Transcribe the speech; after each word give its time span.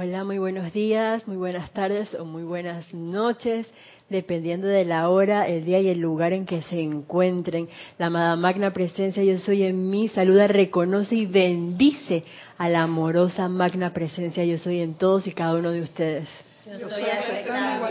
Hola, 0.00 0.22
muy 0.22 0.38
buenos 0.38 0.72
días, 0.72 1.26
muy 1.26 1.36
buenas 1.36 1.72
tardes 1.72 2.14
o 2.14 2.24
muy 2.24 2.44
buenas 2.44 2.94
noches, 2.94 3.66
dependiendo 4.08 4.68
de 4.68 4.84
la 4.84 5.08
hora, 5.08 5.48
el 5.48 5.64
día 5.64 5.80
y 5.80 5.88
el 5.88 5.98
lugar 5.98 6.32
en 6.32 6.46
que 6.46 6.62
se 6.62 6.80
encuentren. 6.80 7.68
La 7.98 8.06
amada 8.06 8.36
magna 8.36 8.72
presencia 8.72 9.24
yo 9.24 9.36
soy 9.38 9.64
en 9.64 9.90
mí, 9.90 10.08
saluda, 10.08 10.46
reconoce 10.46 11.16
y 11.16 11.26
bendice 11.26 12.22
a 12.58 12.68
la 12.68 12.82
amorosa 12.82 13.48
magna 13.48 13.92
presencia 13.92 14.44
yo 14.44 14.56
soy 14.56 14.82
en 14.82 14.94
todos 14.94 15.26
y 15.26 15.32
cada 15.32 15.56
uno 15.56 15.72
de 15.72 15.80
ustedes. 15.80 16.28
Yo 16.64 16.88
soy 16.88 17.02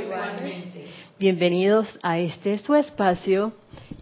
igualmente. 0.06 0.86
Bienvenidos 1.20 2.00
a 2.04 2.20
este 2.20 2.58
su 2.60 2.74
espacio. 2.74 3.52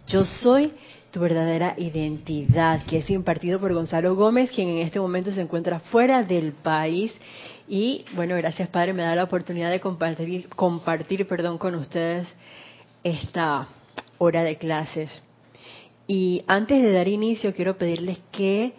Yo 0.06 0.22
soy 0.22 0.72
tu 1.16 1.22
verdadera 1.22 1.72
identidad, 1.78 2.84
que 2.84 2.98
es 2.98 3.08
impartido 3.08 3.58
por 3.58 3.72
Gonzalo 3.72 4.14
Gómez, 4.14 4.50
quien 4.50 4.68
en 4.68 4.78
este 4.86 5.00
momento 5.00 5.32
se 5.32 5.40
encuentra 5.40 5.80
fuera 5.80 6.22
del 6.22 6.52
país. 6.52 7.10
Y 7.66 8.04
bueno, 8.14 8.36
gracias 8.36 8.68
Padre, 8.68 8.92
me 8.92 9.02
da 9.02 9.16
la 9.16 9.24
oportunidad 9.24 9.70
de 9.70 9.80
compartir, 9.80 10.50
compartir 10.50 11.26
perdón, 11.26 11.56
con 11.56 11.74
ustedes 11.74 12.28
esta 13.02 13.66
hora 14.18 14.42
de 14.42 14.56
clases. 14.56 15.22
Y 16.06 16.44
antes 16.46 16.82
de 16.82 16.92
dar 16.92 17.08
inicio, 17.08 17.54
quiero 17.54 17.78
pedirles 17.78 18.18
que 18.30 18.74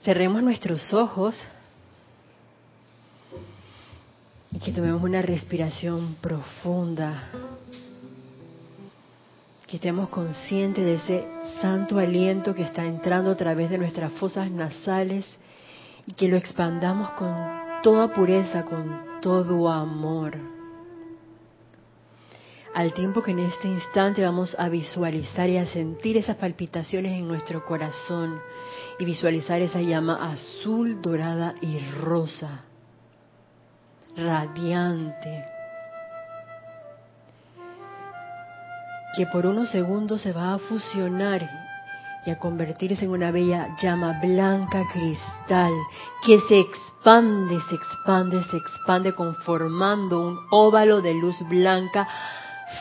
cerremos 0.00 0.42
nuestros 0.42 0.94
ojos 0.94 1.36
y 4.50 4.60
que 4.60 4.72
tomemos 4.72 5.02
una 5.02 5.20
respiración 5.20 6.16
profunda, 6.22 7.28
que 9.66 9.76
estemos 9.76 10.08
conscientes 10.08 10.84
de 10.84 10.94
ese 10.94 11.28
santo 11.60 11.98
aliento 11.98 12.54
que 12.54 12.62
está 12.62 12.84
entrando 12.84 13.30
a 13.30 13.36
través 13.36 13.70
de 13.70 13.78
nuestras 13.78 14.12
fosas 14.12 14.50
nasales 14.50 15.24
y 16.06 16.12
que 16.12 16.28
lo 16.28 16.36
expandamos 16.36 17.10
con 17.12 17.34
toda 17.82 18.12
pureza, 18.12 18.64
con 18.64 19.20
todo 19.20 19.70
amor. 19.70 20.36
Al 22.74 22.92
tiempo 22.92 23.22
que 23.22 23.30
en 23.30 23.38
este 23.38 23.68
instante 23.68 24.22
vamos 24.22 24.56
a 24.58 24.68
visualizar 24.68 25.48
y 25.48 25.58
a 25.58 25.66
sentir 25.66 26.16
esas 26.16 26.36
palpitaciones 26.36 27.18
en 27.18 27.28
nuestro 27.28 27.64
corazón 27.64 28.40
y 28.98 29.04
visualizar 29.04 29.62
esa 29.62 29.80
llama 29.80 30.32
azul, 30.32 31.00
dorada 31.00 31.54
y 31.60 31.78
rosa, 32.00 32.64
radiante, 34.16 35.53
que 39.16 39.26
por 39.26 39.46
unos 39.46 39.70
segundos 39.70 40.22
se 40.22 40.32
va 40.32 40.54
a 40.54 40.58
fusionar 40.58 41.48
y 42.26 42.30
a 42.30 42.38
convertirse 42.38 43.04
en 43.04 43.10
una 43.10 43.30
bella 43.30 43.76
llama 43.80 44.18
blanca 44.20 44.82
cristal 44.92 45.72
que 46.24 46.40
se 46.48 46.60
expande, 46.60 47.58
se 47.68 47.74
expande, 47.74 48.42
se 48.44 48.56
expande 48.56 49.14
conformando 49.14 50.20
un 50.20 50.38
óvalo 50.50 51.02
de 51.02 51.14
luz 51.14 51.36
blanca 51.48 52.08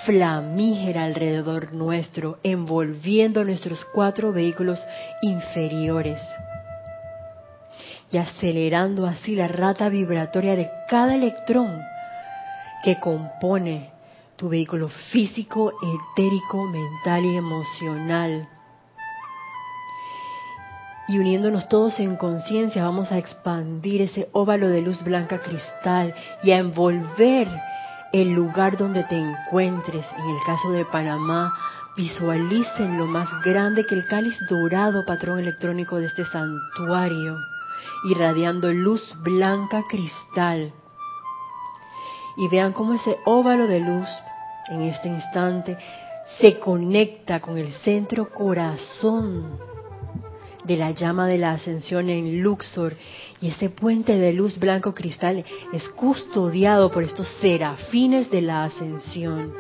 flamígera 0.06 1.04
alrededor 1.04 1.74
nuestro, 1.74 2.40
envolviendo 2.44 3.44
nuestros 3.44 3.86
cuatro 3.94 4.32
vehículos 4.32 4.80
inferiores 5.22 6.20
y 8.12 8.18
acelerando 8.18 9.06
así 9.06 9.36
la 9.36 9.48
rata 9.48 9.90
vibratoria 9.90 10.56
de 10.56 10.70
cada 10.88 11.16
electrón 11.16 11.82
que 12.84 13.00
compone 13.00 13.93
tu 14.44 14.50
vehículo 14.50 14.90
físico, 15.14 15.72
etérico, 15.82 16.66
mental 16.66 17.24
y 17.24 17.38
emocional 17.38 18.50
y 21.08 21.18
uniéndonos 21.18 21.70
todos 21.70 21.98
en 22.02 22.18
conciencia 22.18 22.84
vamos 22.84 23.10
a 23.14 23.18
expandir 23.18 24.02
ese 24.02 24.28
óvalo 24.34 24.68
de 24.68 24.82
luz 24.82 25.02
blanca 25.02 25.40
cristal 25.40 26.14
y 26.44 26.52
a 26.52 26.58
envolver 26.58 27.48
el 28.12 28.32
lugar 28.32 28.76
donde 28.76 29.06
te 29.06 29.18
encuentres. 29.18 30.06
En 30.18 30.30
el 30.30 30.38
caso 30.46 30.72
de 30.72 30.84
Panamá, 30.84 31.54
visualicen 31.96 32.98
lo 32.98 33.06
más 33.06 33.30
grande 33.46 33.86
que 33.86 33.96
el 33.96 34.06
cáliz 34.08 34.36
dorado, 34.50 35.06
patrón 35.06 35.40
electrónico 35.40 35.96
de 35.98 36.08
este 36.08 36.26
santuario, 36.26 37.38
irradiando 38.10 38.74
luz 38.74 39.02
blanca 39.24 39.84
cristal. 39.90 40.74
Y 42.36 42.50
vean 42.50 42.74
cómo 42.74 42.94
ese 42.96 43.16
óvalo 43.24 43.68
de 43.68 43.80
luz 43.80 44.10
en 44.70 44.82
este 44.82 45.10
instante 45.10 45.78
se 46.40 46.60
conecta 46.60 47.40
con 47.40 47.58
el 47.58 47.72
centro 47.74 48.30
corazón 48.30 49.60
de 50.64 50.78
la 50.78 50.92
llama 50.92 51.28
de 51.28 51.38
la 51.38 51.52
ascensión 51.52 52.10
en 52.10 52.42
Luxor 52.42 52.96
y 53.42 53.50
ese 53.50 53.70
puente 53.70 54.18
de 54.18 54.32
luz 54.32 54.58
blanco 54.58 54.94
cristal 54.94 55.44
es 55.74 55.90
custodiado 55.90 56.90
por 56.90 57.04
estos 57.04 57.28
serafines 57.42 58.32
de 58.32 58.42
la 58.42 58.64
ascensión, 58.64 59.54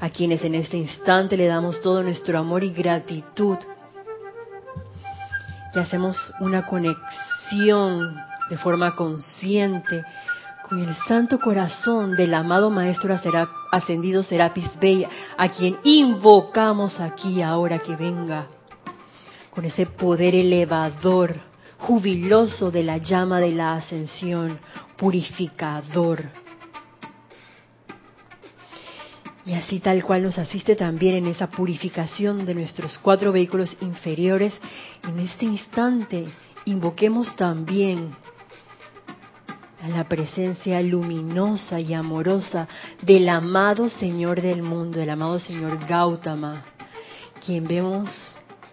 a 0.00 0.08
quienes 0.08 0.42
en 0.44 0.54
este 0.54 0.78
instante 0.78 1.36
le 1.36 1.46
damos 1.46 1.80
todo 1.82 2.02
nuestro 2.02 2.38
amor 2.38 2.64
y 2.64 2.70
gratitud. 2.70 3.58
Y 5.74 5.78
hacemos 5.78 6.16
una 6.40 6.64
conexión 6.64 8.16
de 8.48 8.56
forma 8.56 8.96
consciente 8.96 10.02
con 10.68 10.80
el 10.80 10.96
santo 11.06 11.38
corazón 11.38 12.16
del 12.16 12.34
amado 12.34 12.70
Maestro 12.70 13.16
Ascendido 13.70 14.22
Serapis 14.22 14.68
Bey, 14.80 15.06
a 15.36 15.48
quien 15.48 15.76
invocamos 15.84 16.98
aquí 16.98 17.40
ahora 17.40 17.78
que 17.78 17.94
venga 17.94 18.46
con 19.50 19.64
ese 19.64 19.86
poder 19.86 20.34
elevador, 20.34 21.36
jubiloso 21.78 22.70
de 22.70 22.82
la 22.82 22.98
llama 22.98 23.38
de 23.40 23.52
la 23.52 23.74
ascensión, 23.74 24.58
purificador. 24.96 26.24
Y 29.44 29.54
así 29.54 29.78
tal 29.78 30.02
cual 30.02 30.24
nos 30.24 30.36
asiste 30.38 30.74
también 30.74 31.14
en 31.14 31.26
esa 31.28 31.46
purificación 31.46 32.44
de 32.44 32.54
nuestros 32.54 32.98
cuatro 32.98 33.30
vehículos 33.30 33.76
inferiores, 33.80 34.52
en 35.04 35.20
este 35.20 35.44
instante 35.44 36.26
invoquemos 36.64 37.36
también 37.36 38.10
la 39.88 40.08
presencia 40.08 40.80
luminosa 40.82 41.80
y 41.80 41.94
amorosa 41.94 42.68
del 43.02 43.28
amado 43.28 43.88
Señor 43.88 44.40
del 44.40 44.62
mundo, 44.62 45.00
el 45.00 45.10
amado 45.10 45.38
Señor 45.38 45.86
Gautama, 45.86 46.64
quien 47.44 47.66
vemos 47.66 48.08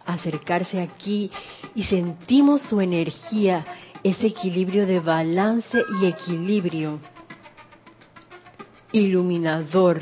acercarse 0.06 0.82
aquí 0.82 1.32
y 1.76 1.84
sentimos 1.84 2.62
su 2.64 2.82
energía, 2.82 3.66
ese 4.04 4.28
equilibrio 4.28 4.86
de 4.86 5.00
balance 5.00 5.82
y 6.02 6.06
equilibrio 6.06 7.00
iluminador 8.92 10.02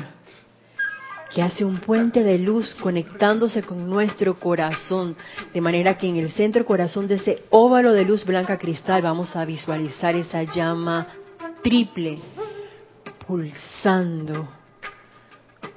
que 1.34 1.42
hace 1.42 1.64
un 1.64 1.78
puente 1.78 2.22
de 2.22 2.38
luz 2.38 2.74
conectándose 2.74 3.62
con 3.62 3.88
nuestro 3.88 4.38
corazón, 4.38 5.16
de 5.52 5.60
manera 5.60 5.96
que 5.96 6.08
en 6.08 6.16
el 6.16 6.30
centro 6.32 6.64
corazón 6.64 7.08
de 7.08 7.14
ese 7.14 7.44
óvalo 7.50 7.92
de 7.92 8.04
luz 8.04 8.24
blanca 8.24 8.58
cristal 8.58 9.02
vamos 9.02 9.34
a 9.34 9.44
visualizar 9.44 10.14
esa 10.14 10.42
llama 10.42 11.06
triple 11.62 12.18
pulsando 13.26 14.48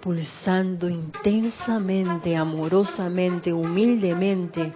pulsando 0.05 0.87
intensamente, 0.87 2.35
amorosamente, 2.35 3.51
humildemente, 3.51 4.71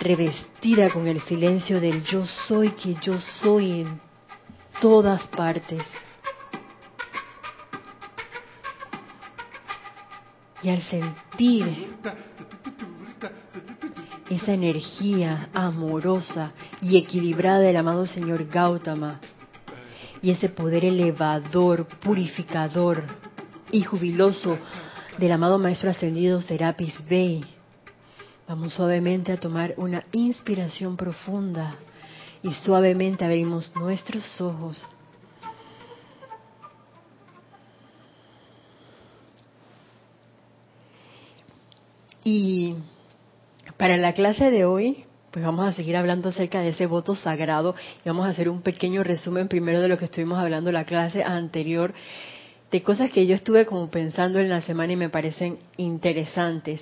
revestida 0.00 0.88
con 0.88 1.06
el 1.06 1.20
silencio 1.20 1.82
del 1.82 2.02
yo 2.04 2.24
soy 2.48 2.70
que 2.70 2.94
yo 3.02 3.20
soy 3.42 3.82
en 3.82 4.00
todas 4.80 5.26
partes. 5.28 5.82
Y 10.64 10.70
al 10.70 10.82
sentir 10.84 11.94
esa 14.30 14.54
energía 14.54 15.50
amorosa 15.52 16.52
y 16.80 16.96
equilibrada 16.96 17.58
del 17.58 17.76
amado 17.76 18.06
Señor 18.06 18.46
Gautama, 18.46 19.20
y 20.22 20.30
ese 20.30 20.48
poder 20.48 20.86
elevador, 20.86 21.86
purificador 22.00 23.04
y 23.72 23.82
jubiloso 23.82 24.56
del 25.18 25.32
amado 25.32 25.58
Maestro 25.58 25.90
Ascendido 25.90 26.40
Serapis 26.40 26.94
Bey. 27.06 27.44
Vamos 28.48 28.72
suavemente 28.72 29.32
a 29.32 29.36
tomar 29.36 29.74
una 29.76 30.04
inspiración 30.12 30.96
profunda 30.96 31.74
y 32.42 32.54
suavemente 32.54 33.22
abrimos 33.22 33.76
nuestros 33.76 34.40
ojos. 34.40 34.86
Y 42.24 42.74
para 43.76 43.96
la 43.96 44.14
clase 44.14 44.50
de 44.50 44.64
hoy 44.64 45.04
pues 45.34 45.44
vamos 45.44 45.66
a 45.66 45.72
seguir 45.72 45.96
hablando 45.96 46.28
acerca 46.28 46.60
de 46.60 46.68
ese 46.68 46.86
voto 46.86 47.16
sagrado 47.16 47.74
y 48.04 48.08
vamos 48.08 48.24
a 48.24 48.28
hacer 48.28 48.48
un 48.48 48.62
pequeño 48.62 49.02
resumen 49.02 49.48
primero 49.48 49.80
de 49.80 49.88
lo 49.88 49.98
que 49.98 50.04
estuvimos 50.04 50.38
hablando 50.38 50.70
en 50.70 50.74
la 50.74 50.84
clase 50.84 51.24
anterior, 51.24 51.92
de 52.70 52.82
cosas 52.84 53.10
que 53.10 53.26
yo 53.26 53.34
estuve 53.34 53.66
como 53.66 53.90
pensando 53.90 54.38
en 54.38 54.48
la 54.48 54.60
semana 54.60 54.92
y 54.92 54.96
me 54.96 55.08
parecen 55.08 55.58
interesantes. 55.76 56.80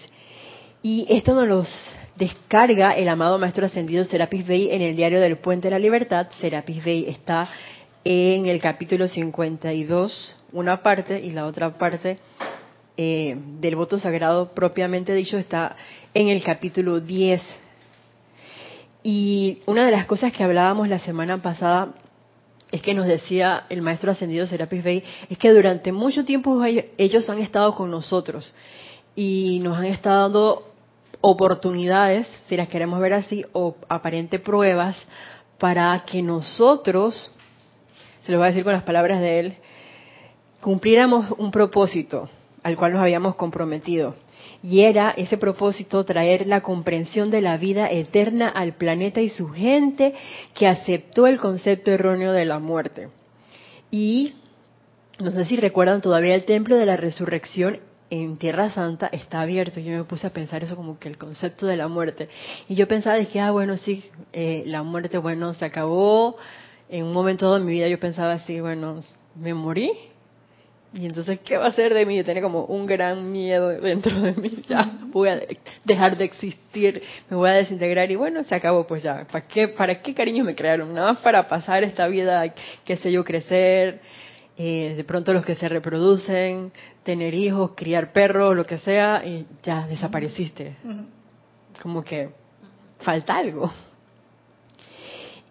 Y 0.83 1.07
esto 1.09 1.35
nos 1.35 1.49
los 1.49 1.95
descarga 2.17 2.93
el 2.93 3.09
amado 3.09 3.39
Maestro 3.39 3.65
Ascendido 3.65 4.05
Serapis 4.05 4.47
Bey 4.47 4.69
en 4.71 4.83
el 4.83 4.95
diario 4.95 5.19
del 5.19 5.39
Puente 5.39 5.69
de 5.69 5.71
la 5.71 5.79
Libertad. 5.79 6.27
Serapis 6.39 6.85
Bey 6.85 7.07
está 7.09 7.49
en 8.05 8.45
el 8.45 8.61
capítulo 8.61 9.09
52, 9.09 10.37
una 10.53 10.83
parte, 10.83 11.19
y 11.19 11.31
la 11.31 11.47
otra 11.47 11.71
parte 11.71 12.19
eh, 12.97 13.37
del 13.61 13.77
voto 13.77 13.99
sagrado 13.99 14.53
propiamente 14.53 15.15
dicho 15.15 15.39
está 15.39 15.77
en 16.13 16.29
el 16.29 16.43
capítulo 16.43 17.01
10. 17.01 17.43
Y 19.03 19.59
una 19.67 19.85
de 19.87 19.91
las 19.91 20.07
cosas 20.07 20.33
que 20.33 20.45
hablábamos 20.45 20.89
la 20.89 20.99
semana 20.99 21.41
pasada 21.41 21.95
es 22.71 22.83
que 22.83 22.95
nos 22.95 23.07
decía 23.07 23.65
el 23.69 23.83
maestro 23.83 24.13
ascendido 24.13 24.47
Serapis 24.47 24.83
Bey, 24.83 25.05
es 25.29 25.39
que 25.39 25.51
durante 25.51 25.93
mucho 25.93 26.25
tiempo 26.25 26.63
ellos 26.65 27.29
han 27.29 27.39
estado 27.39 27.75
con 27.75 27.91
nosotros 27.91 28.55
y 29.15 29.61
nos 29.63 29.79
han 29.79 29.87
estado 29.87 30.65
oportunidades, 31.21 32.27
si 32.47 32.57
las 32.57 32.69
queremos 32.69 33.01
ver 33.01 33.15
así, 33.15 33.45
o 33.53 33.77
aparente 33.89 34.39
pruebas 34.39 34.97
para 35.59 36.05
que 36.05 36.23
nosotros, 36.23 37.31
se 38.25 38.33
lo 38.33 38.39
voy 38.39 38.47
a 38.47 38.49
decir 38.49 38.65
con 38.65 38.73
las 38.73 38.83
palabras 38.83 39.21
de 39.21 39.41
él, 39.41 39.55
cumpliéramos 40.61 41.31
un 41.39 41.51
propósito 41.51 42.29
al 42.63 42.77
cual 42.77 42.93
nos 42.93 43.03
habíamos 43.03 43.35
comprometido. 43.35 44.15
Y 44.63 44.83
era 44.83 45.11
ese 45.11 45.37
propósito 45.37 46.05
traer 46.05 46.47
la 46.47 46.61
comprensión 46.61 47.31
de 47.31 47.41
la 47.41 47.57
vida 47.57 47.89
eterna 47.91 48.49
al 48.49 48.75
planeta 48.75 49.21
y 49.21 49.29
su 49.29 49.49
gente 49.49 50.15
que 50.55 50.69
aceptó 50.69 51.27
el 51.27 51.39
concepto 51.39 51.91
erróneo 51.91 52.33
de 52.33 52.45
la 52.45 52.61
muerte. 52.61 53.09
Y 53.91 54.35
no 55.19 55.31
sé 55.33 55.45
si 55.47 55.57
recuerdan 55.57 56.01
todavía 56.01 56.35
el 56.35 56.45
templo 56.45 56.77
de 56.77 56.87
la 56.87 56.97
resurrección 56.97 57.81
en 58.11 58.37
Tierra 58.37 58.71
Santa 58.71 59.07
está 59.07 59.41
abierto. 59.41 59.81
Yo 59.81 59.97
me 59.97 60.05
puse 60.05 60.27
a 60.27 60.31
pensar 60.31 60.63
eso 60.63 60.77
como 60.77 60.99
que 60.99 61.09
el 61.09 61.17
concepto 61.17 61.67
de 61.67 61.77
la 61.77 61.89
muerte. 61.89 62.29
Y 62.69 62.75
yo 62.75 62.87
pensaba, 62.87 63.23
que 63.25 63.41
ah, 63.41 63.51
bueno, 63.51 63.77
sí, 63.79 64.05
eh, 64.33 64.65
la 64.67 64.83
muerte, 64.83 65.17
bueno, 65.19 65.55
se 65.55 65.65
acabó. 65.65 66.37
En 66.89 67.07
un 67.07 67.13
momento 67.15 67.55
de 67.55 67.61
mi 67.65 67.73
vida 67.73 67.89
yo 67.89 67.99
pensaba 67.99 68.35
así, 68.35 68.61
bueno, 68.61 69.03
me 69.35 69.55
morí. 69.55 69.93
Y 70.95 71.07
entonces, 71.07 71.41
¿qué 71.41 71.57
va 71.57 71.67
a 71.67 71.73
ser 71.73 71.95
de 71.95 72.05
mí? 72.05 72.17
Yo 72.17 72.25
tenía 72.25 72.43
como 72.43 72.65
un 72.65 72.85
gran 72.87 73.33
miedo 73.33 73.69
dentro 73.69 74.21
de 74.21 74.35
mí. 74.35 74.63
Ya, 74.69 74.91
voy 75.07 75.29
a 75.31 75.41
dejar 75.85 76.17
de 76.17 76.25
existir, 76.25 77.03
me 77.31 77.37
voy 77.37 77.51
a 77.51 77.55
desintegrar. 77.55 78.11
Y 78.11 78.17
bueno, 78.17 78.45
se 78.45 78.55
acabó, 78.55 78.87
pues 78.87 79.03
ya. 79.03 79.27
¿Para 79.31 79.43
qué, 79.43 79.69
para 79.69 79.95
qué 79.95 80.13
cariño 80.15 80.45
me 80.45 80.55
crearon? 80.55 80.93
Nada 80.93 81.13
más 81.13 81.21
para 81.21 81.49
pasar 81.49 81.83
esta 81.83 82.07
vida, 82.09 82.53
qué 82.85 82.97
sé 82.97 83.11
yo, 83.11 83.25
crecer 83.25 84.01
eh, 84.57 84.93
de 84.97 85.05
pronto 85.05 85.33
los 85.33 85.45
que 85.45 85.55
se 85.55 85.69
reproducen, 85.69 86.73
tener 87.03 87.35
hijos, 87.35 87.73
criar 87.75 88.13
perros, 88.13 88.55
lo 88.55 88.67
que 88.67 88.79
sea, 88.79 89.25
y 89.25 89.47
ya 89.63 89.87
desapareciste. 89.87 90.77
Como 91.81 92.03
que 92.03 92.31
falta 93.01 93.37
algo. 93.37 93.73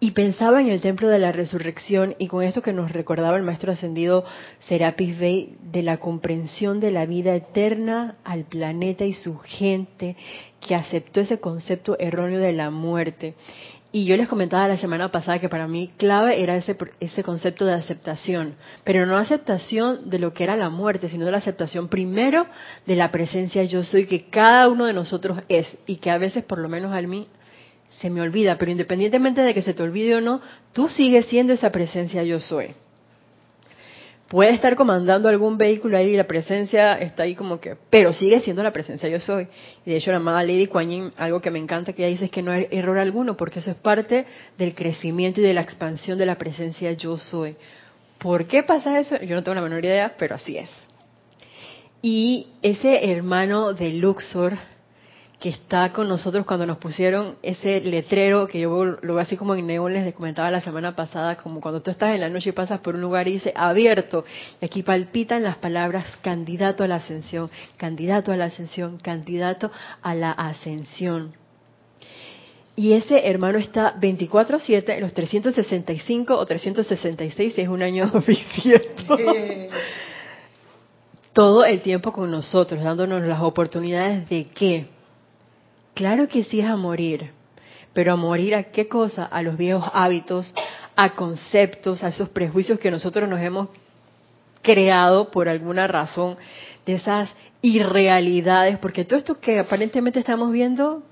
Y 0.04 0.10
pensaba 0.10 0.60
en 0.60 0.68
el 0.68 0.80
templo 0.80 1.06
de 1.06 1.20
la 1.20 1.30
resurrección 1.30 2.16
y 2.18 2.26
con 2.26 2.42
esto 2.42 2.60
que 2.60 2.72
nos 2.72 2.90
recordaba 2.90 3.36
el 3.36 3.44
maestro 3.44 3.70
ascendido 3.70 4.24
Serapis 4.66 5.16
Bey 5.16 5.54
de 5.70 5.84
la 5.84 5.98
comprensión 5.98 6.80
de 6.80 6.90
la 6.90 7.06
vida 7.06 7.36
eterna 7.36 8.16
al 8.24 8.42
planeta 8.42 9.04
y 9.04 9.12
su 9.12 9.38
gente 9.38 10.16
que 10.60 10.74
aceptó 10.74 11.20
ese 11.20 11.38
concepto 11.38 11.96
erróneo 12.00 12.40
de 12.40 12.52
la 12.52 12.70
muerte. 12.70 13.36
Y 13.92 14.04
yo 14.04 14.16
les 14.16 14.26
comentaba 14.26 14.66
la 14.66 14.76
semana 14.76 15.12
pasada 15.12 15.38
que 15.38 15.48
para 15.48 15.68
mí 15.68 15.92
clave 15.98 16.42
era 16.42 16.56
ese, 16.56 16.76
ese 16.98 17.22
concepto 17.22 17.64
de 17.64 17.74
aceptación, 17.74 18.56
pero 18.82 19.06
no 19.06 19.16
aceptación 19.16 20.10
de 20.10 20.18
lo 20.18 20.34
que 20.34 20.42
era 20.42 20.56
la 20.56 20.68
muerte, 20.68 21.10
sino 21.10 21.26
de 21.26 21.30
la 21.30 21.38
aceptación 21.38 21.86
primero 21.86 22.48
de 22.86 22.96
la 22.96 23.12
presencia 23.12 23.62
yo 23.62 23.84
soy 23.84 24.06
que 24.06 24.28
cada 24.30 24.68
uno 24.68 24.86
de 24.86 24.94
nosotros 24.94 25.38
es 25.48 25.68
y 25.86 25.98
que 25.98 26.10
a 26.10 26.18
veces, 26.18 26.42
por 26.42 26.58
lo 26.58 26.68
menos 26.68 26.92
a 26.92 27.00
mí, 27.02 27.28
se 28.00 28.10
me 28.10 28.20
olvida, 28.20 28.58
pero 28.58 28.70
independientemente 28.70 29.42
de 29.42 29.54
que 29.54 29.62
se 29.62 29.74
te 29.74 29.82
olvide 29.82 30.16
o 30.16 30.20
no, 30.20 30.40
tú 30.72 30.88
sigues 30.88 31.26
siendo 31.26 31.52
esa 31.52 31.70
presencia 31.70 32.22
yo 32.24 32.40
soy 32.40 32.74
puede 34.32 34.52
estar 34.52 34.76
comandando 34.76 35.28
algún 35.28 35.58
vehículo 35.58 35.98
ahí 35.98 36.14
y 36.14 36.16
la 36.16 36.26
presencia 36.26 36.94
está 36.94 37.24
ahí 37.24 37.34
como 37.34 37.60
que, 37.60 37.76
pero 37.90 38.14
sigue 38.14 38.40
siendo 38.40 38.62
la 38.62 38.72
presencia 38.72 39.06
yo 39.10 39.20
soy. 39.20 39.46
Y 39.84 39.90
de 39.90 39.98
hecho 39.98 40.10
la 40.10 40.16
amada 40.16 40.42
Lady 40.42 40.68
Kuan 40.68 41.12
algo 41.18 41.42
que 41.42 41.50
me 41.50 41.58
encanta 41.58 41.92
que 41.92 42.00
ella 42.00 42.12
dice 42.12 42.24
es 42.24 42.30
que 42.30 42.40
no 42.40 42.50
hay 42.50 42.66
error 42.70 42.96
alguno, 42.96 43.36
porque 43.36 43.58
eso 43.58 43.70
es 43.70 43.76
parte 43.76 44.24
del 44.56 44.74
crecimiento 44.74 45.42
y 45.42 45.44
de 45.44 45.52
la 45.52 45.60
expansión 45.60 46.16
de 46.16 46.24
la 46.24 46.38
presencia 46.38 46.90
yo 46.92 47.18
soy. 47.18 47.56
¿Por 48.16 48.46
qué 48.46 48.62
pasa 48.62 48.98
eso? 48.98 49.20
Yo 49.20 49.34
no 49.34 49.42
tengo 49.42 49.56
la 49.56 49.60
menor 49.60 49.84
idea, 49.84 50.14
pero 50.18 50.36
así 50.36 50.56
es. 50.56 50.70
Y 52.00 52.54
ese 52.62 53.12
hermano 53.12 53.74
de 53.74 53.90
Luxor, 53.90 54.54
que 55.42 55.48
está 55.48 55.90
con 55.90 56.08
nosotros 56.08 56.46
cuando 56.46 56.66
nos 56.66 56.78
pusieron 56.78 57.34
ese 57.42 57.80
letrero 57.80 58.46
que 58.46 58.60
yo 58.60 58.84
lo 58.84 59.14
veo 59.14 59.18
así 59.18 59.36
como 59.36 59.56
en 59.56 59.66
neón 59.66 59.92
les 59.92 60.14
comentaba 60.14 60.48
la 60.52 60.60
semana 60.60 60.94
pasada, 60.94 61.34
como 61.34 61.60
cuando 61.60 61.82
tú 61.82 61.90
estás 61.90 62.14
en 62.14 62.20
la 62.20 62.28
noche 62.28 62.50
y 62.50 62.52
pasas 62.52 62.78
por 62.78 62.94
un 62.94 63.00
lugar 63.00 63.26
y 63.26 63.32
dice 63.32 63.52
abierto, 63.56 64.24
y 64.60 64.64
aquí 64.64 64.84
palpitan 64.84 65.42
las 65.42 65.56
palabras 65.56 66.16
candidato 66.22 66.84
a 66.84 66.86
la 66.86 66.94
ascensión, 66.96 67.50
candidato 67.76 68.30
a 68.30 68.36
la 68.36 68.44
ascensión, 68.44 68.98
candidato 68.98 69.72
a 70.00 70.14
la 70.14 70.30
ascensión. 70.30 71.32
Y 72.76 72.92
ese 72.92 73.28
hermano 73.28 73.58
está 73.58 73.98
24/7, 74.00 75.00
los 75.00 75.12
365 75.12 76.38
o 76.38 76.46
366, 76.46 77.54
si 77.54 77.60
es 77.60 77.68
un 77.68 77.82
año 77.82 78.12
bisiesto. 78.26 79.18
Todo 81.32 81.64
el 81.64 81.82
tiempo 81.82 82.12
con 82.12 82.30
nosotros, 82.30 82.80
dándonos 82.80 83.26
las 83.26 83.42
oportunidades 83.42 84.28
de 84.28 84.46
qué? 84.46 84.86
Claro 85.94 86.28
que 86.28 86.44
sí 86.44 86.60
es 86.60 86.68
a 86.68 86.76
morir, 86.76 87.32
pero 87.92 88.12
a 88.12 88.16
morir 88.16 88.54
a 88.54 88.64
qué 88.64 88.88
cosa? 88.88 89.24
A 89.24 89.42
los 89.42 89.56
viejos 89.56 89.84
hábitos, 89.92 90.52
a 90.96 91.14
conceptos, 91.14 92.02
a 92.02 92.08
esos 92.08 92.30
prejuicios 92.30 92.78
que 92.78 92.90
nosotros 92.90 93.28
nos 93.28 93.40
hemos 93.40 93.68
creado 94.62 95.30
por 95.30 95.48
alguna 95.48 95.86
razón, 95.86 96.36
de 96.86 96.94
esas 96.94 97.28
irrealidades, 97.60 98.78
porque 98.78 99.04
todo 99.04 99.18
esto 99.18 99.40
que 99.40 99.58
aparentemente 99.58 100.18
estamos 100.18 100.50
viendo 100.52 101.02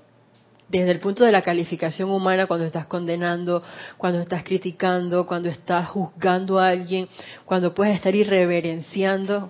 desde 0.67 0.91
el 0.91 0.99
punto 0.99 1.25
de 1.25 1.31
la 1.31 1.41
calificación 1.41 2.09
humana, 2.09 2.47
cuando 2.47 2.65
estás 2.65 2.85
condenando, 2.85 3.61
cuando 3.97 4.21
estás 4.21 4.43
criticando, 4.43 5.25
cuando 5.25 5.49
estás 5.49 5.87
juzgando 5.89 6.59
a 6.59 6.69
alguien, 6.69 7.07
cuando 7.45 7.73
puedes 7.73 7.95
estar 7.95 8.15
irreverenciando 8.15 9.49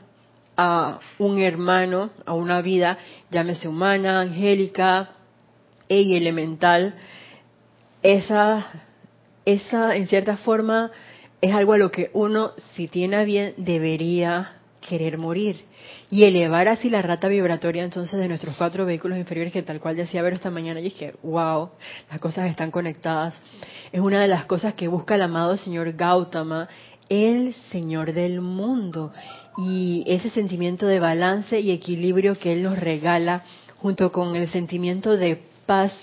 a 0.57 0.99
un 1.19 1.39
hermano, 1.39 2.09
a 2.25 2.33
una 2.33 2.61
vida, 2.61 2.97
llámese 3.29 3.67
humana, 3.67 4.21
angélica, 4.21 5.09
y 5.99 6.15
elemental, 6.15 6.95
esa, 8.01 8.65
esa 9.45 9.95
en 9.95 10.07
cierta 10.07 10.37
forma 10.37 10.91
es 11.41 11.53
algo 11.53 11.73
a 11.73 11.77
lo 11.77 11.91
que 11.91 12.09
uno, 12.13 12.51
si 12.75 12.87
tiene 12.87 13.25
bien, 13.25 13.53
debería 13.57 14.53
querer 14.79 15.17
morir 15.17 15.63
y 16.09 16.23
elevar 16.23 16.67
así 16.67 16.89
la 16.89 17.01
rata 17.01 17.27
vibratoria 17.27 17.83
entonces 17.83 18.19
de 18.19 18.27
nuestros 18.27 18.57
cuatro 18.57 18.85
vehículos 18.85 19.17
inferiores 19.17 19.53
que 19.53 19.61
tal 19.61 19.79
cual 19.79 19.95
decía 19.95 20.21
ver 20.21 20.33
esta 20.33 20.49
mañana 20.49 20.79
y 20.79 20.83
dije, 20.83 21.13
wow, 21.23 21.69
las 22.09 22.19
cosas 22.19 22.49
están 22.49 22.71
conectadas. 22.71 23.35
Es 23.91 24.01
una 24.01 24.19
de 24.19 24.27
las 24.27 24.45
cosas 24.45 24.73
que 24.73 24.87
busca 24.87 25.15
el 25.15 25.21
amado 25.21 25.55
señor 25.57 25.93
Gautama, 25.93 26.67
el 27.09 27.53
señor 27.71 28.13
del 28.13 28.41
mundo 28.41 29.13
y 29.57 30.03
ese 30.07 30.29
sentimiento 30.29 30.87
de 30.87 30.99
balance 30.99 31.59
y 31.59 31.71
equilibrio 31.71 32.37
que 32.37 32.53
él 32.53 32.63
nos 32.63 32.79
regala 32.79 33.43
junto 33.77 34.11
con 34.11 34.35
el 34.35 34.49
sentimiento 34.49 35.17
de 35.17 35.50
paz, 35.65 35.93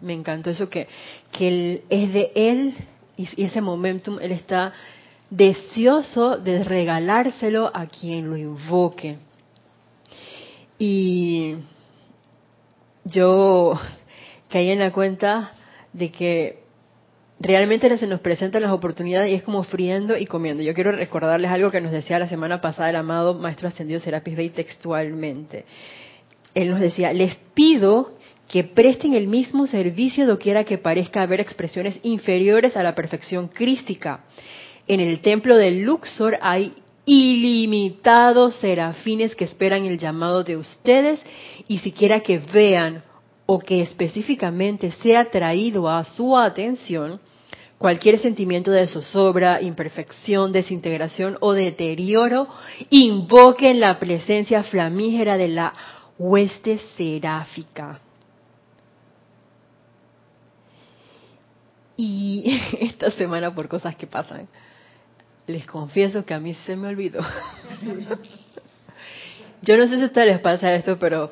me 0.00 0.12
encantó 0.12 0.50
eso 0.50 0.68
que, 0.68 0.88
que 1.30 1.82
es 1.88 2.12
de 2.12 2.32
él 2.34 2.74
y, 3.16 3.44
ese 3.44 3.60
momentum, 3.60 4.18
él 4.20 4.32
está 4.32 4.72
deseoso 5.30 6.36
de 6.36 6.64
regalárselo 6.64 7.70
a 7.72 7.86
quien 7.86 8.28
lo 8.28 8.36
invoque. 8.36 9.16
Y 10.78 11.54
yo 13.04 13.78
caí 14.48 14.70
en 14.70 14.80
la 14.80 14.90
cuenta 14.90 15.52
de 15.92 16.10
que 16.10 16.62
realmente 17.38 17.96
se 17.98 18.06
nos 18.06 18.20
presentan 18.20 18.62
las 18.62 18.72
oportunidades 18.72 19.30
y 19.30 19.34
es 19.34 19.42
como 19.42 19.62
friendo 19.64 20.16
y 20.16 20.26
comiendo. 20.26 20.62
Yo 20.62 20.74
quiero 20.74 20.92
recordarles 20.92 21.50
algo 21.50 21.70
que 21.70 21.80
nos 21.80 21.92
decía 21.92 22.18
la 22.18 22.28
semana 22.28 22.60
pasada 22.60 22.90
el 22.90 22.96
amado 22.96 23.34
Maestro 23.34 23.68
Ascendido 23.68 24.00
Serapis 24.00 24.36
Bey 24.36 24.50
textualmente. 24.50 25.64
Él 26.54 26.70
nos 26.70 26.80
decía, 26.80 27.12
les 27.12 27.36
pido 27.54 28.12
que 28.52 28.64
presten 28.64 29.14
el 29.14 29.28
mismo 29.28 29.66
servicio 29.66 30.26
doquiera 30.26 30.64
que 30.64 30.76
parezca 30.76 31.22
haber 31.22 31.40
expresiones 31.40 31.98
inferiores 32.02 32.76
a 32.76 32.82
la 32.82 32.94
perfección 32.94 33.48
crística. 33.48 34.24
En 34.86 35.00
el 35.00 35.22
templo 35.22 35.56
de 35.56 35.70
Luxor 35.70 36.36
hay 36.42 36.74
ilimitados 37.06 38.56
serafines 38.56 39.34
que 39.34 39.46
esperan 39.46 39.86
el 39.86 39.98
llamado 39.98 40.44
de 40.44 40.58
ustedes 40.58 41.22
y 41.66 41.78
siquiera 41.78 42.20
que 42.20 42.40
vean 42.40 43.02
o 43.46 43.58
que 43.58 43.80
específicamente 43.80 44.90
sea 45.02 45.30
traído 45.30 45.88
a 45.88 46.04
su 46.04 46.36
atención 46.36 47.20
cualquier 47.78 48.18
sentimiento 48.18 48.70
de 48.70 48.86
zozobra, 48.86 49.62
imperfección, 49.62 50.52
desintegración 50.52 51.38
o 51.40 51.54
deterioro, 51.54 52.46
invoquen 52.90 53.80
la 53.80 53.98
presencia 53.98 54.62
flamígera 54.62 55.38
de 55.38 55.48
la 55.48 55.72
hueste 56.18 56.78
seráfica 56.98 58.02
Y 62.04 62.60
esta 62.80 63.12
semana 63.12 63.54
por 63.54 63.68
cosas 63.68 63.94
que 63.94 64.08
pasan, 64.08 64.48
les 65.46 65.64
confieso 65.64 66.24
que 66.24 66.34
a 66.34 66.40
mí 66.40 66.52
se 66.66 66.74
me 66.74 66.88
olvidó. 66.88 67.20
Yo 69.62 69.76
no 69.76 69.86
sé 69.86 69.94
si 69.94 70.02
a 70.02 70.06
ustedes 70.06 70.26
les 70.26 70.40
pasa 70.40 70.74
esto, 70.74 70.98
pero 70.98 71.30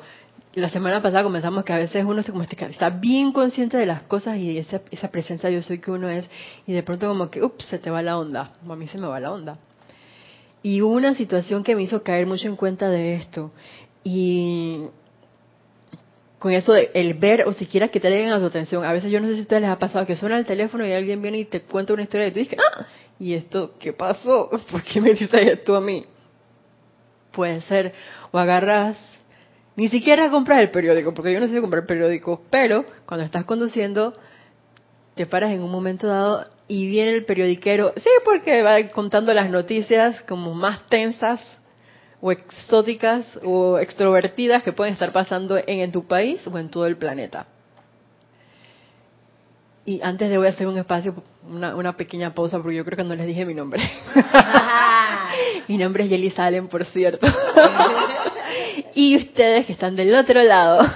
la 0.53 0.69
semana 0.69 1.01
pasada 1.01 1.25
comenzamos 1.25 1.65
que 1.65 1.73
a 1.73 1.77
veces 1.77 2.05
uno 2.05 2.23
se 2.23 2.31
como 2.31 2.43
está 2.43 2.89
bien 2.89 3.33
consciente 3.33 3.75
de 3.75 3.85
las 3.85 4.03
cosas 4.03 4.37
y 4.37 4.57
esa, 4.57 4.79
esa 4.91 5.09
presencia 5.11 5.49
yo 5.49 5.61
soy 5.61 5.79
que 5.79 5.91
uno 5.91 6.09
es 6.09 6.29
y 6.65 6.71
de 6.71 6.83
pronto 6.83 7.05
como 7.09 7.29
que, 7.29 7.43
ups, 7.43 7.65
se 7.65 7.77
te 7.77 7.89
va 7.89 8.01
la 8.01 8.17
onda. 8.17 8.53
a 8.65 8.75
mí 8.77 8.87
se 8.87 8.97
me 8.97 9.07
va 9.07 9.19
la 9.19 9.33
onda. 9.33 9.57
Y 10.63 10.81
hubo 10.81 10.93
una 10.93 11.15
situación 11.15 11.65
que 11.65 11.75
me 11.75 11.81
hizo 11.81 12.01
caer 12.01 12.27
mucho 12.27 12.47
en 12.47 12.55
cuenta 12.55 12.87
de 12.87 13.15
esto. 13.15 13.51
Y 14.05 14.85
con 16.41 16.51
eso 16.51 16.73
de 16.73 16.89
el 16.95 17.13
ver 17.13 17.43
o 17.43 17.53
siquiera 17.53 17.89
que 17.89 17.99
te 17.99 18.09
den 18.09 18.31
a 18.31 18.39
tu 18.39 18.47
atención. 18.47 18.83
A 18.83 18.91
veces 18.91 19.11
yo 19.11 19.19
no 19.19 19.27
sé 19.27 19.33
si 19.35 19.39
a 19.41 19.43
ustedes 19.43 19.61
les 19.61 19.69
ha 19.69 19.77
pasado 19.77 20.07
que 20.07 20.15
suena 20.15 20.39
el 20.39 20.45
teléfono 20.47 20.83
y 20.87 20.91
alguien 20.91 21.21
viene 21.21 21.37
y 21.37 21.45
te 21.45 21.61
cuenta 21.61 21.93
una 21.93 22.01
historia 22.01 22.25
y 22.25 22.31
tú 22.31 22.39
dices, 22.39 22.57
ah, 22.57 22.87
¿y 23.19 23.35
esto 23.35 23.75
qué 23.79 23.93
pasó? 23.93 24.49
¿Por 24.71 24.81
qué 24.81 24.99
me 24.99 25.11
dices 25.11 25.29
esto 25.31 25.75
a 25.75 25.81
mí? 25.81 26.03
Puede 27.31 27.61
ser, 27.61 27.93
o 28.31 28.39
agarras, 28.39 28.97
ni 29.75 29.87
siquiera 29.89 30.31
compras 30.31 30.61
el 30.61 30.71
periódico, 30.71 31.13
porque 31.13 31.31
yo 31.31 31.39
no 31.39 31.47
sé 31.47 31.61
comprar 31.61 31.85
periódico, 31.85 32.41
pero 32.49 32.85
cuando 33.05 33.23
estás 33.23 33.45
conduciendo, 33.45 34.11
te 35.13 35.27
paras 35.27 35.51
en 35.51 35.61
un 35.61 35.69
momento 35.69 36.07
dado 36.07 36.47
y 36.67 36.87
viene 36.87 37.11
el 37.11 37.25
periodiquero, 37.25 37.93
sí, 37.97 38.09
porque 38.25 38.63
va 38.63 38.81
contando 38.89 39.31
las 39.35 39.51
noticias 39.51 40.23
como 40.23 40.55
más 40.55 40.87
tensas 40.87 41.39
o 42.21 42.31
exóticas 42.31 43.25
o 43.43 43.79
extrovertidas 43.79 44.63
que 44.63 44.71
pueden 44.71 44.93
estar 44.93 45.11
pasando 45.11 45.59
en, 45.65 45.91
tu 45.91 46.05
país 46.05 46.45
o 46.47 46.57
en 46.57 46.69
todo 46.69 46.85
el 46.85 46.95
planeta. 46.95 47.47
Y 49.83 49.99
antes 50.03 50.29
de 50.29 50.37
voy 50.37 50.45
a 50.45 50.51
hacer 50.51 50.67
un 50.67 50.77
espacio, 50.77 51.15
una, 51.49 51.75
una, 51.75 51.97
pequeña 51.97 52.35
pausa, 52.35 52.59
porque 52.61 52.77
yo 52.77 52.85
creo 52.85 52.97
que 52.97 53.03
no 53.03 53.15
les 53.15 53.25
dije 53.25 53.45
mi 53.45 53.55
nombre. 53.55 53.81
mi 55.67 55.77
nombre 55.77 56.03
es 56.03 56.11
Yeli 56.11 56.29
Salen, 56.29 56.67
por 56.67 56.85
cierto. 56.85 57.25
y 58.93 59.17
ustedes 59.17 59.65
que 59.65 59.73
están 59.73 59.95
del 59.95 60.13
otro 60.13 60.43
lado, 60.43 60.87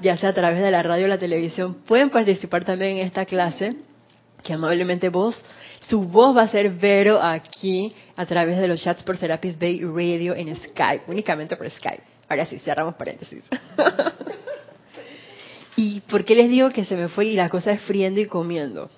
ya 0.00 0.16
sea 0.16 0.30
a 0.30 0.34
través 0.34 0.62
de 0.62 0.70
la 0.70 0.82
radio 0.82 1.04
o 1.04 1.08
la 1.08 1.18
televisión, 1.18 1.82
pueden 1.86 2.08
participar 2.08 2.64
también 2.64 2.96
en 2.96 3.06
esta 3.06 3.26
clase, 3.26 3.76
que 4.42 4.54
amablemente 4.54 5.10
vos 5.10 5.44
su 5.80 6.02
voz 6.04 6.36
va 6.36 6.42
a 6.42 6.48
ser 6.48 6.70
Vero 6.70 7.20
aquí 7.20 7.92
a 8.20 8.26
través 8.26 8.58
de 8.58 8.68
los 8.68 8.82
chats 8.82 9.02
por 9.02 9.16
Serapis 9.16 9.58
Bay 9.58 9.80
Radio 9.82 10.34
en 10.34 10.54
Skype, 10.54 11.04
únicamente 11.06 11.56
por 11.56 11.70
Skype. 11.70 12.02
Ahora 12.28 12.44
sí, 12.44 12.58
cerramos 12.58 12.94
paréntesis. 12.94 13.42
¿Y 15.76 16.00
por 16.02 16.26
qué 16.26 16.34
les 16.34 16.50
digo 16.50 16.68
que 16.68 16.84
se 16.84 16.96
me 16.96 17.08
fue 17.08 17.24
y 17.24 17.34
la 17.34 17.48
cosa 17.48 17.72
es 17.72 17.80
friendo 17.80 18.20
y 18.20 18.26
comiendo? 18.26 18.90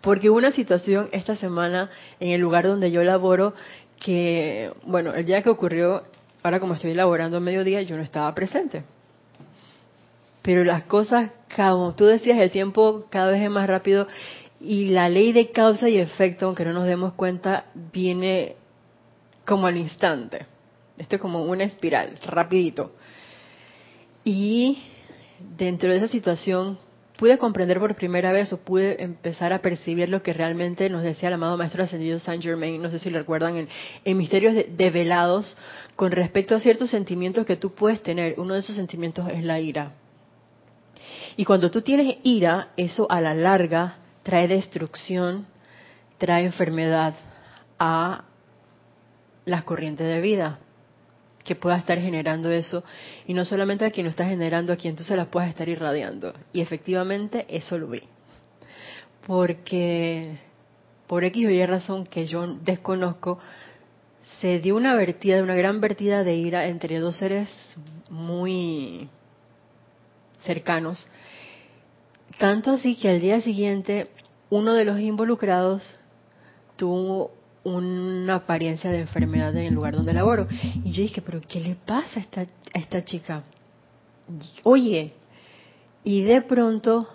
Porque 0.00 0.30
hubo 0.30 0.38
una 0.38 0.50
situación 0.50 1.10
esta 1.12 1.36
semana 1.36 1.90
en 2.18 2.30
el 2.32 2.40
lugar 2.40 2.66
donde 2.66 2.90
yo 2.90 3.04
laboro 3.04 3.54
que, 4.00 4.72
bueno, 4.82 5.14
el 5.14 5.24
día 5.26 5.42
que 5.42 5.50
ocurrió, 5.50 6.02
ahora 6.42 6.58
como 6.58 6.74
estoy 6.74 6.92
laborando 6.92 7.36
a 7.36 7.40
mediodía, 7.40 7.82
yo 7.82 7.96
no 7.96 8.02
estaba 8.02 8.34
presente. 8.34 8.82
Pero 10.42 10.64
las 10.64 10.82
cosas, 10.86 11.30
como 11.54 11.94
tú 11.94 12.06
decías, 12.06 12.38
el 12.38 12.50
tiempo 12.50 13.06
cada 13.10 13.30
vez 13.30 13.42
es 13.42 13.50
más 13.50 13.68
rápido 13.68 14.08
y 14.64 14.88
la 14.88 15.08
ley 15.08 15.32
de 15.32 15.50
causa 15.50 15.88
y 15.88 15.98
efecto, 15.98 16.46
aunque 16.46 16.64
no 16.64 16.72
nos 16.72 16.86
demos 16.86 17.12
cuenta, 17.14 17.64
viene 17.92 18.56
como 19.44 19.66
al 19.66 19.76
instante. 19.76 20.46
Esto 20.96 21.16
es 21.16 21.22
como 21.22 21.42
una 21.42 21.64
espiral, 21.64 22.18
rapidito. 22.26 22.92
Y 24.24 24.78
dentro 25.58 25.90
de 25.90 25.98
esa 25.98 26.08
situación 26.08 26.78
pude 27.18 27.38
comprender 27.38 27.78
por 27.78 27.94
primera 27.94 28.32
vez 28.32 28.52
o 28.52 28.64
pude 28.64 29.02
empezar 29.02 29.52
a 29.52 29.60
percibir 29.60 30.08
lo 30.08 30.22
que 30.22 30.32
realmente 30.32 30.88
nos 30.88 31.02
decía 31.02 31.28
el 31.28 31.34
amado 31.34 31.56
Maestro 31.56 31.84
Ascendido 31.84 32.18
Saint 32.18 32.42
Germain, 32.42 32.80
no 32.80 32.90
sé 32.90 32.98
si 32.98 33.10
lo 33.10 33.18
recuerdan, 33.18 33.68
en, 34.04 34.16
Misterios 34.16 34.54
Develados, 34.76 35.56
con 35.94 36.10
respecto 36.10 36.56
a 36.56 36.60
ciertos 36.60 36.90
sentimientos 36.90 37.44
que 37.44 37.56
tú 37.56 37.74
puedes 37.74 38.02
tener. 38.02 38.34
Uno 38.38 38.54
de 38.54 38.60
esos 38.60 38.76
sentimientos 38.76 39.28
es 39.30 39.44
la 39.44 39.60
ira. 39.60 39.92
Y 41.36 41.44
cuando 41.44 41.70
tú 41.70 41.82
tienes 41.82 42.16
ira, 42.22 42.68
eso 42.76 43.10
a 43.10 43.20
la 43.20 43.34
larga 43.34 43.98
trae 44.24 44.48
destrucción, 44.48 45.46
trae 46.18 46.44
enfermedad 46.44 47.14
a 47.78 48.24
las 49.44 49.62
corrientes 49.62 50.06
de 50.06 50.20
vida 50.20 50.58
que 51.44 51.54
pueda 51.54 51.76
estar 51.76 51.98
generando 51.98 52.50
eso 52.50 52.82
y 53.26 53.34
no 53.34 53.44
solamente 53.44 53.84
a 53.84 53.90
quien 53.90 54.06
lo 54.06 54.10
está 54.10 54.24
generando, 54.24 54.72
a 54.72 54.76
quien 54.76 54.96
tú 54.96 55.04
se 55.04 55.14
las 55.14 55.28
puedas 55.28 55.50
estar 55.50 55.68
irradiando. 55.68 56.32
Y 56.52 56.62
efectivamente 56.62 57.44
eso 57.50 57.78
lo 57.78 57.88
vi. 57.88 58.02
Porque 59.26 60.38
por 61.06 61.22
X 61.22 61.46
o 61.46 61.50
Y 61.50 61.66
razón 61.66 62.06
que 62.06 62.26
yo 62.26 62.46
desconozco, 62.46 63.38
se 64.40 64.58
dio 64.58 64.74
una 64.74 64.94
vertida, 64.94 65.42
una 65.42 65.54
gran 65.54 65.82
vertida 65.82 66.24
de 66.24 66.34
ira 66.34 66.66
entre 66.66 66.98
dos 66.98 67.18
seres 67.18 67.48
muy 68.08 69.10
cercanos 70.42 71.06
tanto 72.38 72.72
así 72.72 72.96
que 72.96 73.08
al 73.08 73.20
día 73.20 73.40
siguiente 73.40 74.08
uno 74.50 74.74
de 74.74 74.84
los 74.84 75.00
involucrados 75.00 76.00
tuvo 76.76 77.32
una 77.64 78.36
apariencia 78.36 78.90
de 78.90 79.00
enfermedad 79.00 79.56
en 79.56 79.66
el 79.66 79.74
lugar 79.74 79.94
donde 79.94 80.12
laboro. 80.12 80.46
Y 80.84 80.92
yo 80.92 81.02
dije, 81.02 81.22
pero 81.22 81.40
¿qué 81.40 81.60
le 81.60 81.74
pasa 81.74 82.20
a 82.20 82.22
esta, 82.22 82.40
a 82.42 82.78
esta 82.78 83.04
chica? 83.04 83.42
Oye, 84.62 85.14
y 86.04 86.22
de 86.22 86.42
pronto, 86.42 87.08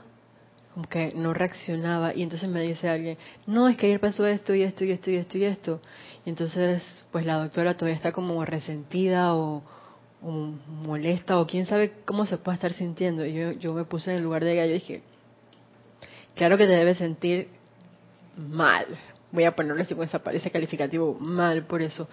como 0.73 0.87
que 0.87 1.13
no 1.15 1.33
reaccionaba, 1.33 2.15
y 2.15 2.23
entonces 2.23 2.49
me 2.49 2.61
dice 2.61 2.89
alguien, 2.89 3.17
no, 3.45 3.69
es 3.69 3.77
que 3.77 3.85
ayer 3.85 3.99
pasó 3.99 4.25
esto 4.25 4.55
y 4.55 4.63
esto 4.63 4.83
y 4.83 4.91
esto 4.91 5.11
y 5.11 5.15
esto 5.15 5.37
y 5.37 5.43
esto. 5.43 5.81
Y 6.25 6.29
entonces, 6.29 7.03
pues 7.11 7.25
la 7.25 7.35
doctora 7.35 7.75
todavía 7.75 7.95
está 7.95 8.11
como 8.11 8.43
resentida 8.43 9.35
o, 9.35 9.61
molesta 10.83 11.39
o 11.39 11.47
quién 11.47 11.65
sabe 11.65 11.93
cómo 12.03 12.25
se 12.25 12.37
puede 12.37 12.55
estar 12.55 12.73
sintiendo. 12.73 13.25
Y 13.25 13.33
yo, 13.33 13.51
yo 13.53 13.73
me 13.73 13.85
puse 13.85 14.11
en 14.11 14.17
el 14.17 14.23
lugar 14.23 14.43
de 14.43 14.53
ella 14.53 14.65
y 14.65 14.73
dije, 14.73 15.01
claro 16.39 16.57
que 16.57 16.65
te 16.65 16.71
debes 16.71 16.97
sentir 16.97 17.49
mal. 18.37 18.85
Voy 19.31 19.43
a 19.43 19.55
ponerle 19.55 19.83
así 19.83 19.93
esa, 20.01 20.21
ese 20.31 20.49
calificativo, 20.49 21.17
mal 21.19 21.65
por 21.65 21.81
eso. 21.81 22.07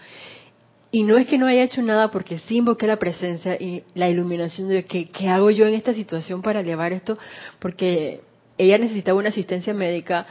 Y 0.90 1.04
no 1.04 1.16
es 1.16 1.28
que 1.28 1.38
no 1.38 1.47
haya 1.47 1.62
hecho 1.62 1.80
nada 1.80 2.11
porque 2.11 2.40
sí 2.40 2.56
invoqué 2.56 2.88
la 2.88 2.97
presencia 2.97 3.54
y 3.54 3.85
la 3.95 4.09
iluminación 4.09 4.68
de 4.68 4.85
que, 4.85 5.09
qué 5.11 5.28
hago 5.28 5.50
yo 5.50 5.66
en 5.66 5.75
esta 5.75 5.95
situación 5.95 6.42
para 6.42 6.61
elevar 6.61 6.92
esto, 6.92 7.16
porque 7.61 8.21
ella 8.59 8.78
necesitaba 8.78 9.18
una 9.18 9.28
asistencia 9.28 9.73
médica 9.75 10.26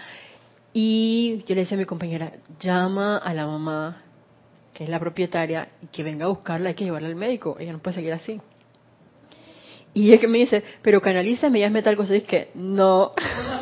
y 0.74 1.44
yo 1.48 1.56
le 1.56 1.62
decía 1.62 1.78
a 1.78 1.80
mi 1.80 1.86
compañera, 1.86 2.34
llama 2.60 3.18
a 3.18 3.34
la 3.34 3.48
mamá 3.48 4.02
que 4.76 4.84
es 4.84 4.90
la 4.90 5.00
propietaria, 5.00 5.70
y 5.82 5.88
que 5.88 6.04
venga 6.04 6.26
a 6.26 6.28
buscarla, 6.28 6.68
hay 6.70 6.76
que 6.76 6.84
llevarla 6.84 7.08
al 7.08 7.16
médico, 7.16 7.56
ella 7.58 7.72
no 7.72 7.80
puede 7.80 7.96
seguir 7.96 8.12
así. 8.12 8.42
Y 9.94 10.10
ella 10.10 10.20
que 10.20 10.28
me 10.28 10.40
dice, 10.40 10.62
pero 10.82 11.02
canalízame 11.02 11.60
y 11.60 11.64
hazme 11.64 11.82
tal 11.82 11.96
cosa, 11.96 12.14
y 12.14 12.18
es 12.18 12.24
que 12.26 12.50
no. 12.56 13.14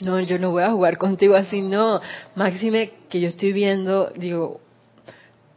no, 0.00 0.20
yo 0.20 0.38
no 0.38 0.50
voy 0.50 0.62
a 0.62 0.70
jugar 0.70 0.98
contigo 0.98 1.34
así, 1.36 1.62
no. 1.62 2.00
Máxime 2.34 2.92
que 3.08 3.20
yo 3.20 3.28
estoy 3.28 3.52
viendo, 3.52 4.10
digo, 4.16 4.60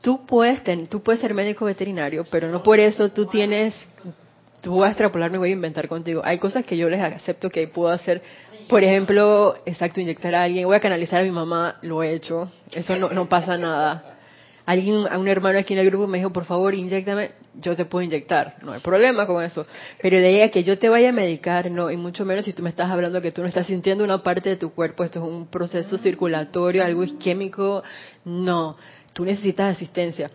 tú 0.02 0.26
puedes, 0.26 0.62
tú 0.90 1.02
puedes 1.02 1.22
ser 1.22 1.34
médico 1.34 1.66
veterinario, 1.66 2.26
pero 2.30 2.50
no 2.50 2.64
por 2.64 2.80
eso 2.80 3.10
tú 3.10 3.26
tienes, 3.26 3.76
tú 4.62 4.78
vas 4.78 4.90
a 4.90 4.92
extrapolar, 4.92 5.32
me 5.32 5.38
voy 5.38 5.50
a 5.50 5.54
inventar 5.54 5.88
contigo. 5.88 6.22
Hay 6.24 6.38
cosas 6.38 6.66
que 6.66 6.78
yo 6.78 6.90
les 6.90 7.02
acepto 7.02 7.50
que 7.50 7.68
puedo 7.68 7.90
hacer 7.90 8.22
por 8.70 8.84
ejemplo, 8.84 9.58
exacto, 9.66 10.00
inyectar 10.00 10.36
a 10.36 10.44
alguien, 10.44 10.68
voy 10.68 10.76
a 10.76 10.80
canalizar 10.80 11.22
a 11.22 11.24
mi 11.24 11.32
mamá, 11.32 11.80
lo 11.82 12.04
he 12.04 12.14
hecho, 12.14 12.52
eso 12.72 12.96
no, 12.98 13.10
no 13.10 13.28
pasa 13.28 13.58
nada. 13.58 14.19
Alguien, 14.70 15.08
a 15.10 15.18
un 15.18 15.28
hermano 15.28 15.58
aquí 15.58 15.74
en 15.74 15.80
el 15.80 15.88
grupo 15.88 16.06
me 16.06 16.20
dijo, 16.20 16.32
por 16.32 16.46
favor, 16.46 16.76
inyectame, 16.76 17.32
yo 17.56 17.76
te 17.76 17.86
puedo 17.86 18.04
inyectar, 18.04 18.58
no 18.62 18.74
hay 18.74 18.80
problema 18.82 19.26
con 19.26 19.44
eso. 19.44 19.66
Pero 20.00 20.20
de 20.20 20.28
ahí 20.28 20.42
a 20.42 20.52
que 20.52 20.64
yo 20.64 20.78
te 20.78 20.90
vaya 20.90 21.10
a 21.10 21.12
medicar, 21.12 21.72
no, 21.72 21.90
y 21.90 21.98
mucho 21.98 22.24
menos 22.24 22.46
si 22.46 22.54
tú 22.54 22.62
me 22.62 22.70
estás 22.70 22.92
hablando 22.92 23.20
que 23.20 23.32
tú 23.32 23.42
no 23.42 23.48
estás 23.48 23.66
sintiendo 23.66 24.04
una 24.04 24.22
parte 24.22 24.48
de 24.48 24.58
tu 24.58 24.70
cuerpo, 24.70 25.04
esto 25.04 25.18
es 25.18 25.26
un 25.26 25.48
proceso 25.48 25.98
circulatorio, 25.98 26.84
algo 26.84 27.04
isquémico, 27.04 27.82
no, 28.26 28.78
tú 29.14 29.26
necesitas 29.26 29.76
asistencia. 29.76 30.30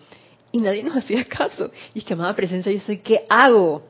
Y 0.51 0.59
nadie 0.59 0.83
nos 0.83 0.97
hacía 0.97 1.25
caso. 1.29 1.71
Y 1.95 2.01
es 2.01 2.05
que, 2.05 2.15
amada 2.15 2.35
presencia, 2.35 2.73
yo 2.73 2.81
soy, 2.81 2.99
¿qué 2.99 3.27
hago? 3.29 3.85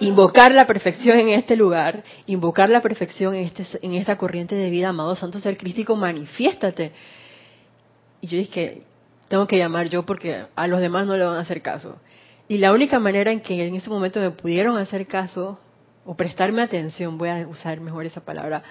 invocar 0.00 0.52
la 0.52 0.66
perfección 0.66 1.18
en 1.18 1.30
este 1.30 1.56
lugar, 1.56 2.02
invocar 2.26 2.68
la 2.68 2.82
perfección 2.82 3.34
en, 3.34 3.44
este, 3.44 3.64
en 3.80 3.94
esta 3.94 4.18
corriente 4.18 4.54
de 4.54 4.68
vida, 4.68 4.90
amado 4.90 5.16
Santo 5.16 5.40
Ser 5.40 5.56
Crístico, 5.56 5.96
manifiéstate. 5.96 6.92
Y 8.20 8.26
yo 8.26 8.36
dije, 8.36 8.82
tengo 9.32 9.46
que 9.46 9.56
llamar 9.56 9.88
yo 9.88 10.02
porque 10.04 10.44
a 10.54 10.66
los 10.66 10.78
demás 10.78 11.06
no 11.06 11.16
le 11.16 11.24
van 11.24 11.38
a 11.38 11.40
hacer 11.40 11.62
caso. 11.62 11.98
Y 12.48 12.58
la 12.58 12.70
única 12.70 13.00
manera 13.00 13.32
en 13.32 13.40
que 13.40 13.66
en 13.66 13.74
ese 13.74 13.88
momento 13.88 14.20
me 14.20 14.30
pudieron 14.30 14.76
hacer 14.76 15.06
caso 15.06 15.58
o 16.04 16.14
prestarme 16.14 16.60
atención, 16.60 17.16
voy 17.16 17.30
a 17.30 17.48
usar 17.48 17.80
mejor 17.80 18.04
esa 18.04 18.20
palabra, 18.20 18.62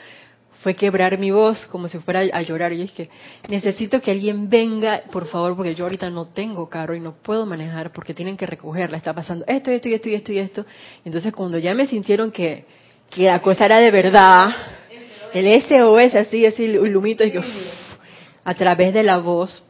fue 0.62 0.76
quebrar 0.76 1.18
mi 1.18 1.32
voz 1.32 1.66
como 1.66 1.88
si 1.88 1.98
fuera 1.98 2.20
a 2.20 2.44
llorar. 2.44 2.74
Y 2.74 2.84
es 2.84 2.92
que 2.92 3.10
necesito 3.50 4.04
que 4.04 4.12
alguien 4.12 4.52
venga, 4.52 5.02
por 5.12 5.26
favor, 5.26 5.56
porque 5.56 5.74
yo 5.74 5.86
ahorita 5.86 6.12
no 6.12 6.28
tengo 6.28 6.70
carro 6.70 6.94
y 6.94 7.00
no 7.00 7.16
puedo 7.16 7.48
manejar 7.48 7.92
porque 7.92 8.14
tienen 8.14 8.38
que 8.38 8.46
recogerla. 8.46 8.98
Está 8.98 9.16
pasando 9.16 9.44
esto, 9.48 9.72
esto 9.72 9.90
y 9.90 9.96
esto 9.96 10.10
y 10.10 10.14
esto 10.14 10.32
y 10.32 10.38
esto. 10.38 10.66
Entonces, 11.04 11.34
cuando 11.34 11.58
ya 11.58 11.74
me 11.74 11.88
sintieron 11.88 12.32
que 12.32 12.68
que 13.10 13.24
la 13.24 13.42
cosa 13.42 13.66
era 13.66 13.82
de 13.82 13.90
verdad. 13.92 14.48
El 15.34 15.52
SOS 15.62 16.16
así, 16.16 16.46
así, 16.46 16.66
el 16.66 16.96
humito, 16.96 17.24
y 17.24 17.34
a 18.44 18.54
través 18.54 18.94
de 18.94 19.04
la 19.04 19.18
voz, 19.18 19.64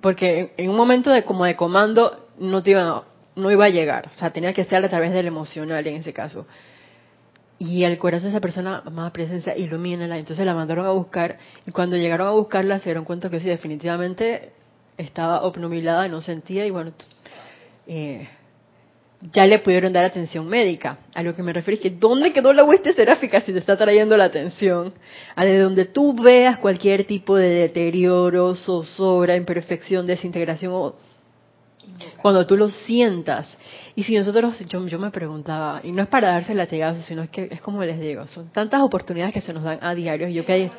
porque 0.00 0.52
en 0.56 0.70
un 0.70 0.76
momento 0.76 1.10
de 1.10 1.24
como 1.24 1.44
de 1.44 1.56
comando 1.56 2.28
no 2.38 2.62
te 2.62 2.70
iba, 2.70 3.04
no 3.36 3.50
iba 3.50 3.64
a 3.66 3.68
llegar, 3.68 4.08
o 4.14 4.18
sea, 4.18 4.30
tenía 4.30 4.52
que 4.52 4.64
ser 4.64 4.84
a 4.84 4.88
través 4.88 5.12
del 5.12 5.26
emocional 5.26 5.86
en 5.86 5.96
ese 5.96 6.12
caso. 6.12 6.46
Y 7.58 7.84
el 7.84 7.98
corazón 7.98 8.30
de 8.30 8.30
esa 8.30 8.40
persona, 8.40 8.82
más 8.90 9.10
presencia, 9.12 9.54
ilumínala. 9.54 10.18
Entonces 10.18 10.46
la 10.46 10.54
mandaron 10.54 10.86
a 10.86 10.92
buscar 10.92 11.36
y 11.66 11.70
cuando 11.72 11.96
llegaron 11.96 12.26
a 12.26 12.30
buscarla 12.30 12.78
se 12.78 12.86
dieron 12.86 13.04
cuenta 13.04 13.28
que 13.28 13.38
sí, 13.38 13.48
definitivamente 13.48 14.52
estaba 14.96 15.42
obnubilada, 15.42 16.08
no 16.08 16.22
sentía 16.22 16.64
y 16.64 16.70
bueno, 16.70 16.92
eh, 17.86 18.26
ya 19.32 19.46
le 19.46 19.58
pudieron 19.58 19.92
dar 19.92 20.04
atención 20.04 20.46
médica. 20.48 20.98
A 21.14 21.22
lo 21.22 21.34
que 21.34 21.42
me 21.42 21.52
refiero 21.52 21.76
es 21.76 21.82
que 21.82 21.90
¿dónde 21.90 22.32
quedó 22.32 22.52
la 22.52 22.64
hueste 22.64 22.94
seráfica 22.94 23.40
si 23.42 23.52
te 23.52 23.58
está 23.58 23.76
trayendo 23.76 24.16
la 24.16 24.24
atención? 24.24 24.94
A 25.36 25.44
de 25.44 25.58
donde 25.58 25.84
tú 25.84 26.14
veas 26.14 26.58
cualquier 26.58 27.04
tipo 27.04 27.36
de 27.36 27.48
deterioro, 27.48 28.54
zozobra, 28.54 29.36
imperfección, 29.36 30.06
desintegración 30.06 30.72
o 30.72 30.94
cuando 32.22 32.46
tú 32.46 32.56
lo 32.56 32.68
sientas. 32.68 33.46
Y 33.94 34.04
si 34.04 34.16
nosotros, 34.16 34.58
yo, 34.68 34.86
yo 34.86 34.98
me 34.98 35.10
preguntaba, 35.10 35.80
y 35.84 35.92
no 35.92 36.02
es 36.02 36.08
para 36.08 36.28
darse 36.28 36.54
latigazos, 36.54 37.04
sino 37.04 37.22
es 37.22 37.30
que 37.30 37.48
es 37.50 37.60
como 37.60 37.82
les 37.84 38.00
digo, 38.00 38.26
son 38.28 38.50
tantas 38.50 38.80
oportunidades 38.80 39.34
que 39.34 39.40
se 39.40 39.52
nos 39.52 39.64
dan 39.64 39.78
a 39.82 39.94
diario. 39.94 40.28
Y 40.28 40.34
yo 40.34 40.46
que 40.46 40.70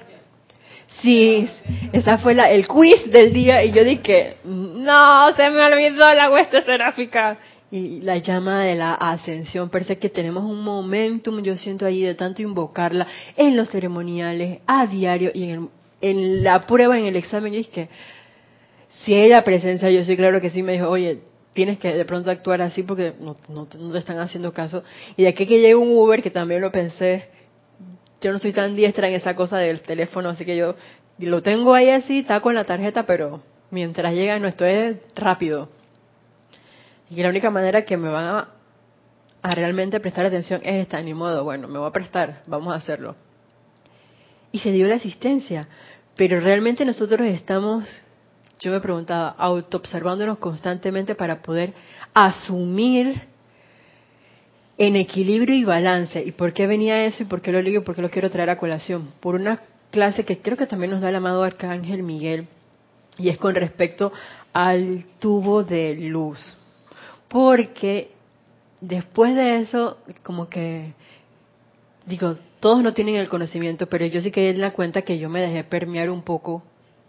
Sí, 0.99 1.47
esa 1.93 2.17
fue 2.17 2.33
la, 2.33 2.51
el 2.51 2.67
quiz 2.67 3.09
del 3.11 3.31
día 3.31 3.63
y 3.63 3.71
yo 3.71 3.83
dije, 3.83 4.37
no, 4.43 5.33
se 5.35 5.49
me 5.49 5.63
olvidó 5.63 6.13
la 6.13 6.29
hueste 6.29 6.61
seráfica 6.63 7.37
y 7.71 8.01
la 8.01 8.17
llama 8.17 8.63
de 8.63 8.75
la 8.75 8.93
ascensión. 8.93 9.69
Parece 9.69 9.95
que 9.95 10.09
tenemos 10.09 10.43
un 10.43 10.61
momentum, 10.61 11.41
yo 11.41 11.55
siento 11.55 11.85
ahí 11.85 12.03
de 12.03 12.15
tanto 12.15 12.41
invocarla 12.41 13.07
en 13.37 13.55
los 13.55 13.69
ceremoniales, 13.69 14.59
a 14.67 14.85
diario 14.85 15.31
y 15.33 15.49
en, 15.49 15.69
en 16.01 16.43
la 16.43 16.65
prueba, 16.67 16.99
en 16.99 17.05
el 17.05 17.15
examen. 17.15 17.53
Yo 17.53 17.59
dije, 17.59 17.89
si 18.89 19.13
hay 19.13 19.29
la 19.29 19.43
presencia, 19.43 19.89
yo 19.89 20.03
sí, 20.03 20.17
claro 20.17 20.41
que 20.41 20.49
sí, 20.49 20.61
me 20.61 20.73
dijo, 20.73 20.89
oye, 20.89 21.19
tienes 21.53 21.79
que 21.79 21.93
de 21.93 22.05
pronto 22.05 22.29
actuar 22.29 22.61
así 22.61 22.83
porque 22.83 23.13
no, 23.21 23.37
no, 23.47 23.65
te 23.65 23.97
están 23.97 24.19
haciendo 24.19 24.51
caso. 24.53 24.83
Y 25.15 25.23
de 25.23 25.29
aquí 25.29 25.47
que 25.47 25.59
llegue 25.59 25.75
un 25.75 25.91
Uber, 25.91 26.21
que 26.21 26.29
también 26.29 26.59
lo 26.59 26.73
pensé, 26.73 27.29
yo 28.19 28.33
no 28.33 28.39
soy 28.39 28.51
tan 28.51 28.75
diestra 28.75 29.07
en 29.07 29.15
esa 29.15 29.33
cosa 29.33 29.57
del 29.57 29.79
teléfono, 29.79 30.29
así 30.29 30.43
que 30.43 30.57
yo 30.57 30.75
lo 31.19 31.41
tengo 31.41 31.73
ahí 31.73 31.89
así, 31.89 32.19
está 32.19 32.41
con 32.41 32.53
la 32.53 32.65
tarjeta, 32.65 33.05
pero 33.05 33.41
mientras 33.69 34.13
llega 34.13 34.37
no 34.39 34.47
estoy 34.47 34.97
rápido 35.15 35.69
y 37.11 37.21
la 37.21 37.29
única 37.29 37.49
manera 37.49 37.83
que 37.83 37.97
me 37.97 38.07
van 38.07 38.47
a, 39.43 39.53
realmente 39.53 39.99
prestar 39.99 40.25
atención 40.25 40.61
es 40.63 40.83
esta, 40.83 41.01
ni 41.01 41.13
modo, 41.13 41.43
bueno, 41.43 41.67
me 41.67 41.77
voy 41.77 41.89
a 41.89 41.91
prestar, 41.91 42.41
vamos 42.47 42.73
a 42.73 42.77
hacerlo. 42.77 43.17
Y 44.53 44.59
se 44.59 44.71
dio 44.71 44.87
la 44.87 44.95
asistencia, 44.95 45.67
pero 46.15 46.39
realmente 46.39 46.85
nosotros 46.85 47.27
estamos, 47.27 47.85
yo 48.61 48.71
me 48.71 48.79
preguntaba, 48.79 49.35
autoobservándonos 49.37 50.37
constantemente 50.37 51.13
para 51.13 51.41
poder 51.41 51.73
asumir 52.13 53.23
en 54.77 54.95
equilibrio 54.95 55.55
y 55.55 55.65
balance. 55.65 56.23
¿Y 56.23 56.31
por 56.31 56.53
qué 56.53 56.65
venía 56.65 57.03
eso 57.03 57.23
y 57.23 57.25
por 57.25 57.41
qué 57.41 57.51
lo 57.51 57.61
digo 57.61 57.81
y 57.81 57.83
por 57.83 57.93
qué 57.93 58.01
lo 58.01 58.09
quiero 58.09 58.29
traer 58.29 58.51
a 58.51 58.57
colación? 58.57 59.09
Por 59.19 59.35
una 59.35 59.59
clase 59.91 60.23
que 60.23 60.41
creo 60.41 60.55
que 60.55 60.65
también 60.65 60.91
nos 60.91 61.01
da 61.01 61.09
el 61.09 61.15
amado 61.15 61.43
Arcángel 61.43 62.03
Miguel 62.03 62.47
y 63.17 63.27
es 63.27 63.37
con 63.37 63.53
respecto 63.53 64.13
al 64.53 65.05
tubo 65.19 65.63
de 65.65 65.95
luz 65.95 66.57
porque 67.31 68.11
después 68.81 69.33
de 69.33 69.61
eso, 69.61 69.97
como 70.21 70.49
que, 70.49 70.93
digo, 72.05 72.35
todos 72.59 72.83
no 72.83 72.93
tienen 72.93 73.15
el 73.15 73.29
conocimiento, 73.29 73.87
pero 73.87 74.05
yo 74.05 74.19
sí 74.19 74.31
que 74.31 74.49
en 74.49 74.59
la 74.59 74.71
cuenta 74.71 75.03
que 75.03 75.17
yo 75.17 75.29
me 75.29 75.39
dejé 75.39 75.63
permear 75.63 76.09
un 76.09 76.23
poco 76.23 76.61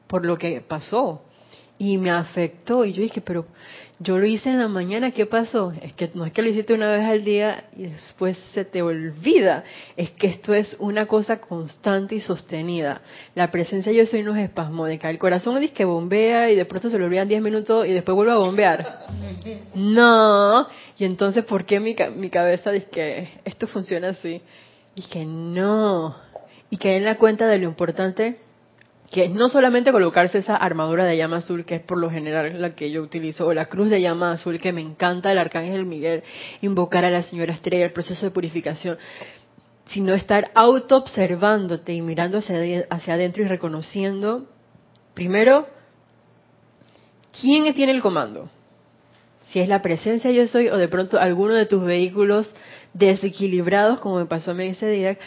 por 0.07 0.25
lo 0.25 0.39
que 0.39 0.61
pasó 0.61 1.23
y 1.79 1.99
me 1.99 2.11
afectó 2.11 2.85
y 2.85 2.93
yo 2.93 3.03
dije, 3.03 3.21
pero 3.21 3.45
yo 3.99 4.19
lo 4.19 4.27
hice 4.27 4.51
en 4.51 4.59
la 4.59 4.69
mañana, 4.69 5.13
¿qué 5.13 5.27
pasó? 5.27 5.73
Es 5.81 5.93
que 5.95 6.11
no 6.15 6.25
es 6.25 6.33
que 6.33 6.43
lo 6.43 6.49
hiciste 6.49 6.75
una 6.75 6.89
vez 6.89 7.05
al 7.05 7.25
día 7.25 7.65
y 7.77 7.85
después 7.85 8.37
se 8.53 8.65
te 8.65 8.83
olvida, 8.83 9.65
es 9.97 10.11
que 10.11 10.29
esto 10.29 10.55
es 10.55 10.77
una 10.79 11.07
cosa 11.07 11.41
constante 11.41 12.17
y 12.17 12.21
sostenida. 12.21 13.01
La 13.35 13.51
presencia 13.51 13.93
yo 13.93 14.07
soy 14.07 14.23
no 14.23 14.35
es 14.35 14.45
espasmódica, 14.45 15.09
el 15.11 15.19
corazón 15.19 15.61
dice 15.61 15.75
que 15.75 15.85
bombea 15.85 16.51
y 16.51 16.57
de 16.57 16.65
pronto 16.65 16.91
se 16.91 16.99
lo 16.99 17.07
olvidan 17.07 17.29
10 17.29 17.43
minutos 17.43 17.87
y 17.87 17.93
después 17.93 18.15
vuelve 18.15 18.33
a 18.33 18.37
bombear. 18.37 19.07
No, 19.75 20.69
y 20.99 21.05
entonces 21.05 21.45
¿por 21.45 21.65
qué 21.65 21.81
mi, 21.81 21.97
mi 22.17 22.31
cabeza 22.31 22.71
dice 22.71 22.89
que 22.91 23.29
esto 23.45 23.67
funciona 23.67 24.11
así? 24.11 24.41
Y 24.95 25.03
que 25.03 25.25
no, 25.25 26.17
y 26.71 26.77
que 26.77 26.97
en 26.97 27.05
la 27.05 27.19
cuenta 27.19 27.47
de 27.47 27.59
lo 27.59 27.65
importante 27.65 28.39
que 29.13 29.27
es 29.27 29.31
no 29.31 29.51
solamente 29.51 29.93
colocarse 29.93 30.39
esa 30.39 30.57
armadura 30.57 31.05
de 31.05 31.19
llama 31.19 31.37
azul, 31.37 31.67
que 31.67 31.77
es 31.77 31.83
por 31.83 31.99
lo 31.99 32.11
general 32.11 32.61
la 32.63 32.75
que 32.75 32.91
yo 32.91 33.03
utilizo, 33.03 33.47
o 33.47 33.53
la 33.53 33.67
cruz 33.67 33.91
de 33.91 34.01
llama 34.01 34.33
azul, 34.33 34.59
que 34.59 34.73
me 34.73 34.81
encanta 34.81 35.31
el 35.31 35.37
arcángel 35.37 35.85
Miguel, 35.85 36.23
invocar 36.63 37.05
a 37.05 37.11
la 37.11 37.23
señora 37.23 37.53
estrella, 37.53 37.85
el 37.85 37.93
proceso 37.93 38.25
de 38.25 38.33
purificación, 38.33 38.97
sino 39.89 40.15
estar 40.15 40.51
auto-observándote 40.55 41.93
y 41.93 42.01
mirando 42.01 42.39
hacia, 42.39 42.87
hacia 42.89 43.15
adentro 43.15 43.43
y 43.43 43.49
reconociendo, 43.49 44.47
primero, 45.13 45.67
quién 47.39 47.73
tiene 47.75 47.93
el 47.93 48.01
comando. 48.01 48.49
Si 49.51 49.61
es 49.61 49.69
la 49.69 49.83
presencia 49.83 50.31
yo 50.31 50.47
soy 50.47 50.69
o 50.69 50.79
de 50.79 50.89
pronto 50.89 51.21
alguno 51.21 51.53
de 51.53 51.67
tus 51.67 51.85
vehículos 51.85 52.51
desequilibrados, 52.95 54.01
como 54.01 54.17
me 54.17 54.25
pasó 54.25 54.53
a 54.53 54.55
mí 54.55 54.69
ese 54.69 54.89
día, 54.89 55.19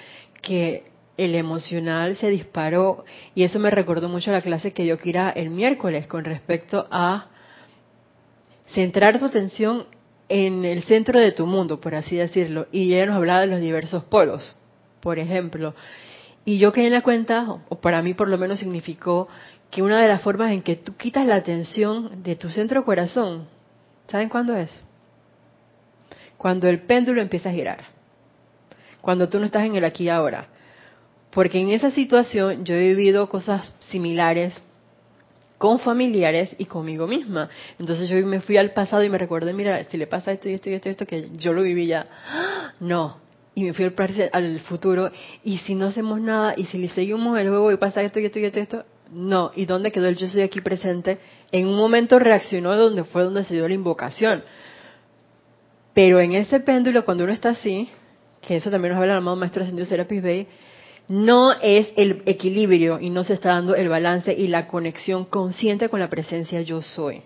que 0.42 0.95
el 1.18 1.36
emocional 1.36 2.16
se 2.18 2.30
disparó 2.30 3.06
y 3.34 3.44
eso 3.44 3.60
me 3.60 3.70
recordó 3.72 4.10
mucho 4.10 4.32
la 4.32 4.42
clase 4.42 4.74
que 4.74 4.86
yo 4.86 4.98
quiera 4.98 5.30
el 5.30 5.50
miércoles 5.50 6.08
con 6.08 6.26
respecto 6.26 6.88
a 6.92 7.28
centrar 8.68 9.20
tu 9.20 9.26
atención 9.26 9.88
en 10.28 10.66
el 10.66 10.84
centro 10.84 11.20
de 11.20 11.32
tu 11.32 11.46
mundo, 11.46 11.80
por 11.80 11.96
así 11.96 12.16
decirlo, 12.16 12.68
y 12.72 12.94
ella 12.94 13.06
nos 13.08 13.16
hablaba 13.16 13.42
de 13.42 13.48
los 13.48 13.60
diversos 13.60 14.04
polos, 14.06 14.56
por 15.00 15.20
ejemplo. 15.20 15.76
Y 16.46 16.58
yo 16.58 16.72
quedé 16.72 16.88
en 16.88 16.94
la 16.94 17.02
cuenta, 17.02 17.60
o 17.70 17.80
para 17.80 18.02
mí 18.02 18.14
por 18.14 18.28
lo 18.28 18.38
menos 18.38 18.60
significó, 18.60 19.28
que 19.70 19.84
una 19.84 20.02
de 20.02 20.08
las 20.08 20.22
formas 20.22 20.52
en 20.52 20.62
que 20.62 20.76
tú 20.76 20.96
quitas 20.96 21.26
la 21.26 21.36
atención 21.36 22.24
de 22.24 22.36
tu 22.36 22.50
centro 22.50 22.84
corazón, 22.86 23.48
¿saben 24.10 24.30
cuándo 24.30 24.56
es? 24.56 24.84
Cuando 26.38 26.68
el 26.68 26.82
péndulo 26.82 27.22
empieza 27.22 27.50
a 27.50 27.54
girar. 27.54 27.86
Cuando 29.02 29.30
tú 29.30 29.40
no 29.40 29.46
estás 29.46 29.66
en 29.66 29.76
el 29.76 29.86
aquí 29.86 30.06
y 30.06 30.10
ahora. 30.10 30.48
Porque 31.36 31.60
en 31.60 31.70
esa 31.70 31.92
situación 31.92 32.64
yo 32.64 32.76
he 32.76 32.82
vivido 32.82 33.28
cosas 33.28 33.76
similares 33.90 34.56
con 35.58 35.80
familiares 35.80 36.56
y 36.58 36.64
conmigo 36.64 37.08
misma. 37.08 37.50
Entonces 37.78 38.10
yo 38.10 38.26
me 38.26 38.40
fui 38.40 38.56
al 38.56 38.72
pasado 38.72 39.04
y 39.04 39.10
me 39.10 39.18
recordé, 39.18 39.52
mira, 39.52 39.84
si 39.84 39.98
le 39.98 40.08
pasa 40.08 40.32
esto 40.32 40.48
y 40.48 40.54
esto 40.54 40.70
y 40.70 40.76
esto 40.76 40.88
y 40.88 40.92
esto, 40.92 41.06
que 41.06 41.30
yo 41.36 41.52
lo 41.52 41.62
viví 41.62 41.88
ya. 41.88 42.06
No. 42.80 43.18
Y 43.54 43.64
me 43.64 43.74
fui 43.74 43.84
al, 43.84 44.30
al 44.32 44.60
futuro. 44.62 45.12
Y 45.44 45.58
si 45.60 45.76
no 45.76 45.88
hacemos 45.88 46.22
nada, 46.22 46.54
y 46.56 46.66
si 46.66 46.78
le 46.78 46.88
seguimos 46.88 47.38
el 47.38 47.50
juego 47.50 47.70
y 47.72 47.78
pasa 47.78 48.02
esto 48.02 48.20
y 48.22 48.26
esto 48.26 48.40
y 48.40 48.46
esto 48.46 48.60
y 48.60 48.62
esto, 48.62 48.86
no. 49.12 49.52
¿Y 49.56 49.66
dónde 49.66 49.92
quedó 49.92 50.08
el 50.08 50.16
yo 50.16 50.30
soy 50.30 50.42
aquí 50.42 50.62
presente? 50.62 51.20
En 51.52 51.68
un 51.68 51.76
momento 51.76 52.18
reaccionó 52.18 52.76
donde 52.78 53.04
fue 53.04 53.24
donde 53.24 53.44
se 53.44 53.56
dio 53.56 53.68
la 53.68 53.74
invocación. 53.74 54.42
Pero 55.94 56.22
en 56.22 56.34
ese 56.34 56.62
péndulo, 56.62 57.04
cuando 57.04 57.26
uno 57.26 57.34
está 57.34 57.50
así, 57.50 57.90
que 58.42 58.56
eso 58.56 58.72
también 58.72 58.94
nos 58.94 59.02
habla 59.02 59.14
el 59.14 59.20
amado 59.20 59.36
maestro 59.36 59.64
ascendido 59.64 59.86
Serapis 59.86 60.22
Bey, 60.22 60.48
no 61.08 61.54
es 61.54 61.94
el 61.96 62.24
equilibrio 62.26 63.00
y 63.00 63.10
no 63.10 63.24
se 63.24 63.34
está 63.34 63.50
dando 63.50 63.76
el 63.76 63.90
balance 63.90 64.34
y 64.34 64.48
la 64.48 64.68
conexión 64.68 65.26
consciente 65.26 65.90
con 65.90 66.00
la 66.00 66.10
presencia 66.10 66.62
yo 66.62 66.82
soy. 66.82 67.22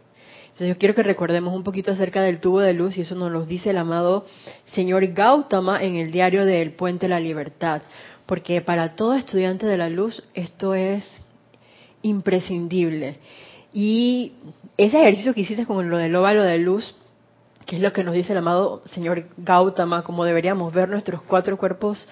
Entonces 0.59 0.75
yo 0.75 0.77
quiero 0.77 0.95
que 0.95 1.03
recordemos 1.03 1.53
un 1.53 1.63
poquito 1.63 1.91
acerca 1.91 2.21
del 2.21 2.39
tubo 2.39 2.59
de 2.59 2.73
luz 2.73 2.97
y 2.97 3.01
eso 3.01 3.15
nos 3.15 3.31
lo 3.31 3.45
dice 3.45 3.69
el 3.69 3.77
amado 3.77 4.25
señor 4.73 5.07
Gautama 5.07 5.81
en 5.81 5.95
el 5.95 6.11
diario 6.11 6.45
del 6.45 6.71
Puente 6.71 7.05
de 7.05 7.11
la 7.11 7.19
Libertad, 7.21 7.81
porque 8.25 8.59
para 8.61 8.95
todo 8.95 9.13
estudiante 9.13 9.65
de 9.65 9.77
la 9.77 9.89
luz 9.89 10.21
esto 10.33 10.75
es 10.75 11.05
imprescindible. 12.01 13.19
Y 13.71 14.33
ese 14.75 14.99
ejercicio 14.99 15.33
que 15.33 15.41
hiciste 15.41 15.65
con 15.65 15.89
lo 15.89 15.97
del 15.97 16.15
óvalo 16.15 16.43
de 16.43 16.57
luz, 16.57 16.95
que 17.65 17.77
es 17.77 17.81
lo 17.81 17.93
que 17.93 18.03
nos 18.03 18.15
dice 18.15 18.33
el 18.33 18.39
amado 18.39 18.81
señor 18.87 19.27
Gautama, 19.37 20.03
como 20.03 20.25
deberíamos 20.25 20.73
ver 20.73 20.89
nuestros 20.89 21.21
cuatro 21.21 21.57
cuerpos 21.57 22.05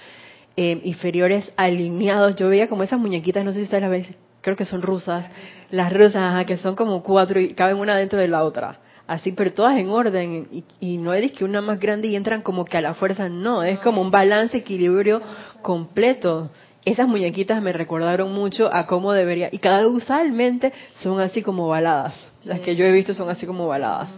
eh, 0.58 0.82
inferiores 0.84 1.54
alineados. 1.56 2.36
Yo 2.36 2.50
veía 2.50 2.68
como 2.68 2.84
esas 2.84 3.00
muñequitas, 3.00 3.46
no 3.46 3.52
sé 3.52 3.60
si 3.60 3.64
ustedes 3.66 3.84
las 3.84 3.92
ven, 3.92 4.08
creo 4.42 4.56
que 4.56 4.66
son 4.66 4.82
rusas, 4.82 5.26
las 5.70 5.94
rusas, 5.94 6.46
que 6.46 6.58
son 6.58 6.76
como 6.76 7.04
cuatro 7.04 7.40
y 7.40 7.54
caben 7.54 7.78
una 7.78 7.96
dentro 7.96 8.18
de 8.18 8.28
la 8.28 8.44
otra. 8.44 8.80
Así, 9.06 9.32
pero 9.32 9.54
todas 9.54 9.78
en 9.78 9.90
orden. 9.90 10.48
Y, 10.82 10.98
no 10.98 11.14
es 11.14 11.32
que 11.32 11.46
una 11.46 11.62
más 11.62 11.80
grande 11.80 12.08
y 12.08 12.16
entran 12.16 12.42
como 12.42 12.66
que 12.66 12.76
a 12.76 12.82
la 12.82 12.96
fuerza, 12.96 13.30
no, 13.30 13.64
es 13.64 13.80
como 13.80 14.02
un 14.02 14.12
balance, 14.12 14.58
equilibrio 14.58 15.22
completo. 15.62 16.50
Esas 16.84 17.08
muñequitas 17.08 17.62
me 17.62 17.72
recordaron 17.72 18.34
mucho 18.34 18.74
a 18.74 18.88
cómo 18.88 19.14
debería, 19.14 19.50
y 19.52 19.60
cada 19.60 19.88
usualmente 19.88 20.74
son 20.96 21.20
así 21.20 21.42
como 21.42 21.68
baladas. 21.68 22.26
Las 22.44 22.62
que 22.62 22.76
yo 22.76 22.84
he 22.84 22.92
visto 22.92 23.14
son 23.14 23.30
así 23.30 23.46
como 23.46 23.68
baladas. 23.68 24.10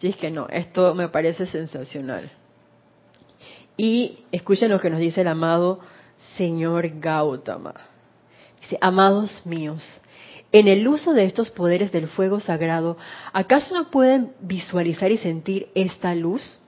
Y 0.00 0.08
es 0.08 0.16
que 0.16 0.30
no, 0.30 0.48
esto 0.48 0.94
me 0.94 1.08
parece 1.08 1.46
sensacional. 1.46 2.30
Y 3.76 4.18
escuchen 4.32 4.70
lo 4.70 4.80
que 4.80 4.90
nos 4.90 5.00
dice 5.00 5.22
el 5.22 5.28
amado 5.28 5.80
señor 6.36 7.00
Gautama. 7.00 7.74
Dice, 8.60 8.78
amados 8.80 9.44
míos, 9.44 10.00
en 10.52 10.68
el 10.68 10.86
uso 10.86 11.14
de 11.14 11.24
estos 11.24 11.50
poderes 11.50 11.92
del 11.92 12.08
fuego 12.08 12.38
sagrado, 12.38 12.96
¿acaso 13.32 13.74
no 13.74 13.90
pueden 13.90 14.32
visualizar 14.40 15.10
y 15.10 15.18
sentir 15.18 15.68
esta 15.74 16.14
luz? 16.14 16.58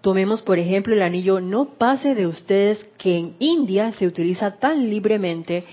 Tomemos, 0.00 0.40
por 0.40 0.58
ejemplo, 0.58 0.94
el 0.94 1.02
anillo 1.02 1.40
no 1.40 1.74
pase 1.76 2.14
de 2.14 2.26
ustedes 2.26 2.82
que 2.96 3.18
en 3.18 3.36
India 3.38 3.92
se 3.92 4.06
utiliza 4.06 4.52
tan 4.52 4.88
libremente 4.88 5.64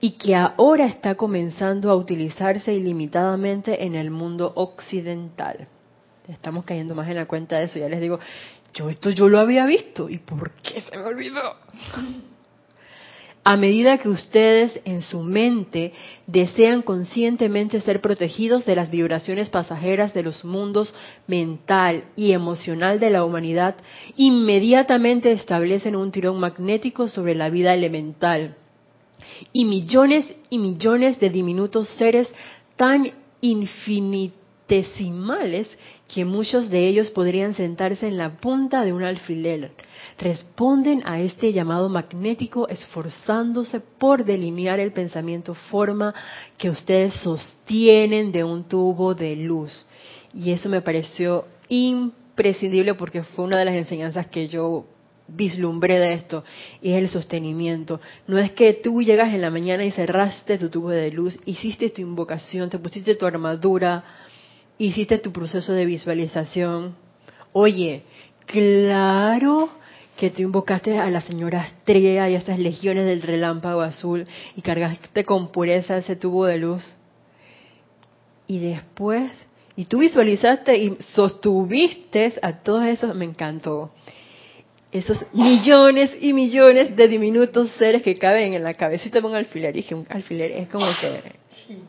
y 0.00 0.12
que 0.12 0.34
ahora 0.34 0.86
está 0.86 1.14
comenzando 1.14 1.90
a 1.90 1.96
utilizarse 1.96 2.72
ilimitadamente 2.72 3.84
en 3.84 3.94
el 3.94 4.10
mundo 4.10 4.52
occidental. 4.54 5.68
Estamos 6.28 6.64
cayendo 6.64 6.94
más 6.94 7.08
en 7.08 7.16
la 7.16 7.26
cuenta 7.26 7.58
de 7.58 7.64
eso. 7.64 7.78
Ya 7.78 7.88
les 7.88 8.00
digo, 8.00 8.18
yo 8.76 8.90
esto 8.90 9.10
yo 9.10 9.28
lo 9.28 9.38
había 9.38 9.64
visto 9.66 10.08
y 10.08 10.18
¿por 10.18 10.52
qué 10.60 10.80
se 10.82 10.96
me 10.96 11.04
olvidó? 11.04 11.56
A 13.42 13.56
medida 13.56 13.98
que 13.98 14.08
ustedes 14.08 14.80
en 14.84 15.02
su 15.02 15.20
mente 15.22 15.92
desean 16.26 16.82
conscientemente 16.82 17.80
ser 17.80 18.00
protegidos 18.00 18.66
de 18.66 18.74
las 18.74 18.90
vibraciones 18.90 19.48
pasajeras 19.50 20.12
de 20.12 20.24
los 20.24 20.44
mundos 20.44 20.92
mental 21.26 22.04
y 22.16 22.32
emocional 22.32 22.98
de 22.98 23.10
la 23.10 23.24
humanidad, 23.24 23.76
inmediatamente 24.16 25.30
establecen 25.30 25.94
un 25.96 26.10
tirón 26.10 26.40
magnético 26.40 27.06
sobre 27.06 27.36
la 27.36 27.48
vida 27.48 27.72
elemental. 27.72 28.56
Y 29.52 29.64
millones 29.64 30.34
y 30.50 30.58
millones 30.58 31.20
de 31.20 31.30
diminutos 31.30 31.88
seres 31.90 32.28
tan 32.76 33.12
infinitos 33.40 34.46
decimales 34.68 35.68
que 36.08 36.24
muchos 36.24 36.70
de 36.70 36.86
ellos 36.86 37.10
podrían 37.10 37.54
sentarse 37.54 38.06
en 38.06 38.16
la 38.16 38.36
punta 38.38 38.84
de 38.84 38.92
un 38.92 39.02
alfiler. 39.02 39.72
Responden 40.18 41.02
a 41.04 41.20
este 41.20 41.52
llamado 41.52 41.88
magnético 41.88 42.68
esforzándose 42.68 43.80
por 43.80 44.24
delinear 44.24 44.80
el 44.80 44.92
pensamiento 44.92 45.54
forma 45.54 46.14
que 46.58 46.70
ustedes 46.70 47.14
sostienen 47.14 48.32
de 48.32 48.44
un 48.44 48.64
tubo 48.64 49.14
de 49.14 49.36
luz. 49.36 49.84
Y 50.32 50.52
eso 50.52 50.68
me 50.68 50.80
pareció 50.80 51.46
imprescindible 51.68 52.94
porque 52.94 53.22
fue 53.22 53.44
una 53.44 53.58
de 53.58 53.64
las 53.64 53.74
enseñanzas 53.74 54.28
que 54.28 54.48
yo 54.48 54.86
vislumbré 55.28 55.98
de 55.98 56.14
esto 56.14 56.44
y 56.80 56.92
es 56.92 56.98
el 56.98 57.08
sostenimiento. 57.08 58.00
No 58.26 58.38
es 58.38 58.52
que 58.52 58.74
tú 58.74 59.02
llegas 59.02 59.34
en 59.34 59.40
la 59.40 59.50
mañana 59.50 59.84
y 59.84 59.90
cerraste 59.90 60.58
tu 60.58 60.68
tubo 60.68 60.90
de 60.90 61.10
luz, 61.10 61.38
hiciste 61.46 61.90
tu 61.90 62.00
invocación, 62.00 62.70
te 62.70 62.78
pusiste 62.78 63.16
tu 63.16 63.26
armadura, 63.26 64.04
hiciste 64.78 65.18
tu 65.18 65.32
proceso 65.32 65.72
de 65.72 65.86
visualización. 65.86 66.96
Oye, 67.52 68.02
claro 68.46 69.70
que 70.16 70.30
tú 70.30 70.42
invocaste 70.42 70.98
a 70.98 71.10
la 71.10 71.20
señora 71.20 71.66
Estrella 71.66 72.28
y 72.28 72.34
a 72.34 72.38
esas 72.38 72.58
legiones 72.58 73.04
del 73.04 73.22
relámpago 73.22 73.82
azul 73.82 74.26
y 74.56 74.62
cargaste 74.62 75.24
con 75.24 75.48
pureza 75.48 75.98
ese 75.98 76.16
tubo 76.16 76.46
de 76.46 76.58
luz. 76.58 76.86
Y 78.46 78.58
después, 78.58 79.30
y 79.76 79.84
tú 79.84 79.98
visualizaste 79.98 80.76
y 80.76 80.96
sostuviste 81.00 82.32
a 82.40 82.52
todos 82.62 82.86
esos, 82.86 83.14
me 83.14 83.24
encantó. 83.24 83.90
Esos 84.92 85.26
millones 85.34 86.10
y 86.20 86.32
millones 86.32 86.96
de 86.96 87.08
diminutos 87.08 87.70
seres 87.72 88.02
que 88.02 88.14
caben 88.16 88.54
en 88.54 88.62
la 88.62 88.72
cabecita 88.72 89.20
de 89.20 89.26
un 89.26 89.34
alfiler. 89.34 89.74
Y 89.74 89.82
dije, 89.82 89.94
un 89.94 90.06
alfiler 90.08 90.52
es 90.52 90.68
como 90.68 90.86
que 91.00 91.20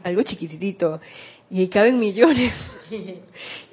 algo 0.04 0.23
chiquitito 0.23 1.00
y 1.49 1.62
ahí 1.62 1.67
caben 1.69 1.99
millones. 1.99 2.53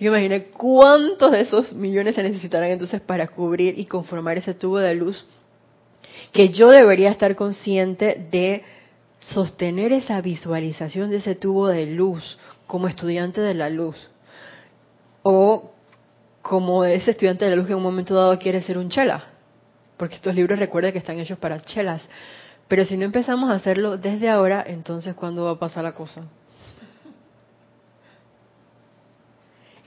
Yo 0.01 0.09
imaginé 0.09 0.45
cuántos 0.45 1.33
de 1.33 1.41
esos 1.41 1.73
millones 1.73 2.15
se 2.15 2.23
necesitarán 2.23 2.71
entonces 2.71 3.01
para 3.01 3.29
cubrir 3.29 3.79
y 3.79 3.87
conformar 3.87 4.39
ese 4.39 4.55
tubo 4.55 4.79
de 4.79 4.95
luz 4.95 5.25
que 6.33 6.49
yo 6.49 6.69
debería 6.71 7.11
estar 7.11 7.37
consciente 7.37 8.27
de 8.31 8.65
sostener 9.21 9.93
esa 9.93 10.21
visualización 10.21 11.11
de 11.11 11.19
ese 11.19 11.37
tubo 11.37 11.69
de 11.69 11.87
luz 11.87 12.37
como 12.67 12.89
estudiante 12.89 13.41
de 13.41 13.55
la 13.55 13.71
luz 13.71 14.11
o 15.23 15.71
como 16.43 16.85
ese 16.85 17.13
estudiante 17.13 17.45
de 17.45 17.53
la 17.53 17.57
luz 17.57 17.67
que 17.67 17.73
en 17.73 17.79
un 17.79 17.85
momento 17.85 18.15
dado 18.15 18.37
quiere 18.39 18.63
ser 18.63 18.79
un 18.79 18.91
chela 18.91 19.25
porque 19.97 20.17
estos 20.17 20.35
libros 20.35 20.59
recuerden 20.59 20.93
que 20.93 20.99
están 20.99 21.21
hechos 21.21 21.39
para 21.39 21.61
chelas 21.61 22.03
pero 22.67 22.85
si 22.85 22.97
no 22.97 23.05
empezamos 23.05 23.51
a 23.51 23.55
hacerlo 23.55 23.97
desde 23.97 24.29
ahora 24.29 24.65
entonces 24.67 25.15
¿cuándo 25.15 25.45
va 25.45 25.53
a 25.53 25.59
pasar 25.59 25.85
la 25.85 25.95
cosa? 25.95 26.25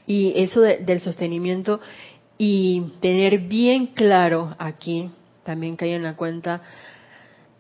Y 0.08 0.34
eso 0.42 0.62
del 0.62 1.02
sostenimiento 1.02 1.82
y 2.38 2.94
tener 3.02 3.40
bien 3.40 3.88
claro 3.88 4.56
aquí, 4.58 5.12
también 5.44 5.78
hay 5.82 5.92
en 5.92 6.04
la 6.04 6.16
cuenta, 6.16 6.62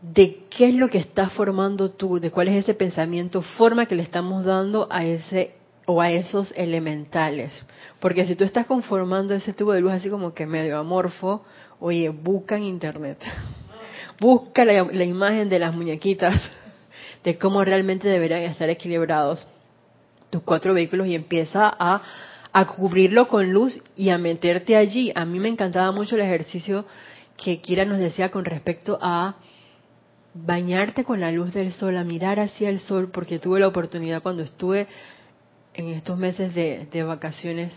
de 0.01 0.45
qué 0.49 0.69
es 0.69 0.75
lo 0.75 0.89
que 0.89 0.99
estás 0.99 1.33
formando 1.33 1.91
tú, 1.91 2.19
de 2.19 2.31
cuál 2.31 2.47
es 2.47 2.63
ese 2.63 2.73
pensamiento, 2.73 3.41
forma 3.41 3.85
que 3.85 3.95
le 3.95 4.03
estamos 4.03 4.45
dando 4.45 4.87
a 4.89 5.03
ese 5.03 5.55
o 5.85 6.01
a 6.01 6.11
esos 6.11 6.53
elementales. 6.55 7.51
Porque 7.99 8.25
si 8.25 8.35
tú 8.35 8.43
estás 8.43 8.65
conformando 8.65 9.33
ese 9.33 9.53
tubo 9.53 9.73
de 9.73 9.81
luz 9.81 9.93
así 9.93 10.09
como 10.09 10.33
que 10.33 10.45
medio 10.45 10.77
amorfo, 10.77 11.43
oye, 11.79 12.09
busca 12.09 12.55
en 12.57 12.63
internet. 12.63 13.19
Busca 14.19 14.65
la, 14.65 14.83
la 14.83 15.03
imagen 15.03 15.47
de 15.47 15.59
las 15.59 15.75
muñequitas, 15.75 16.33
de 17.23 17.37
cómo 17.37 17.63
realmente 17.63 18.07
deberían 18.07 18.41
estar 18.41 18.67
equilibrados 18.67 19.47
tus 20.31 20.41
cuatro 20.41 20.73
vehículos 20.73 21.05
y 21.05 21.13
empieza 21.13 21.71
a 21.77 22.01
a 22.57 22.65
cubrirlo 22.65 23.27
con 23.27 23.53
luz 23.53 23.79
y 23.95 24.09
a 24.09 24.17
meterte 24.17 24.75
allí. 24.75 25.11
A 25.13 25.25
mí 25.25 25.37
me 25.37 25.47
encantaba 25.47 25.91
mucho 25.91 26.15
el 26.15 26.23
ejercicio 26.23 26.85
que 27.37 27.61
Kira 27.61 27.85
nos 27.85 27.99
decía 27.99 28.31
con 28.31 28.45
respecto 28.45 28.97
a 28.99 29.35
bañarte 30.33 31.03
con 31.03 31.19
la 31.19 31.31
luz 31.31 31.53
del 31.53 31.71
sol, 31.71 31.95
a 31.97 32.03
mirar 32.03 32.39
hacia 32.39 32.69
el 32.69 32.79
sol, 32.79 33.11
porque 33.13 33.37
tuve 33.37 33.59
la 33.59 33.67
oportunidad 33.67 34.23
cuando 34.23 34.41
estuve 34.41 34.87
en 35.75 35.89
estos 35.89 36.17
meses 36.17 36.55
de, 36.55 37.03
vacaciones, 37.03 37.73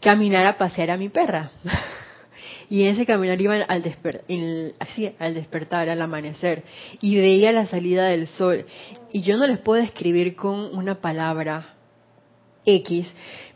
caminar 0.00 0.44
a 0.46 0.58
pasear 0.58 0.90
a 0.90 0.96
mi 0.96 1.08
perra. 1.08 1.52
y 2.68 2.82
en 2.82 2.94
ese 2.96 3.06
caminar 3.06 3.40
iba 3.40 3.54
al, 3.54 3.94
así, 4.80 5.14
al 5.20 5.34
despertar, 5.34 5.88
al 5.88 6.02
amanecer, 6.02 6.64
y 7.00 7.14
veía 7.14 7.52
la 7.52 7.66
salida 7.66 8.08
del 8.08 8.26
sol. 8.26 8.66
Y 9.12 9.22
yo 9.22 9.36
no 9.36 9.46
les 9.46 9.58
puedo 9.58 9.80
describir 9.80 10.34
con 10.34 10.76
una 10.76 10.96
palabra 10.96 11.74
X, 12.66 13.06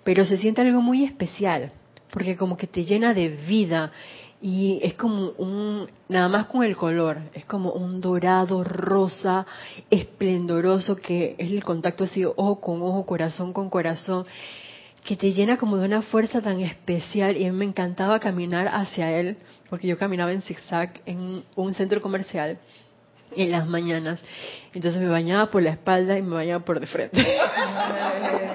pero 0.05 0.25
se 0.25 0.38
siente 0.38 0.61
algo 0.61 0.81
muy 0.81 1.05
especial, 1.05 1.73
porque 2.11 2.37
como 2.37 2.57
que 2.57 2.66
te 2.66 2.85
llena 2.85 3.14
de 3.14 3.29
vida 3.29 3.92
y 4.40 4.79
es 4.83 4.94
como 4.94 5.31
un, 5.38 5.88
nada 6.09 6.29
más 6.29 6.47
con 6.47 6.62
el 6.62 6.77
color, 6.77 7.18
es 7.35 7.44
como 7.44 7.73
un 7.73 8.01
dorado 8.01 8.62
rosa 8.62 9.47
esplendoroso 9.90 10.97
que 10.97 11.35
es 11.38 11.51
el 11.51 11.64
contacto 11.64 12.05
así 12.05 12.25
ojo 12.25 12.61
con 12.61 12.81
ojo, 12.83 13.05
corazón 13.05 13.53
con 13.53 13.68
corazón, 13.68 14.27
que 15.05 15.16
te 15.16 15.33
llena 15.33 15.57
como 15.57 15.77
de 15.79 15.87
una 15.87 16.03
fuerza 16.03 16.40
tan 16.40 16.61
especial 16.61 17.37
y 17.37 17.47
a 17.47 17.53
mí 17.53 17.59
me 17.59 17.64
encantaba 17.64 18.21
caminar 18.21 18.68
hacia 18.68 19.11
él, 19.11 19.37
porque 19.68 19.88
yo 19.88 19.99
caminaba 19.99 20.33
en 20.33 20.42
zigzag 20.42 21.01
en 21.07 21.42
un 21.57 21.75
centro 21.75 22.01
comercial 22.01 22.59
en 23.37 23.51
las 23.51 23.66
mañanas, 23.66 24.21
entonces 24.73 25.01
me 25.01 25.09
bañaba 25.09 25.51
por 25.51 25.62
la 25.62 25.71
espalda 25.71 26.16
y 26.16 26.23
me 26.23 26.35
bañaba 26.35 26.64
por 26.64 26.81
de 26.81 26.87
frente. 26.87 27.27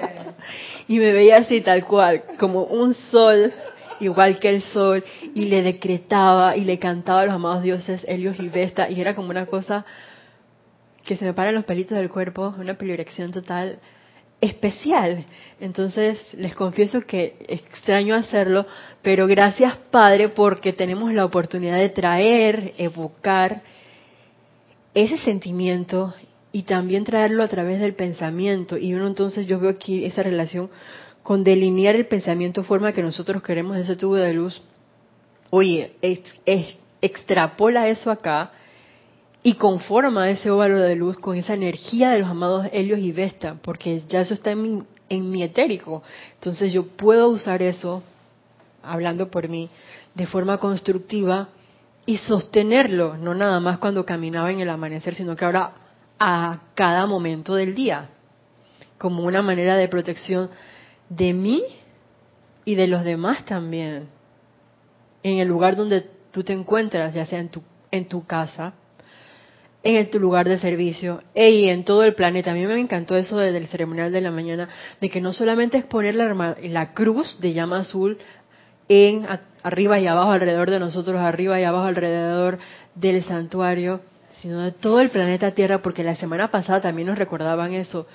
y 0.88 0.98
me 0.98 1.12
veía 1.12 1.36
así 1.36 1.60
tal 1.60 1.84
cual, 1.84 2.24
como 2.38 2.64
un 2.64 2.94
sol, 2.94 3.52
igual 4.00 4.38
que 4.38 4.50
el 4.50 4.62
sol, 4.62 5.04
y 5.34 5.46
le 5.46 5.62
decretaba 5.62 6.56
y 6.56 6.64
le 6.64 6.78
cantaba 6.78 7.20
a 7.20 7.24
los 7.26 7.34
amados 7.34 7.62
dioses 7.62 8.04
Helios 8.08 8.38
y 8.40 8.48
Vesta, 8.48 8.90
y 8.90 9.00
era 9.00 9.14
como 9.14 9.30
una 9.30 9.46
cosa 9.46 9.84
que 11.04 11.16
se 11.16 11.24
me 11.24 11.34
paran 11.34 11.54
los 11.54 11.64
pelitos 11.64 11.98
del 11.98 12.08
cuerpo, 12.08 12.54
una 12.58 12.74
pelorección 12.74 13.30
total 13.30 13.78
especial. 14.40 15.24
Entonces, 15.60 16.18
les 16.34 16.54
confieso 16.54 17.00
que 17.02 17.36
extraño 17.48 18.14
hacerlo, 18.14 18.66
pero 19.02 19.26
gracias 19.26 19.76
Padre 19.90 20.28
porque 20.28 20.72
tenemos 20.72 21.12
la 21.12 21.24
oportunidad 21.24 21.78
de 21.78 21.90
traer, 21.90 22.74
evocar 22.78 23.62
ese 24.94 25.18
sentimiento 25.18 26.14
y 26.54 26.62
también 26.62 27.02
traerlo 27.02 27.42
a 27.42 27.48
través 27.48 27.80
del 27.80 27.94
pensamiento. 27.94 28.78
Y 28.78 28.94
uno 28.94 29.08
entonces 29.08 29.48
yo 29.48 29.58
veo 29.58 29.70
aquí 29.70 30.04
esa 30.04 30.22
relación 30.22 30.70
con 31.24 31.42
delinear 31.42 31.96
el 31.96 32.06
pensamiento 32.06 32.62
forma 32.62 32.92
que 32.92 33.02
nosotros 33.02 33.42
queremos 33.42 33.76
ese 33.76 33.96
tubo 33.96 34.14
de 34.14 34.32
luz. 34.34 34.62
Oye, 35.50 35.96
extrapola 37.00 37.88
eso 37.88 38.08
acá 38.08 38.52
y 39.42 39.54
conforma 39.54 40.30
ese 40.30 40.48
óvalo 40.48 40.80
de 40.80 40.94
luz 40.94 41.18
con 41.18 41.36
esa 41.36 41.54
energía 41.54 42.10
de 42.10 42.20
los 42.20 42.28
amados 42.28 42.68
Helios 42.72 43.00
y 43.00 43.10
Vesta, 43.10 43.56
porque 43.60 44.02
ya 44.06 44.20
eso 44.20 44.34
está 44.34 44.52
en 44.52 44.62
mi, 44.62 44.82
en 45.08 45.28
mi 45.32 45.42
etérico. 45.42 46.04
Entonces 46.34 46.72
yo 46.72 46.86
puedo 46.86 47.30
usar 47.30 47.62
eso, 47.62 48.04
hablando 48.80 49.28
por 49.28 49.48
mí, 49.48 49.70
de 50.14 50.28
forma 50.28 50.58
constructiva 50.58 51.48
y 52.06 52.18
sostenerlo, 52.18 53.16
no 53.16 53.34
nada 53.34 53.58
más 53.58 53.78
cuando 53.78 54.06
caminaba 54.06 54.52
en 54.52 54.60
el 54.60 54.70
amanecer, 54.70 55.16
sino 55.16 55.34
que 55.34 55.44
ahora 55.44 55.72
a 56.26 56.60
cada 56.74 57.04
momento 57.06 57.54
del 57.54 57.74
día, 57.74 58.08
como 58.96 59.24
una 59.24 59.42
manera 59.42 59.76
de 59.76 59.88
protección 59.88 60.48
de 61.10 61.34
mí 61.34 61.62
y 62.64 62.76
de 62.76 62.86
los 62.86 63.04
demás 63.04 63.44
también. 63.44 64.08
en 65.22 65.38
el 65.38 65.48
lugar 65.48 65.76
donde 65.76 66.02
tú 66.32 66.42
te 66.42 66.54
encuentras, 66.54 67.12
ya 67.12 67.26
sea 67.26 67.40
en 67.40 67.50
tu, 67.50 67.62
en 67.90 68.08
tu 68.08 68.26
casa, 68.26 68.72
en 69.82 70.08
tu 70.08 70.18
lugar 70.18 70.48
de 70.48 70.58
servicio 70.58 71.22
y 71.34 71.68
en 71.68 71.84
todo 71.84 72.04
el 72.04 72.14
planeta. 72.14 72.52
A 72.52 72.54
mí 72.54 72.64
me 72.64 72.80
encantó 72.80 73.16
eso 73.16 73.36
desde 73.36 73.58
el 73.58 73.66
ceremonial 73.66 74.10
de 74.10 74.22
la 74.22 74.30
mañana, 74.30 74.68
de 75.02 75.10
que 75.10 75.20
no 75.20 75.34
solamente 75.34 75.76
es 75.76 75.84
poner 75.84 76.14
la, 76.14 76.56
la 76.62 76.94
cruz 76.94 77.38
de 77.40 77.52
llama 77.52 77.80
azul 77.80 78.16
en 78.88 79.26
arriba 79.62 80.00
y 80.00 80.06
abajo 80.06 80.32
alrededor 80.32 80.70
de 80.70 80.80
nosotros, 80.80 81.20
arriba 81.20 81.60
y 81.60 81.64
abajo 81.64 81.86
alrededor 81.86 82.58
del 82.94 83.22
santuario, 83.24 84.00
sino 84.40 84.60
de 84.60 84.72
todo 84.72 85.00
el 85.00 85.10
planeta 85.10 85.52
Tierra, 85.52 85.78
porque 85.82 86.04
la 86.04 86.16
semana 86.16 86.50
pasada 86.50 86.80
también 86.80 87.08
nos 87.08 87.18
recordaban 87.18 87.72
eso. 87.72 88.06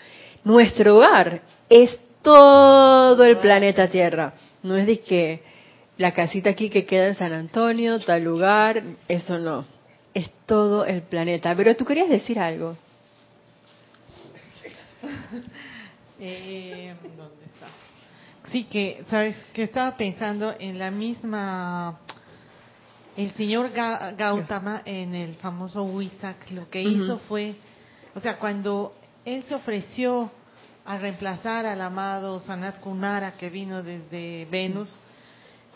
Nuestro 0.43 0.97
hogar 0.97 1.41
es 1.69 1.99
todo 2.21 3.23
el 3.23 3.37
planeta 3.37 3.87
Tierra. 3.89 4.33
No 4.63 4.75
es 4.75 4.85
de 4.85 4.99
que 4.99 5.41
la 5.97 6.13
casita 6.13 6.49
aquí 6.49 6.69
que 6.69 6.85
queda 6.85 7.07
en 7.07 7.15
San 7.15 7.33
Antonio, 7.33 7.99
tal 7.99 8.23
lugar, 8.23 8.81
eso 9.07 9.37
no. 9.37 9.65
Es 10.13 10.29
todo 10.45 10.85
el 10.85 11.01
planeta. 11.03 11.53
Pero 11.55 11.75
tú 11.75 11.85
querías 11.85 12.09
decir 12.09 12.39
algo. 12.39 12.77
Eh, 16.21 16.93
¿Dónde 17.01 17.45
está? 17.45 17.67
Sí, 18.51 18.65
que, 18.65 19.05
¿sabes? 19.09 19.37
Que 19.53 19.63
estaba 19.63 19.95
pensando 19.95 20.53
en 20.59 20.77
la 20.77 20.91
misma. 20.91 21.97
El 23.19 23.31
señor 23.31 23.71
Gautama 23.71 24.81
en 24.85 25.13
el 25.13 25.35
famoso 25.35 25.83
Wisak 25.83 26.51
lo 26.51 26.69
que 26.69 26.81
hizo 26.81 27.19
fue. 27.27 27.53
O 28.15 28.21
sea, 28.21 28.39
cuando 28.39 28.95
él 29.25 29.43
se 29.43 29.55
ofreció 29.55 30.31
a 30.85 30.97
reemplazar 30.97 31.65
al 31.65 31.81
amado 31.81 32.39
Sanat 32.39 32.79
Kumara 32.79 33.33
que 33.33 33.49
vino 33.49 33.83
desde 33.83 34.47
Venus, 34.49 34.95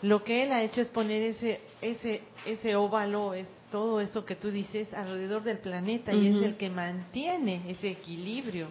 lo 0.00 0.24
que 0.24 0.44
él 0.44 0.52
ha 0.52 0.62
hecho 0.62 0.80
es 0.80 0.88
poner 0.88 1.20
ese 1.20 1.60
ese 1.82 2.22
ese 2.46 2.76
óvalo, 2.76 3.34
es 3.34 3.46
todo 3.70 4.00
eso 4.00 4.24
que 4.24 4.36
tú 4.36 4.50
dices 4.50 4.94
alrededor 4.94 5.42
del 5.42 5.58
planeta 5.58 6.14
y 6.14 6.28
es 6.28 6.42
el 6.42 6.56
que 6.56 6.70
mantiene 6.70 7.60
ese 7.68 7.90
equilibrio. 7.90 8.68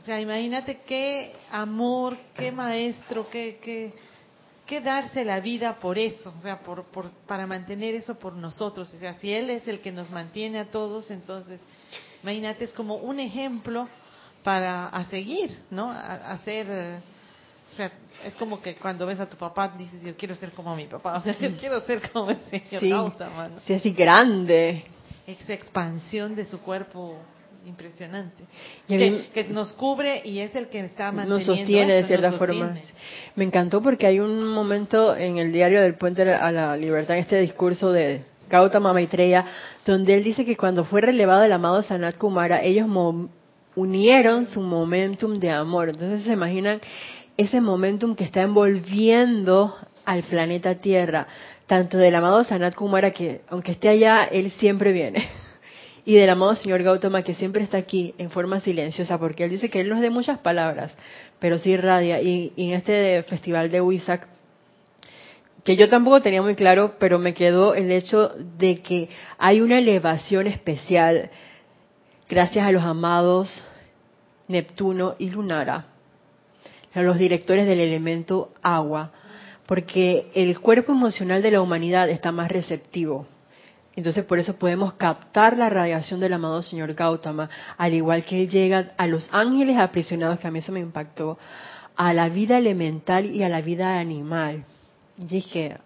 O 0.00 0.04
sea, 0.04 0.20
imagínate 0.20 0.80
qué 0.84 1.36
amor, 1.52 2.16
qué 2.34 2.50
maestro, 2.50 3.30
qué 3.30 3.60
qué 3.62 3.94
qué 4.66 4.80
darse 4.80 5.24
la 5.24 5.40
vida 5.40 5.76
por 5.76 5.98
eso, 5.98 6.32
o 6.36 6.40
sea, 6.40 6.60
por, 6.60 6.84
por 6.84 7.10
para 7.26 7.46
mantener 7.46 7.94
eso 7.94 8.14
por 8.16 8.32
nosotros. 8.34 8.92
O 8.92 8.98
sea, 8.98 9.14
si 9.14 9.32
él 9.32 9.50
es 9.50 9.66
el 9.68 9.80
que 9.80 9.92
nos 9.92 10.10
mantiene 10.10 10.58
a 10.58 10.70
todos, 10.70 11.10
entonces 11.10 11.60
imagínate 12.22 12.64
es 12.64 12.72
como 12.72 12.96
un 12.96 13.20
ejemplo 13.20 13.88
para 14.42 14.88
a 14.88 15.04
seguir, 15.06 15.56
¿no? 15.70 15.90
A, 15.90 16.32
hacer, 16.32 16.66
eh, 16.68 17.00
o 17.72 17.74
sea, 17.74 17.90
es 18.24 18.34
como 18.36 18.60
que 18.60 18.74
cuando 18.76 19.06
ves 19.06 19.20
a 19.20 19.28
tu 19.28 19.36
papá 19.36 19.74
dices, 19.76 20.02
yo 20.02 20.16
quiero 20.16 20.34
ser 20.34 20.52
como 20.52 20.74
mi 20.76 20.86
papá, 20.86 21.16
o 21.16 21.20
sea, 21.20 21.36
yo 21.38 21.56
quiero 21.56 21.80
ser 21.82 22.10
como 22.10 22.30
el 22.30 22.40
señor 22.42 22.80
sí, 22.80 22.92
Sí, 23.66 23.74
así 23.74 23.90
grande. 23.92 24.84
Esa 25.26 25.54
expansión 25.54 26.34
de 26.34 26.44
su 26.44 26.60
cuerpo 26.60 27.18
impresionante. 27.66 28.44
Que, 28.86 29.26
que, 29.32 29.44
nos 29.44 29.72
cubre 29.72 30.22
y 30.24 30.40
es 30.40 30.54
el 30.54 30.68
que 30.68 30.80
está 30.80 31.12
manteniendo. 31.12 31.36
Nos 31.36 31.44
sostiene 31.44 31.94
de 31.94 32.04
cierta 32.04 32.32
forma. 32.32 32.76
Me 33.36 33.44
encantó 33.44 33.82
porque 33.82 34.06
hay 34.06 34.20
un 34.20 34.46
momento 34.48 35.16
en 35.16 35.38
el 35.38 35.52
diario 35.52 35.80
del 35.80 35.94
Puente 35.94 36.22
a 36.22 36.50
la 36.52 36.76
Libertad, 36.76 37.16
en 37.16 37.22
este 37.22 37.40
discurso 37.40 37.92
de 37.92 38.22
Gautama 38.50 38.92
Maitreya, 38.92 39.44
donde 39.86 40.14
él 40.14 40.24
dice 40.24 40.44
que 40.44 40.56
cuando 40.56 40.84
fue 40.84 41.00
relevado 41.00 41.42
el 41.42 41.52
amado 41.52 41.82
Sanat 41.82 42.16
Kumara, 42.16 42.62
ellos 42.62 42.88
unieron 43.74 44.46
su 44.46 44.60
momentum 44.60 45.38
de 45.38 45.50
amor. 45.50 45.88
Entonces 45.88 46.22
se 46.22 46.32
imaginan 46.32 46.80
ese 47.36 47.60
momentum 47.60 48.14
que 48.14 48.24
está 48.24 48.42
envolviendo 48.42 49.74
al 50.04 50.22
planeta 50.22 50.74
Tierra, 50.76 51.26
tanto 51.66 51.96
del 51.96 52.14
amado 52.14 52.44
Sanat 52.44 52.74
Kumara, 52.74 53.12
que 53.12 53.40
aunque 53.48 53.72
esté 53.72 53.88
allá, 53.88 54.24
él 54.24 54.50
siempre 54.52 54.92
viene, 54.92 55.26
y 56.06 56.16
del 56.16 56.28
amado 56.28 56.54
señor 56.54 56.82
Gautama, 56.82 57.22
que 57.22 57.34
siempre 57.34 57.62
está 57.62 57.78
aquí 57.78 58.14
en 58.18 58.30
forma 58.30 58.60
silenciosa, 58.60 59.18
porque 59.18 59.44
él 59.44 59.50
dice 59.50 59.70
que 59.70 59.80
él 59.80 59.88
no 59.88 59.96
es 59.96 60.02
de 60.02 60.10
muchas 60.10 60.38
palabras, 60.38 60.94
pero 61.38 61.58
sí 61.58 61.76
radia. 61.76 62.20
Y, 62.20 62.52
en 62.56 62.74
este 62.74 63.22
festival 63.22 63.70
de 63.70 63.80
Huizac, 63.80 64.28
que 65.64 65.76
yo 65.76 65.88
tampoco 65.88 66.20
tenía 66.20 66.42
muy 66.42 66.56
claro, 66.56 66.96
pero 66.98 67.18
me 67.18 67.32
quedó 67.32 67.74
el 67.74 67.90
hecho 67.90 68.28
de 68.58 68.80
que 68.80 69.08
hay 69.38 69.62
una 69.62 69.78
elevación 69.78 70.46
especial 70.46 71.30
gracias 72.28 72.66
a 72.66 72.72
los 72.72 72.82
amados 72.82 73.64
Neptuno 74.46 75.14
y 75.18 75.30
Lunara, 75.30 75.86
a 76.92 77.00
los 77.00 77.16
directores 77.16 77.66
del 77.66 77.80
elemento 77.80 78.52
agua, 78.62 79.10
porque 79.64 80.26
el 80.34 80.60
cuerpo 80.60 80.92
emocional 80.92 81.40
de 81.40 81.52
la 81.52 81.62
humanidad 81.62 82.10
está 82.10 82.30
más 82.30 82.50
receptivo. 82.50 83.26
Entonces 83.96 84.24
por 84.24 84.38
eso 84.38 84.56
podemos 84.58 84.94
captar 84.94 85.56
la 85.56 85.70
radiación 85.70 86.18
del 86.18 86.32
amado 86.32 86.62
señor 86.62 86.94
Gautama, 86.94 87.48
al 87.76 87.94
igual 87.94 88.24
que 88.24 88.42
él 88.42 88.50
llega 88.50 88.92
a 88.96 89.06
los 89.06 89.28
ángeles 89.32 89.78
aprisionados, 89.78 90.40
que 90.40 90.48
a 90.48 90.50
mí 90.50 90.58
eso 90.58 90.72
me 90.72 90.80
impactó, 90.80 91.38
a 91.96 92.12
la 92.12 92.28
vida 92.28 92.58
elemental 92.58 93.26
y 93.26 93.44
a 93.44 93.48
la 93.48 93.60
vida 93.60 93.98
animal. 93.98 94.64
Y 95.16 95.26
dije, 95.26 95.78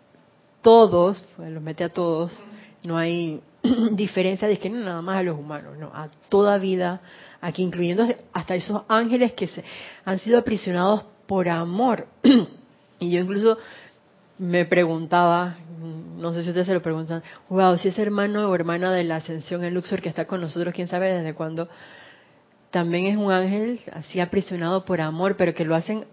todos, 0.62 1.22
pues 1.36 1.50
los 1.52 1.62
mete 1.62 1.84
a 1.84 1.90
todos, 1.90 2.32
no 2.82 2.96
hay 2.96 3.40
diferencia 3.92 4.48
de 4.48 4.58
que 4.58 4.70
no 4.70 4.80
nada 4.80 5.02
más 5.02 5.18
a 5.18 5.22
los 5.22 5.38
humanos, 5.38 5.76
no, 5.78 5.88
a 5.88 6.08
toda 6.28 6.58
vida, 6.58 7.00
aquí 7.40 7.62
incluyendo 7.62 8.06
hasta 8.32 8.54
esos 8.54 8.82
ángeles 8.88 9.32
que 9.34 9.48
se, 9.48 9.62
han 10.04 10.18
sido 10.18 10.38
aprisionados 10.38 11.04
por 11.26 11.48
amor. 11.48 12.06
y 12.98 13.10
yo 13.10 13.20
incluso 13.20 13.58
me 14.38 14.64
preguntaba, 14.64 15.58
no 16.18 16.32
sé 16.32 16.42
si 16.42 16.48
ustedes 16.50 16.66
se 16.66 16.74
lo 16.74 16.82
preguntan, 16.82 17.22
wow, 17.48 17.78
si 17.78 17.88
ese 17.88 18.02
hermano 18.02 18.50
o 18.50 18.54
hermana 18.54 18.92
de 18.92 19.04
la 19.04 19.16
ascensión 19.16 19.64
en 19.64 19.74
Luxor 19.74 20.02
que 20.02 20.08
está 20.08 20.26
con 20.26 20.40
nosotros, 20.40 20.74
quién 20.74 20.88
sabe 20.88 21.12
desde 21.12 21.34
cuándo, 21.34 21.68
también 22.70 23.06
es 23.06 23.16
un 23.16 23.30
ángel 23.32 23.80
así 23.92 24.20
aprisionado 24.20 24.84
por 24.84 25.00
amor, 25.00 25.36
pero 25.36 25.54
que 25.54 25.64
lo 25.64 25.74
hacen 25.74 26.04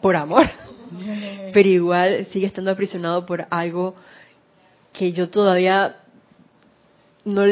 por 0.00 0.16
amor. 0.16 0.48
pero 1.52 1.68
igual 1.68 2.26
sigue 2.26 2.46
estando 2.46 2.70
aprisionado 2.70 3.26
por 3.26 3.46
algo 3.50 3.94
que 4.92 5.12
yo 5.12 5.28
todavía 5.28 5.96
no, 7.24 7.42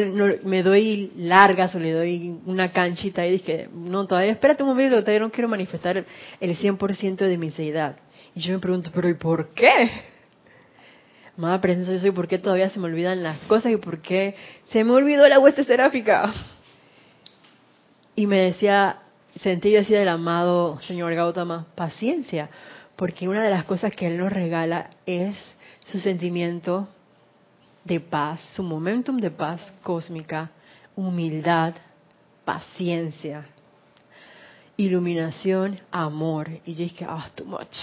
me 0.43 0.63
doy 0.63 1.11
largas 1.17 1.75
o 1.75 1.79
le 1.79 1.91
doy 1.91 2.39
una 2.45 2.71
canchita 2.71 3.25
y 3.25 3.31
dije, 3.31 3.69
no, 3.73 4.05
todavía 4.05 4.31
espérate 4.31 4.63
un 4.63 4.69
momento, 4.69 4.99
todavía 4.99 5.19
no 5.19 5.31
quiero 5.31 5.49
manifestar 5.49 6.05
el 6.39 6.57
100% 6.57 7.17
de 7.17 7.37
mi 7.37 7.51
seidad. 7.51 7.95
Y 8.35 8.41
yo 8.41 8.53
me 8.53 8.59
pregunto, 8.59 8.91
pero 8.93 9.09
¿y 9.09 9.15
por 9.15 9.53
qué? 9.53 10.12
Amada 11.37 11.61
presencia, 11.61 11.93
yo 11.93 11.99
soy, 11.99 12.11
¿por 12.11 12.27
qué 12.27 12.37
todavía 12.37 12.69
se 12.69 12.79
me 12.79 12.85
olvidan 12.85 13.23
las 13.23 13.39
cosas 13.41 13.71
y 13.71 13.77
por 13.77 13.99
qué 14.01 14.35
se 14.65 14.83
me 14.83 14.91
olvidó 14.91 15.27
la 15.27 15.39
hueste 15.39 15.63
seráfica? 15.63 16.31
Y 18.15 18.27
me 18.27 18.39
decía, 18.39 18.99
sentí 19.37 19.71
yo 19.71 19.79
así 19.79 19.93
del 19.93 20.09
amado 20.09 20.79
señor 20.81 21.15
Gautama, 21.15 21.65
paciencia, 21.73 22.49
porque 22.95 23.27
una 23.27 23.43
de 23.43 23.49
las 23.49 23.63
cosas 23.65 23.95
que 23.95 24.05
él 24.05 24.17
nos 24.19 24.31
regala 24.31 24.91
es 25.07 25.35
su 25.85 25.99
sentimiento 25.99 26.87
de 27.83 27.99
paz, 27.99 28.39
su 28.55 28.61
momentum 28.61 29.17
de 29.17 29.31
paz 29.31 29.73
cósmica, 29.81 30.51
humildad, 30.95 31.73
paciencia, 32.45 33.47
iluminación, 34.77 35.79
amor. 35.91 36.49
Y 36.65 36.75
yo 36.75 36.83
dije, 36.83 37.05
ah, 37.09 37.27
too 37.35 37.45
much. 37.45 37.75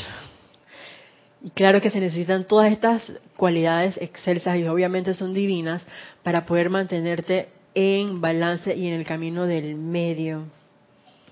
Y 1.42 1.50
claro 1.50 1.80
que 1.80 1.90
se 1.90 2.00
necesitan 2.00 2.44
todas 2.44 2.70
estas 2.70 3.02
cualidades 3.36 3.96
excelsas 3.98 4.58
y 4.58 4.64
obviamente 4.64 5.14
son 5.14 5.32
divinas 5.32 5.84
para 6.22 6.44
poder 6.44 6.68
mantenerte 6.68 7.48
en 7.74 8.20
balance 8.20 8.74
y 8.76 8.88
en 8.88 8.94
el 8.94 9.06
camino 9.06 9.46
del 9.46 9.74
medio. 9.74 10.44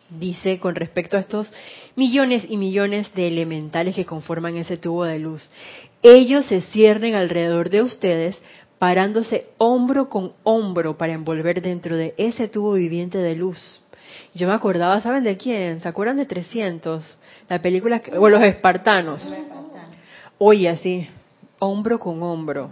Dice 0.08 0.58
con 0.58 0.74
respecto 0.74 1.18
a 1.18 1.20
estos 1.20 1.52
millones 1.94 2.46
y 2.48 2.56
millones 2.56 3.12
de 3.14 3.28
elementales 3.28 3.94
que 3.94 4.06
conforman 4.06 4.56
ese 4.56 4.78
tubo 4.78 5.04
de 5.04 5.18
luz. 5.18 5.50
Ellos 6.02 6.46
se 6.46 6.62
ciernen 6.62 7.14
alrededor 7.14 7.68
de 7.68 7.82
ustedes, 7.82 8.40
parándose 8.78 9.48
hombro 9.58 10.08
con 10.08 10.32
hombro 10.44 10.96
para 10.96 11.12
envolver 11.12 11.60
dentro 11.60 11.96
de 11.96 12.14
ese 12.16 12.48
tubo 12.48 12.74
viviente 12.74 13.18
de 13.18 13.34
luz. 13.34 13.82
Yo 14.34 14.46
me 14.46 14.54
acordaba, 14.54 15.00
¿saben 15.02 15.24
de 15.24 15.36
quién? 15.36 15.80
¿Se 15.80 15.88
acuerdan 15.88 16.16
de 16.16 16.24
300? 16.24 17.18
La 17.48 17.60
película, 17.60 18.00
o 18.16 18.28
los 18.28 18.42
espartanos. 18.42 19.30
Oye, 20.38 20.68
así, 20.68 21.08
hombro 21.58 21.98
con 21.98 22.22
hombro. 22.22 22.70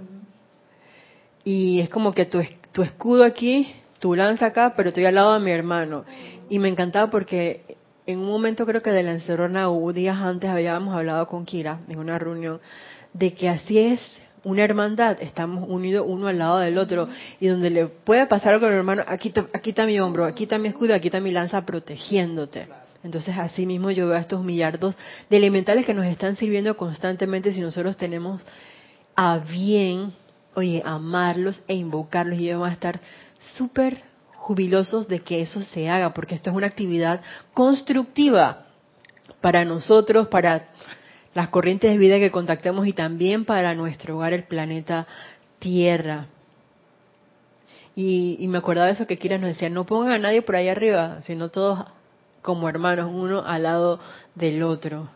Y 1.42 1.80
es 1.80 1.88
como 1.88 2.12
que 2.12 2.24
tu, 2.24 2.40
tu 2.70 2.82
escudo 2.82 3.24
aquí, 3.24 3.72
tu 3.98 4.14
lanza 4.14 4.46
acá, 4.46 4.74
pero 4.76 4.90
estoy 4.90 5.04
al 5.04 5.16
lado 5.16 5.34
de 5.34 5.40
mi 5.40 5.50
hermano. 5.50 6.04
Y 6.48 6.60
me 6.60 6.68
encantaba 6.68 7.10
porque 7.10 7.76
en 8.06 8.20
un 8.20 8.28
momento 8.28 8.66
creo 8.66 8.82
que 8.82 8.90
de 8.90 9.02
la 9.02 9.12
encerrona 9.12 9.68
o 9.68 9.92
días 9.92 10.16
antes 10.16 10.48
habíamos 10.48 10.94
hablado 10.94 11.26
con 11.26 11.44
Kira 11.44 11.80
en 11.88 11.98
una 11.98 12.18
reunión 12.20 12.60
de 13.12 13.34
que 13.34 13.48
así 13.48 13.78
es 13.78 14.00
una 14.44 14.62
hermandad, 14.62 15.16
estamos 15.20 15.68
unidos 15.68 16.06
uno 16.08 16.28
al 16.28 16.38
lado 16.38 16.58
del 16.58 16.78
otro 16.78 17.08
y 17.40 17.48
donde 17.48 17.68
le 17.68 17.86
puede 17.86 18.26
pasar 18.26 18.54
algo 18.54 18.66
al 18.66 18.74
hermano, 18.74 19.02
aquí, 19.08 19.32
aquí 19.52 19.70
está 19.70 19.86
mi 19.86 19.98
hombro, 19.98 20.24
aquí 20.24 20.44
está 20.44 20.56
mi 20.56 20.68
escudo, 20.68 20.94
aquí 20.94 21.08
está 21.08 21.18
mi 21.18 21.32
lanza 21.32 21.66
protegiéndote. 21.66 22.68
Entonces 23.06 23.36
así 23.38 23.64
mismo 23.64 23.90
yo 23.90 24.08
veo 24.08 24.16
a 24.16 24.20
estos 24.20 24.44
millardos 24.44 24.94
de 25.30 25.36
elementales 25.36 25.86
que 25.86 25.94
nos 25.94 26.06
están 26.06 26.36
sirviendo 26.36 26.76
constantemente 26.76 27.54
si 27.54 27.60
nosotros 27.60 27.96
tenemos 27.96 28.44
a 29.14 29.38
bien, 29.38 30.12
oye, 30.54 30.82
amarlos 30.84 31.62
e 31.68 31.74
invocarlos 31.74 32.38
y 32.38 32.48
ellos 32.48 32.60
van 32.60 32.70
a 32.70 32.74
estar 32.74 33.00
súper 33.56 34.02
jubilosos 34.34 35.08
de 35.08 35.20
que 35.20 35.40
eso 35.40 35.62
se 35.62 35.88
haga, 35.88 36.12
porque 36.12 36.34
esto 36.34 36.50
es 36.50 36.56
una 36.56 36.66
actividad 36.66 37.22
constructiva 37.54 38.66
para 39.40 39.64
nosotros, 39.64 40.28
para 40.28 40.66
las 41.34 41.48
corrientes 41.48 41.90
de 41.90 41.98
vida 41.98 42.18
que 42.18 42.30
contactemos 42.30 42.86
y 42.86 42.92
también 42.92 43.44
para 43.44 43.74
nuestro 43.74 44.16
hogar, 44.16 44.32
el 44.32 44.44
planeta 44.44 45.06
Tierra. 45.58 46.26
Y, 47.94 48.44
me 48.48 48.58
acordaba 48.58 48.88
de 48.88 48.92
eso 48.92 49.06
que 49.06 49.18
Kira 49.18 49.38
nos 49.38 49.48
decía, 49.48 49.70
no 49.70 49.86
pongan 49.86 50.12
a 50.12 50.18
nadie 50.18 50.42
por 50.42 50.56
ahí 50.56 50.68
arriba, 50.68 51.22
sino 51.22 51.48
todos 51.48 51.86
como 52.46 52.68
hermanos, 52.68 53.10
uno 53.12 53.42
al 53.44 53.64
lado 53.64 53.98
del 54.36 54.62
otro. 54.62 55.08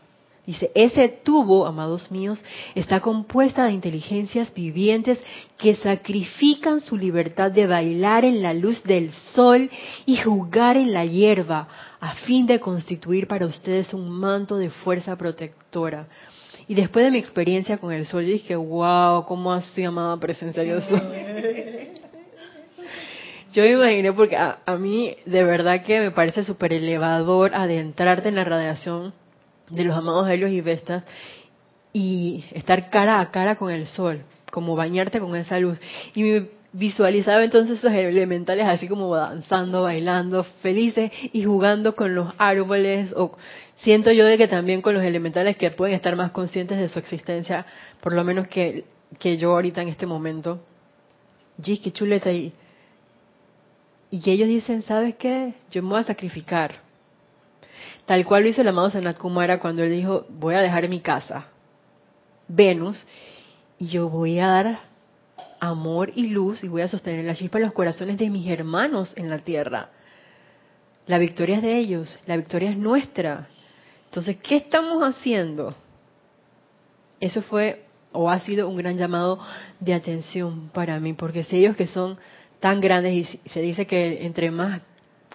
Dice, 0.44 0.72
ese 0.74 1.06
tubo, 1.08 1.64
amados 1.64 2.10
míos, 2.10 2.42
está 2.74 2.98
compuesta 2.98 3.64
de 3.64 3.72
inteligencias 3.72 4.52
vivientes 4.52 5.22
que 5.56 5.76
sacrifican 5.76 6.80
su 6.80 6.96
libertad 6.96 7.52
de 7.52 7.68
bailar 7.68 8.24
en 8.24 8.42
la 8.42 8.52
luz 8.52 8.82
del 8.82 9.12
sol 9.32 9.70
y 10.06 10.16
jugar 10.16 10.76
en 10.76 10.92
la 10.92 11.04
hierba, 11.04 11.68
a 12.00 12.14
fin 12.26 12.46
de 12.46 12.58
constituir 12.58 13.28
para 13.28 13.46
ustedes 13.46 13.94
un 13.94 14.10
manto 14.10 14.56
de 14.56 14.70
fuerza 14.70 15.14
protectora. 15.16 16.08
Y 16.66 16.74
después 16.74 17.04
de 17.04 17.12
mi 17.12 17.18
experiencia 17.18 17.78
con 17.78 17.92
el 17.92 18.04
sol, 18.06 18.26
dije, 18.26 18.56
wow, 18.56 19.24
¿cómo 19.26 19.52
así, 19.52 19.84
amada 19.84 20.16
presencia 20.16 20.62
de 20.62 20.68
Dios? 20.68 20.84
Yo 23.52 23.64
me 23.64 23.72
imaginé 23.72 24.12
porque 24.12 24.36
a, 24.36 24.58
mí 24.78 25.16
de 25.26 25.42
verdad 25.42 25.82
que 25.82 25.98
me 26.00 26.12
parece 26.12 26.44
súper 26.44 26.72
elevador 26.72 27.52
adentrarte 27.54 28.28
en 28.28 28.36
la 28.36 28.44
radiación 28.44 29.12
de 29.68 29.84
los 29.84 29.96
amados 29.96 30.28
Helios 30.28 30.52
y 30.52 30.60
Vestas 30.60 31.04
y 31.92 32.44
estar 32.52 32.90
cara 32.90 33.20
a 33.20 33.30
cara 33.32 33.56
con 33.56 33.72
el 33.72 33.88
sol, 33.88 34.22
como 34.52 34.76
bañarte 34.76 35.18
con 35.18 35.34
esa 35.34 35.58
luz. 35.58 35.80
Y 36.14 36.22
me 36.22 36.46
visualizaba 36.72 37.42
entonces 37.42 37.78
esos 37.78 37.92
elementales 37.92 38.66
así 38.66 38.86
como 38.86 39.12
danzando, 39.16 39.82
bailando, 39.82 40.44
felices 40.62 41.10
y 41.32 41.42
jugando 41.42 41.96
con 41.96 42.14
los 42.14 42.32
árboles 42.38 43.12
o 43.16 43.36
siento 43.74 44.12
yo 44.12 44.26
de 44.26 44.38
que 44.38 44.46
también 44.46 44.80
con 44.80 44.94
los 44.94 45.02
elementales 45.02 45.56
que 45.56 45.72
pueden 45.72 45.96
estar 45.96 46.14
más 46.14 46.30
conscientes 46.30 46.78
de 46.78 46.88
su 46.88 47.00
existencia, 47.00 47.66
por 48.00 48.12
lo 48.12 48.22
menos 48.22 48.46
que, 48.46 48.84
que 49.18 49.38
yo 49.38 49.50
ahorita 49.52 49.82
en 49.82 49.88
este 49.88 50.06
momento. 50.06 50.60
Gis, 51.60 51.80
qué 51.80 51.90
chuleta 51.90 52.30
y 54.11 54.31
ellos 54.31 54.49
dicen, 54.49 54.83
¿sabes 54.83 55.14
qué? 55.16 55.55
Yo 55.70 55.83
me 55.83 55.90
voy 55.90 56.01
a 56.01 56.05
sacrificar 56.05 56.90
Tal 58.11 58.25
cual 58.25 58.42
lo 58.42 58.49
hizo 58.49 58.62
el 58.62 58.66
amado 58.66 58.90
Sanat 58.90 59.18
Kumara 59.18 59.61
cuando 59.61 59.85
él 59.85 59.92
dijo, 59.92 60.27
voy 60.31 60.57
a 60.57 60.61
dejar 60.61 60.88
mi 60.88 60.99
casa, 60.99 61.46
Venus, 62.49 63.07
y 63.79 63.87
yo 63.87 64.09
voy 64.09 64.40
a 64.40 64.49
dar 64.49 64.81
amor 65.61 66.11
y 66.16 66.27
luz 66.27 66.64
y 66.64 66.66
voy 66.66 66.83
a 66.83 66.88
sostener 66.88 67.25
la 67.25 67.37
chispa 67.37 67.59
en 67.59 67.66
los 67.66 67.73
corazones 67.73 68.18
de 68.18 68.29
mis 68.29 68.51
hermanos 68.51 69.12
en 69.14 69.31
la 69.31 69.38
tierra. 69.38 69.90
La 71.07 71.18
victoria 71.18 71.59
es 71.59 71.62
de 71.62 71.79
ellos, 71.79 72.18
la 72.27 72.37
victoria 72.37 72.70
es 72.70 72.77
nuestra. 72.77 73.46
Entonces, 74.07 74.38
¿qué 74.42 74.57
estamos 74.57 75.05
haciendo? 75.05 75.77
Eso 77.20 77.42
fue 77.42 77.85
o 78.11 78.29
ha 78.29 78.40
sido 78.40 78.68
un 78.68 78.77
gran 78.77 78.96
llamado 78.96 79.38
de 79.79 79.94
atención 79.94 80.68
para 80.75 80.99
mí, 80.99 81.12
porque 81.12 81.44
si 81.44 81.59
ellos 81.59 81.77
que 81.77 81.87
son 81.87 82.18
tan 82.61 82.81
grandes 82.81 83.12
y 83.12 83.25
se 83.49 83.61
dice 83.61 83.87
que 83.87 84.25
entre 84.25 84.51
más 84.51 84.81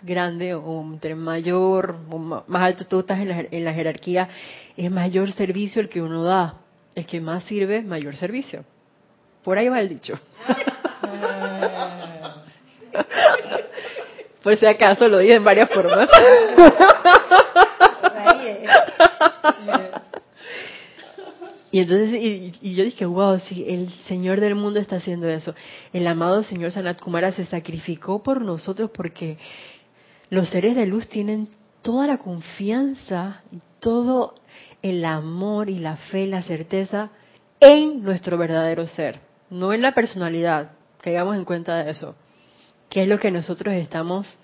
grande 0.02 0.54
o 0.54 0.82
entre 0.82 1.16
mayor 1.16 1.96
o 2.10 2.18
más 2.18 2.62
alto 2.62 2.86
tú 2.86 3.00
estás 3.00 3.20
en 3.20 3.30
la, 3.30 3.46
en 3.50 3.66
la 3.66 3.74
jerarquía, 3.74 4.30
es 4.78 4.92
mayor 4.92 5.32
servicio 5.32 5.82
el 5.82 5.90
que 5.90 6.02
uno 6.02 6.24
da. 6.24 6.56
El 6.94 7.06
que 7.06 7.20
más 7.20 7.44
sirve, 7.44 7.82
mayor 7.82 8.16
servicio. 8.16 8.64
Por 9.44 9.58
ahí 9.58 9.68
va 9.68 9.82
el 9.82 9.90
dicho. 9.90 10.18
Por 14.42 14.56
si 14.58 14.66
acaso 14.66 15.08
lo 15.08 15.18
dije 15.18 15.36
en 15.36 15.44
varias 15.44 15.70
formas. 15.70 16.08
Y 21.76 21.82
entonces, 21.82 22.22
y, 22.62 22.74
yo 22.74 22.86
dije, 22.86 23.06
wow, 23.06 23.38
si 23.38 23.66
el 23.68 23.90
Señor 24.08 24.40
del 24.40 24.56
mundo 24.56 24.80
está 24.80 24.96
haciendo 24.96 25.28
eso. 25.28 25.54
El 25.92 26.08
amado 26.08 26.42
Señor 26.42 26.72
Sanat 26.72 27.02
Kumara 27.02 27.34
se 27.34 27.44
sacrificó 27.44 28.24
por 28.24 28.42
nosotros 28.42 28.92
porque 28.92 29.38
los 30.30 30.48
seres 30.48 30.78
de 30.78 30.86
luz 30.86 31.10
tienen 31.10 31.50
toda 31.82 32.08
la 32.08 32.18
confianza 32.18 33.44
todo 33.82 34.36
el 34.82 35.04
amor 35.04 35.70
y 35.70 35.80
la 35.80 35.98
fe 35.98 36.28
la 36.28 36.44
certeza 36.44 37.10
en 37.60 38.06
nuestro 38.06 38.38
verdadero 38.38 38.88
ser, 38.88 39.20
no 39.50 39.74
en 39.74 39.82
la 39.82 39.94
personalidad. 39.94 40.72
Caigamos 41.02 41.36
en 41.36 41.44
cuenta 41.44 41.84
de 41.84 41.92
eso. 41.92 42.16
¿Qué 42.90 43.04
es 43.04 43.10
lo 43.10 43.20
que 43.20 43.32
nosotros 43.32 43.74
estamos 43.74 44.40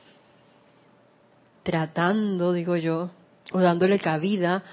tratando, 1.63 2.51
digo 2.51 2.75
yo, 2.75 3.09
o 3.53 3.59
dándole 3.61 3.99
cabida 3.99 4.63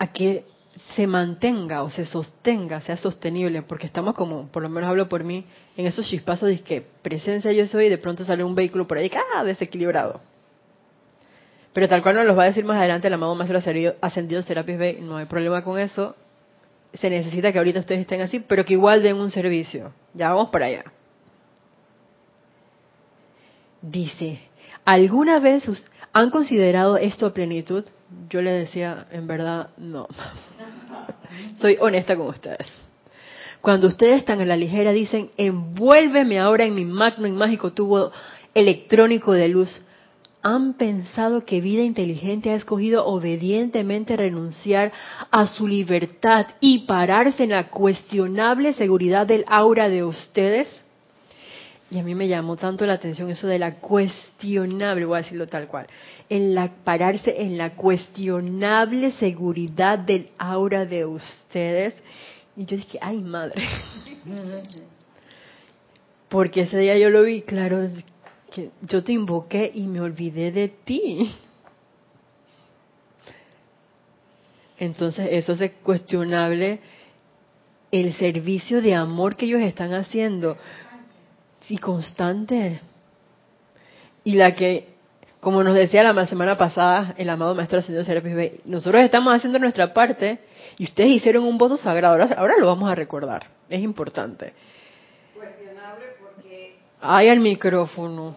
a 0.00 0.12
que 0.12 0.52
se 0.96 1.06
mantenga 1.06 1.82
o 1.82 1.90
se 1.90 2.04
sostenga, 2.04 2.80
sea 2.80 2.96
sostenible, 2.96 3.62
porque 3.62 3.86
estamos 3.86 4.14
como, 4.14 4.48
por 4.48 4.62
lo 4.62 4.68
menos 4.68 4.90
hablo 4.90 5.08
por 5.08 5.22
mí, 5.22 5.46
en 5.76 5.86
esos 5.86 6.06
chispazos 6.06 6.48
de 6.48 6.60
que 6.60 6.84
presencia 7.02 7.52
yo 7.52 7.66
soy 7.66 7.86
y 7.86 7.90
de 7.90 7.98
pronto 7.98 8.24
sale 8.24 8.42
un 8.42 8.54
vehículo 8.54 8.86
por 8.86 8.98
ahí, 8.98 9.10
¡ah! 9.36 9.44
desequilibrado. 9.44 10.20
Pero 11.72 11.88
tal 11.88 12.02
cual 12.02 12.16
nos 12.16 12.26
los 12.26 12.38
va 12.38 12.44
a 12.44 12.46
decir 12.46 12.64
más 12.64 12.78
adelante 12.78 13.08
el 13.08 13.14
amado 13.14 13.34
Maestro 13.34 13.60
Ascendido 14.00 14.42
Serapis 14.42 14.78
Bay, 14.78 14.98
no 15.00 15.16
hay 15.16 15.26
problema 15.26 15.62
con 15.62 15.78
eso. 15.78 16.14
Se 16.92 17.10
necesita 17.10 17.52
que 17.52 17.58
ahorita 17.58 17.80
ustedes 17.80 18.02
estén 18.02 18.20
así, 18.20 18.38
pero 18.40 18.64
que 18.64 18.74
igual 18.74 19.02
den 19.02 19.16
un 19.16 19.30
servicio. 19.30 19.92
Ya 20.12 20.30
vamos 20.32 20.50
para 20.50 20.66
allá. 20.66 20.84
Dice, 23.82 24.40
¿alguna 24.84 25.40
vez 25.40 25.64
han 26.12 26.30
considerado 26.30 26.96
esto 26.96 27.26
a 27.26 27.34
plenitud? 27.34 27.84
Yo 28.28 28.42
le 28.42 28.50
decía, 28.50 29.06
en 29.10 29.26
verdad, 29.26 29.70
no. 29.76 30.06
Soy 31.60 31.76
honesta 31.80 32.16
con 32.16 32.28
ustedes. 32.28 32.70
Cuando 33.60 33.86
ustedes 33.86 34.18
están 34.18 34.40
en 34.40 34.48
la 34.48 34.56
ligera 34.56 34.92
dicen, 34.92 35.30
envuélveme 35.36 36.38
ahora 36.38 36.64
en 36.66 36.74
mi 36.74 36.84
magno 36.84 37.26
y 37.26 37.32
mágico 37.32 37.72
tubo 37.72 38.12
electrónico 38.54 39.32
de 39.32 39.48
luz, 39.48 39.80
han 40.42 40.74
pensado 40.74 41.46
que 41.46 41.62
vida 41.62 41.82
inteligente 41.82 42.50
ha 42.50 42.56
escogido 42.56 43.06
obedientemente 43.06 44.18
renunciar 44.18 44.92
a 45.30 45.46
su 45.46 45.66
libertad 45.66 46.46
y 46.60 46.80
pararse 46.80 47.44
en 47.44 47.50
la 47.50 47.70
cuestionable 47.70 48.74
seguridad 48.74 49.26
del 49.26 49.46
aura 49.48 49.88
de 49.88 50.04
ustedes? 50.04 50.83
Y 51.90 51.98
a 51.98 52.02
mí 52.02 52.14
me 52.14 52.28
llamó 52.28 52.56
tanto 52.56 52.86
la 52.86 52.94
atención 52.94 53.30
eso 53.30 53.46
de 53.46 53.58
la 53.58 53.76
cuestionable, 53.76 55.04
voy 55.04 55.18
a 55.18 55.22
decirlo 55.22 55.46
tal 55.46 55.68
cual, 55.68 55.86
en 56.28 56.54
la 56.54 56.68
pararse 56.82 57.42
en 57.42 57.58
la 57.58 57.74
cuestionable 57.74 59.12
seguridad 59.12 59.98
del 59.98 60.30
aura 60.38 60.86
de 60.86 61.04
ustedes. 61.04 61.94
Y 62.56 62.64
yo 62.64 62.76
dije, 62.76 62.98
ay 63.00 63.18
madre. 63.18 63.62
Porque 66.28 66.62
ese 66.62 66.78
día 66.78 66.98
yo 66.98 67.10
lo 67.10 67.22
vi, 67.22 67.42
claro, 67.42 67.88
que 68.52 68.70
yo 68.82 69.04
te 69.04 69.12
invoqué 69.12 69.70
y 69.72 69.82
me 69.82 70.00
olvidé 70.00 70.50
de 70.50 70.68
ti. 70.68 71.32
Entonces 74.78 75.28
eso 75.30 75.52
es 75.52 75.72
cuestionable 75.82 76.80
el 77.92 78.12
servicio 78.14 78.82
de 78.82 78.94
amor 78.94 79.36
que 79.36 79.46
ellos 79.46 79.60
están 79.60 79.92
haciendo 79.92 80.56
y 81.68 81.78
constante. 81.78 82.80
Y 84.24 84.34
la 84.34 84.54
que, 84.54 84.94
como 85.40 85.62
nos 85.62 85.74
decía 85.74 86.02
la 86.02 86.26
semana 86.26 86.56
pasada 86.56 87.14
el 87.18 87.28
amado 87.28 87.54
Maestro 87.54 87.78
Ascendido 87.78 88.04
Serapis 88.04 88.34
Bey, 88.34 88.60
nosotros 88.64 89.02
estamos 89.02 89.34
haciendo 89.34 89.58
nuestra 89.58 89.92
parte 89.92 90.40
y 90.78 90.84
ustedes 90.84 91.10
hicieron 91.10 91.44
un 91.44 91.58
voto 91.58 91.76
sagrado. 91.76 92.16
Ahora, 92.36 92.56
lo 92.58 92.66
vamos 92.66 92.90
a 92.90 92.94
recordar. 92.94 93.46
Es 93.68 93.80
importante. 93.80 94.54
Cuestionable 95.34 96.06
porque... 96.20 96.78
Hay 97.00 97.28
al 97.28 97.40
micrófono. 97.40 98.34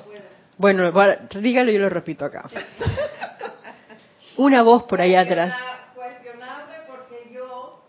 Bueno, 0.57 0.91
dígalo, 1.39 1.71
yo 1.71 1.79
lo 1.79 1.89
repito 1.89 2.25
acá. 2.25 2.49
Una 4.37 4.61
voz 4.61 4.83
por 4.83 4.99
ahí 4.99 5.15
atrás. 5.15 5.53
Cuestionable 5.95 6.75
porque 6.87 7.33
yo 7.33 7.83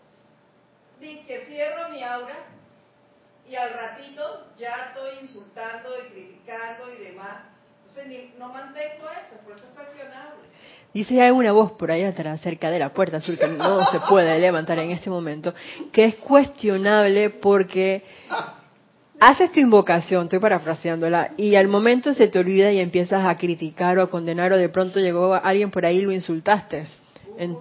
que 0.99 1.45
cierro 1.45 1.89
mi 1.89 2.03
aura 2.03 2.47
y 3.47 3.55
al 3.55 3.73
ratito 3.73 4.47
ya 4.57 4.93
y 6.05 6.13
criticando 6.13 6.93
y 6.93 7.03
demás. 7.03 7.43
Entonces 7.87 8.35
no 8.37 8.49
mantengo 8.49 9.05
eso, 9.09 9.41
por 9.43 9.55
eso 9.57 9.65
es 9.65 9.73
cuestionable. 9.73 10.39
Dice 10.93 11.21
hay 11.21 11.31
una 11.31 11.51
voz 11.51 11.73
por 11.73 11.91
ahí 11.91 12.03
atrás, 12.03 12.41
cerca 12.41 12.71
de 12.71 12.79
la 12.79 12.93
puerta 12.93 13.17
azul, 13.17 13.37
que 13.37 13.47
no 13.47 13.85
se 13.91 13.99
puede 14.09 14.39
levantar 14.39 14.79
en 14.79 14.91
este 14.91 15.09
momento, 15.09 15.53
que 15.91 16.05
es 16.05 16.15
cuestionable 16.15 17.29
porque 17.29 18.03
haces 19.19 19.51
tu 19.51 19.59
invocación, 19.59 20.23
estoy 20.23 20.39
parafraseándola, 20.39 21.31
y 21.37 21.55
al 21.55 21.67
momento 21.67 22.13
se 22.13 22.27
te 22.27 22.39
olvida 22.39 22.71
y 22.71 22.79
empiezas 22.79 23.25
a 23.25 23.37
criticar 23.37 23.99
o 23.99 24.01
a 24.01 24.09
condenar, 24.09 24.51
o 24.51 24.57
de 24.57 24.69
pronto 24.69 24.99
llegó 24.99 25.35
alguien 25.35 25.69
por 25.69 25.85
ahí 25.85 25.97
y 25.97 26.01
lo 26.01 26.11
insultaste. 26.11 26.87
un, 27.37 27.55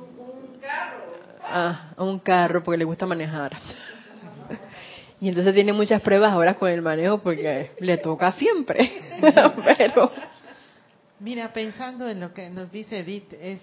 carro. 0.63 1.05
Ah, 1.43 1.91
un 1.99 2.19
carro, 2.21 2.63
porque 2.63 2.79
le 2.79 2.85
gusta 2.85 3.05
manejar. 3.05 3.53
Y 5.21 5.29
entonces 5.29 5.55
tiene 5.55 5.73
muchas 5.73 6.01
pruebas 6.03 6.33
ahora 6.33 6.55
con 6.55 6.71
el 6.71 6.81
manejo 6.83 7.19
porque 7.19 7.73
le 7.81 7.99
toca 7.99 8.33
siempre. 8.33 8.93
Pero 9.77 10.11
Mira, 11.21 11.53
pensando 11.53 12.09
en 12.09 12.21
lo 12.21 12.33
que 12.33 12.49
nos 12.51 12.71
dice 12.71 13.01
Edith, 13.01 13.33
es, 13.41 13.61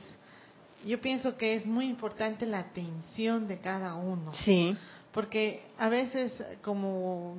yo 0.86 1.00
pienso 1.00 1.38
que 1.38 1.56
es 1.56 1.66
muy 1.66 1.86
importante 1.88 2.46
la 2.46 2.60
atención 2.60 3.48
de 3.48 3.60
cada 3.60 3.96
uno. 3.96 4.34
sí, 4.34 4.76
Porque 5.14 5.64
a 5.78 5.88
veces, 5.88 6.34
como 6.62 7.38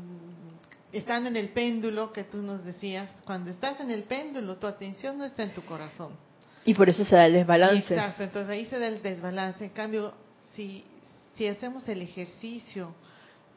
estando 0.92 1.28
en 1.28 1.36
el 1.36 1.50
péndulo 1.50 2.12
que 2.14 2.24
tú 2.24 2.38
nos 2.38 2.64
decías, 2.64 3.10
cuando 3.26 3.50
estás 3.50 3.78
en 3.80 3.90
el 3.90 4.04
péndulo, 4.04 4.56
tu 4.56 4.66
atención 4.66 5.18
no 5.18 5.24
está 5.26 5.42
en 5.42 5.50
tu 5.50 5.60
corazón. 5.62 6.12
y 6.64 6.72
por 6.72 6.88
eso 6.88 7.04
se 7.04 7.14
da 7.14 7.26
el 7.26 7.34
desbalance. 7.34 7.92
Exacto, 7.94 8.22
entonces 8.22 8.50
ahí 8.50 8.64
se 8.64 8.78
da 8.78 8.88
el 8.88 9.02
desbalance. 9.02 9.64
En 9.64 9.70
cambio, 9.70 10.14
si, 10.54 10.82
si 11.34 11.46
hacemos 11.46 11.86
el 11.90 12.00
ejercicio, 12.00 12.94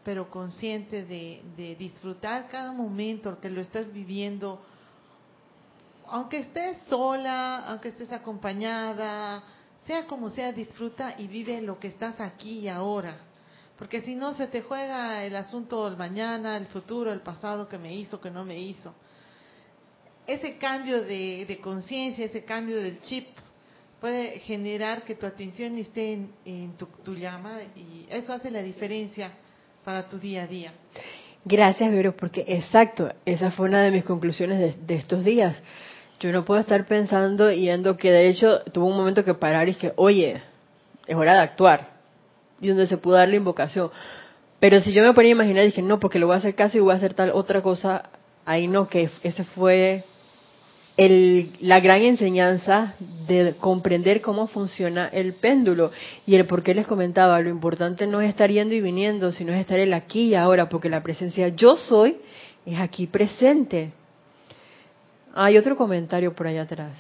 pero 0.04 0.30
consciente 0.30 1.04
de, 1.06 1.76
disfrutar 1.78 2.48
cada 2.48 2.72
momento 2.72 3.40
que 3.40 3.50
lo 3.50 3.62
estás 3.62 3.92
viviendo, 3.92 4.62
aunque 6.08 6.40
estés 6.40 6.78
sola, 6.88 7.66
aunque 7.68 7.90
estés 7.90 8.12
acompañada, 8.12 9.44
sea 9.86 10.08
como 10.08 10.30
sea, 10.30 10.52
disfruta 10.52 11.16
y 11.18 11.28
vive 11.28 11.62
lo 11.62 11.80
que 11.80 11.88
estás 11.88 12.20
aquí 12.20 12.60
y 12.60 12.68
ahora. 12.68 13.18
Porque 13.78 14.02
si 14.02 14.16
no, 14.16 14.34
se 14.34 14.48
te 14.48 14.62
juega 14.62 15.24
el 15.24 15.36
asunto 15.36 15.86
del 15.86 15.98
mañana, 15.98 16.58
el 16.58 16.68
futuro, 16.68 17.14
el 17.14 17.22
pasado, 17.22 17.68
que 17.70 17.78
me 17.78 17.94
hizo, 17.94 18.20
que 18.20 18.30
no 18.30 18.44
me 18.44 18.60
hizo. 18.60 18.94
Ese 20.28 20.58
cambio 20.58 21.02
de, 21.02 21.46
de 21.48 21.60
conciencia, 21.60 22.26
ese 22.26 22.44
cambio 22.44 22.78
del 22.78 23.02
chip, 23.02 23.28
puede 24.00 24.40
generar 24.40 25.04
que 25.04 25.16
tu 25.16 25.26
atención 25.26 25.78
esté 25.78 26.14
en, 26.14 26.34
en 26.46 26.78
tu, 26.78 26.86
tu 27.04 27.16
llama 27.16 27.62
y 27.76 28.06
eso 28.10 28.34
hace 28.34 28.50
la 28.50 28.62
diferencia 28.62 29.32
para 29.84 30.08
tu 30.08 30.18
día 30.20 30.44
a 30.44 30.48
día. 30.48 30.72
Gracias, 31.46 31.92
Vero, 31.92 32.16
porque 32.16 32.44
exacto, 32.48 33.12
esa 33.26 33.52
fue 33.52 33.68
una 33.68 33.82
de 33.82 33.92
mis 33.92 34.04
conclusiones 34.04 34.86
de, 34.86 34.96
estos 34.96 35.24
días. 35.24 35.56
Yo 36.20 36.32
no 36.32 36.44
puedo 36.44 36.60
estar 36.60 36.86
pensando 36.86 37.52
y 37.52 37.70
que 37.98 38.12
de 38.12 38.28
hecho 38.28 38.62
tuvo 38.74 38.88
un 38.88 38.98
momento 38.98 39.24
que 39.24 39.34
parar 39.34 39.70
y 39.70 39.76
que, 39.76 39.94
oye, 39.96 40.42
es 41.08 41.16
hora 41.16 41.34
de 41.36 41.40
actuar. 41.40 41.88
Y 42.60 42.68
donde 42.68 42.88
se 42.88 42.98
pudo 42.98 43.16
dar 43.16 43.30
la 43.30 43.38
invocación. 43.38 43.90
Pero 44.60 44.82
si 44.82 44.92
yo 44.92 45.02
me 45.02 45.14
ponía 45.14 45.32
a 45.32 45.36
imaginar, 45.36 45.64
dije, 45.64 45.82
no, 45.82 46.00
porque 46.00 46.20
lo 46.20 46.28
voy 46.28 46.36
a 46.36 46.40
hacer 46.40 46.56
caso 46.56 46.78
y 46.78 46.82
voy 46.82 46.92
a 46.92 46.98
hacer 46.98 47.14
tal 47.14 47.32
otra 47.34 47.62
cosa, 47.62 48.10
ahí 48.46 48.68
no, 48.68 48.90
que 48.90 49.10
ese 49.24 49.46
fue 49.46 50.04
el, 51.00 51.52
la 51.62 51.80
gran 51.80 52.02
enseñanza 52.02 52.96
de 53.26 53.56
comprender 53.58 54.20
cómo 54.20 54.48
funciona 54.48 55.08
el 55.08 55.34
péndulo 55.34 55.92
y 56.26 56.36
el 56.36 56.46
por 56.46 56.62
qué 56.62 56.76
les 56.76 56.88
comentaba, 56.88 57.40
lo 57.40 57.50
importante 57.50 58.06
no 58.06 58.20
es 58.20 58.28
estar 58.28 58.52
yendo 58.52 58.76
y 58.76 58.82
viniendo, 58.82 59.32
sino 59.32 59.54
es 59.54 59.62
estar 59.62 59.80
el 59.80 59.94
aquí 59.94 60.24
y 60.24 60.36
ahora, 60.36 60.68
porque 60.68 60.90
la 60.90 61.02
presencia 61.02 61.48
yo 61.48 61.78
soy 61.78 62.18
es 62.66 62.78
aquí 62.78 63.08
presente. 63.08 63.94
Hay 65.34 65.58
otro 65.58 65.78
comentario 65.78 66.36
por 66.36 66.48
allá 66.48 66.64
atrás. 66.64 66.98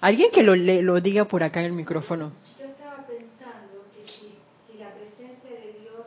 Alguien 0.00 0.32
que 0.32 0.42
lo, 0.42 0.56
lo 0.56 1.00
diga 1.00 1.26
por 1.26 1.44
acá 1.44 1.60
en 1.60 1.66
el 1.66 1.72
micrófono. 1.72 2.32
Yo 2.58 2.66
estaba 2.66 3.06
pensando 3.06 3.86
que 3.94 4.10
si, 4.10 4.34
si 4.66 4.78
la 4.78 4.90
presencia 4.90 5.50
de 5.50 5.78
Dios 5.78 6.06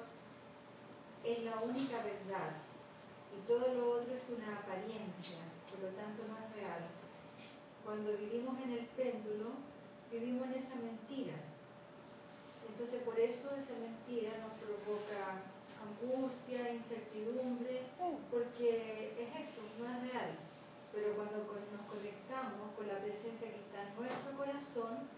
es 1.23 1.45
la 1.45 1.61
única 1.63 2.03
verdad 2.03 2.59
y 3.31 3.47
todo 3.47 3.73
lo 3.73 3.91
otro 4.01 4.13
es 4.13 4.27
una 4.35 4.57
apariencia, 4.57 5.39
por 5.71 5.79
lo 5.81 5.95
tanto 5.95 6.23
no 6.27 6.35
es 6.35 6.55
real, 6.55 6.81
cuando 7.97 8.15
vivimos 8.15 8.53
en 8.61 8.71
el 8.73 8.85
péndulo, 8.93 9.57
vivimos 10.11 10.45
en 10.45 10.53
esa 10.53 10.75
mentira. 10.75 11.33
Entonces 12.69 13.01
por 13.01 13.17
eso 13.19 13.49
esa 13.57 13.73
mentira 13.73 14.37
nos 14.37 14.53
provoca 14.61 15.41
angustia, 15.81 16.77
incertidumbre, 16.77 17.81
porque 18.29 19.17
es 19.17 19.49
eso, 19.49 19.65
no 19.79 19.89
es 19.89 20.13
real. 20.13 20.29
Pero 20.93 21.15
cuando 21.15 21.41
nos 21.41 21.89
conectamos 21.89 22.69
con 22.77 22.87
la 22.87 23.01
presencia 23.01 23.49
que 23.49 23.65
está 23.65 23.81
en 23.81 23.95
nuestro 23.97 24.37
corazón, 24.37 25.09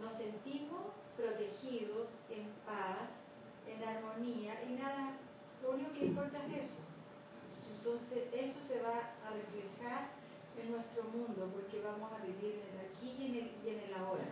nos 0.00 0.16
sentimos 0.16 0.88
protegidos, 1.18 2.08
en 2.30 2.48
paz, 2.64 3.12
en 3.68 3.84
armonía 3.84 4.56
y 4.64 4.72
nada, 4.80 5.18
lo 5.62 5.72
único 5.72 5.92
que 5.92 6.06
importa 6.06 6.46
es 6.46 6.64
eso. 6.64 6.80
Entonces 7.76 8.24
eso 8.32 8.56
se 8.68 8.80
va 8.80 9.12
a 9.20 9.36
reflejar 9.36 10.23
en 10.62 10.72
nuestro 10.72 11.04
mundo 11.04 11.50
porque 11.52 11.80
vamos 11.84 12.10
a 12.12 12.24
vivir 12.24 12.60
en 12.62 12.80
el 12.80 12.86
aquí 12.86 13.14
y 13.18 13.26
en 13.26 13.34
el, 13.34 13.50
y 13.64 13.68
en 13.68 13.80
el 13.88 13.94
ahora. 13.94 14.24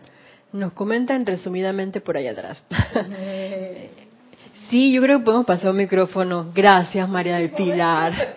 Nos 0.51 0.73
comentan 0.73 1.25
resumidamente 1.25 2.01
por 2.01 2.17
allá 2.17 2.31
atrás. 2.31 2.63
Sí, 4.69 4.91
yo 4.91 5.01
creo 5.01 5.19
que 5.19 5.25
podemos 5.25 5.45
pasar 5.45 5.69
un 5.71 5.77
micrófono. 5.77 6.51
Gracias, 6.53 7.07
María 7.07 7.37
del 7.37 7.51
Pilar. 7.51 8.13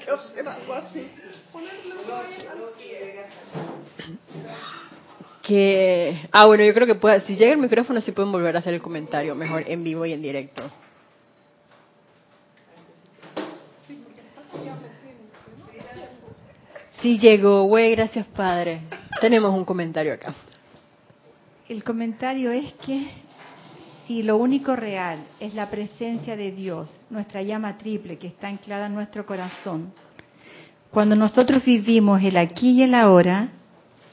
Que, 5.42 6.28
ah, 6.32 6.46
bueno, 6.46 6.64
yo 6.64 6.74
creo 6.74 6.88
que 6.88 6.96
pueda, 6.96 7.20
si 7.20 7.36
llega 7.36 7.52
el 7.52 7.58
micrófono, 7.58 8.00
sí 8.00 8.10
pueden 8.10 8.32
volver 8.32 8.56
a 8.56 8.58
hacer 8.58 8.74
el 8.74 8.82
comentario, 8.82 9.36
mejor 9.36 9.62
en 9.68 9.84
vivo 9.84 10.04
y 10.04 10.12
en 10.12 10.20
directo. 10.20 10.64
Sí 17.02 17.18
llegó, 17.18 17.64
güey, 17.64 17.90
gracias 17.90 18.26
Padre. 18.28 18.80
Tenemos 19.20 19.54
un 19.54 19.64
comentario 19.64 20.14
acá. 20.14 20.34
El 21.68 21.84
comentario 21.84 22.50
es 22.52 22.72
que 22.74 23.08
si 24.06 24.22
lo 24.22 24.36
único 24.36 24.76
real 24.76 25.18
es 25.40 25.54
la 25.54 25.68
presencia 25.68 26.36
de 26.36 26.52
Dios, 26.52 26.88
nuestra 27.10 27.42
llama 27.42 27.76
triple 27.76 28.18
que 28.18 28.28
está 28.28 28.48
anclada 28.48 28.86
en 28.86 28.94
nuestro 28.94 29.26
corazón, 29.26 29.92
cuando 30.90 31.16
nosotros 31.16 31.64
vivimos 31.64 32.22
el 32.22 32.36
aquí 32.36 32.70
y 32.70 32.82
el 32.84 32.94
ahora, 32.94 33.50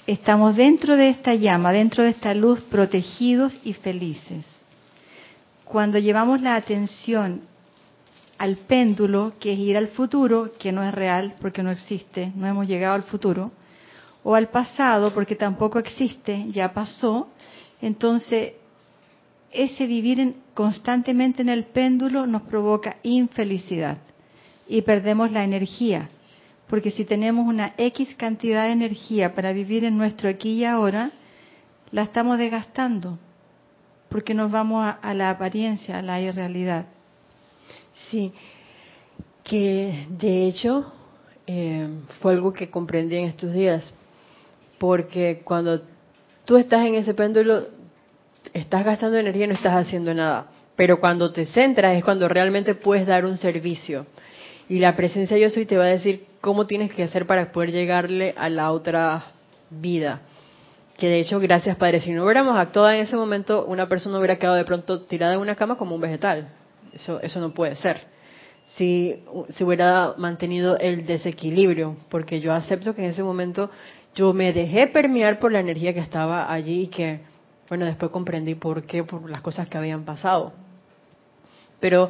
estamos 0.05 0.55
dentro 0.55 0.97
de 0.97 1.09
esta 1.09 1.35
llama, 1.35 1.71
dentro 1.71 2.03
de 2.03 2.09
esta 2.09 2.33
luz, 2.33 2.59
protegidos 2.61 3.53
y 3.63 3.73
felices. 3.73 4.45
Cuando 5.63 5.99
llevamos 5.99 6.41
la 6.41 6.55
atención 6.55 7.41
al 8.37 8.57
péndulo, 8.57 9.33
que 9.39 9.53
es 9.53 9.59
ir 9.59 9.77
al 9.77 9.89
futuro, 9.89 10.51
que 10.59 10.71
no 10.71 10.83
es 10.83 10.93
real 10.93 11.35
porque 11.39 11.63
no 11.63 11.71
existe, 11.71 12.31
no 12.35 12.47
hemos 12.47 12.67
llegado 12.67 12.95
al 12.95 13.03
futuro, 13.03 13.51
o 14.23 14.35
al 14.35 14.49
pasado 14.49 15.13
porque 15.13 15.35
tampoco 15.35 15.79
existe, 15.79 16.45
ya 16.49 16.73
pasó, 16.73 17.29
entonces 17.81 18.53
ese 19.51 19.85
vivir 19.85 20.19
en- 20.19 20.35
constantemente 20.53 21.41
en 21.41 21.49
el 21.49 21.65
péndulo 21.65 22.25
nos 22.25 22.41
provoca 22.43 22.97
infelicidad 23.03 23.97
y 24.67 24.81
perdemos 24.81 25.31
la 25.31 25.43
energía, 25.43 26.09
porque 26.67 26.89
si 26.91 27.05
tenemos 27.05 27.45
una 27.45 27.73
X 27.77 28.15
cantidad 28.15 28.63
de 28.63 28.71
energía 28.71 29.35
para 29.35 29.51
vivir 29.53 29.83
en 29.83 29.97
nuestro 29.97 30.29
aquí 30.29 30.53
y 30.53 30.65
ahora, 30.65 31.11
la 31.91 32.03
estamos 32.03 32.37
desgastando, 32.39 33.19
porque 34.09 34.33
nos 34.33 34.49
vamos 34.49 34.83
a, 34.83 34.91
a 34.91 35.13
la 35.13 35.29
apariencia, 35.29 35.99
a 35.99 36.01
la 36.01 36.19
irrealidad. 36.19 36.85
Sí, 38.09 38.33
que 39.43 40.07
de 40.09 40.47
hecho 40.47 40.91
eh, 41.47 41.87
fue 42.21 42.33
algo 42.33 42.53
que 42.53 42.69
comprendí 42.69 43.17
en 43.17 43.25
estos 43.25 43.53
días, 43.53 43.93
porque 44.77 45.41
cuando 45.43 45.81
tú 46.45 46.57
estás 46.57 46.85
en 46.85 46.95
ese 46.95 47.13
péndulo, 47.13 47.67
estás 48.53 48.85
gastando 48.85 49.17
energía 49.17 49.45
y 49.45 49.47
no 49.47 49.53
estás 49.53 49.75
haciendo 49.75 50.13
nada, 50.13 50.47
pero 50.75 50.99
cuando 50.99 51.31
te 51.31 51.45
centras 51.47 51.95
es 51.95 52.03
cuando 52.03 52.27
realmente 52.27 52.75
puedes 52.75 53.05
dar 53.05 53.25
un 53.25 53.37
servicio. 53.37 54.05
Y 54.69 54.79
la 54.79 54.95
presencia 54.95 55.37
yo 55.37 55.49
soy 55.49 55.65
te 55.65 55.77
va 55.77 55.85
a 55.85 55.87
decir 55.87 56.25
cómo 56.39 56.65
tienes 56.67 56.93
que 56.93 57.03
hacer 57.03 57.27
para 57.27 57.51
poder 57.51 57.71
llegarle 57.71 58.33
a 58.37 58.49
la 58.49 58.71
otra 58.71 59.25
vida. 59.69 60.21
Que 60.97 61.07
de 61.07 61.19
hecho, 61.19 61.39
gracias 61.39 61.75
Padre, 61.75 61.99
si 62.01 62.11
no 62.11 62.23
hubiéramos 62.23 62.57
actuado 62.57 62.91
en 62.91 63.01
ese 63.01 63.15
momento, 63.15 63.65
una 63.65 63.89
persona 63.89 64.17
hubiera 64.17 64.37
quedado 64.37 64.55
de 64.55 64.63
pronto 64.63 65.01
tirada 65.01 65.33
en 65.33 65.39
una 65.39 65.55
cama 65.55 65.75
como 65.75 65.95
un 65.95 66.01
vegetal. 66.01 66.47
Eso, 66.93 67.19
eso 67.21 67.39
no 67.39 67.53
puede 67.53 67.75
ser. 67.75 68.01
Si 68.75 69.15
se 69.49 69.63
hubiera 69.63 70.15
mantenido 70.17 70.77
el 70.77 71.05
desequilibrio, 71.05 71.97
porque 72.09 72.39
yo 72.39 72.53
acepto 72.53 72.95
que 72.95 73.03
en 73.03 73.11
ese 73.11 73.23
momento 73.23 73.69
yo 74.15 74.33
me 74.33 74.53
dejé 74.53 74.87
permear 74.87 75.39
por 75.39 75.51
la 75.51 75.59
energía 75.59 75.93
que 75.93 75.99
estaba 75.99 76.51
allí 76.51 76.83
y 76.83 76.87
que, 76.87 77.21
bueno, 77.69 77.85
después 77.85 78.11
comprendí 78.11 78.55
por 78.55 78.83
qué, 78.83 79.03
por 79.03 79.29
las 79.29 79.41
cosas 79.41 79.67
que 79.67 79.77
habían 79.77 80.05
pasado. 80.05 80.53
Pero 81.79 82.09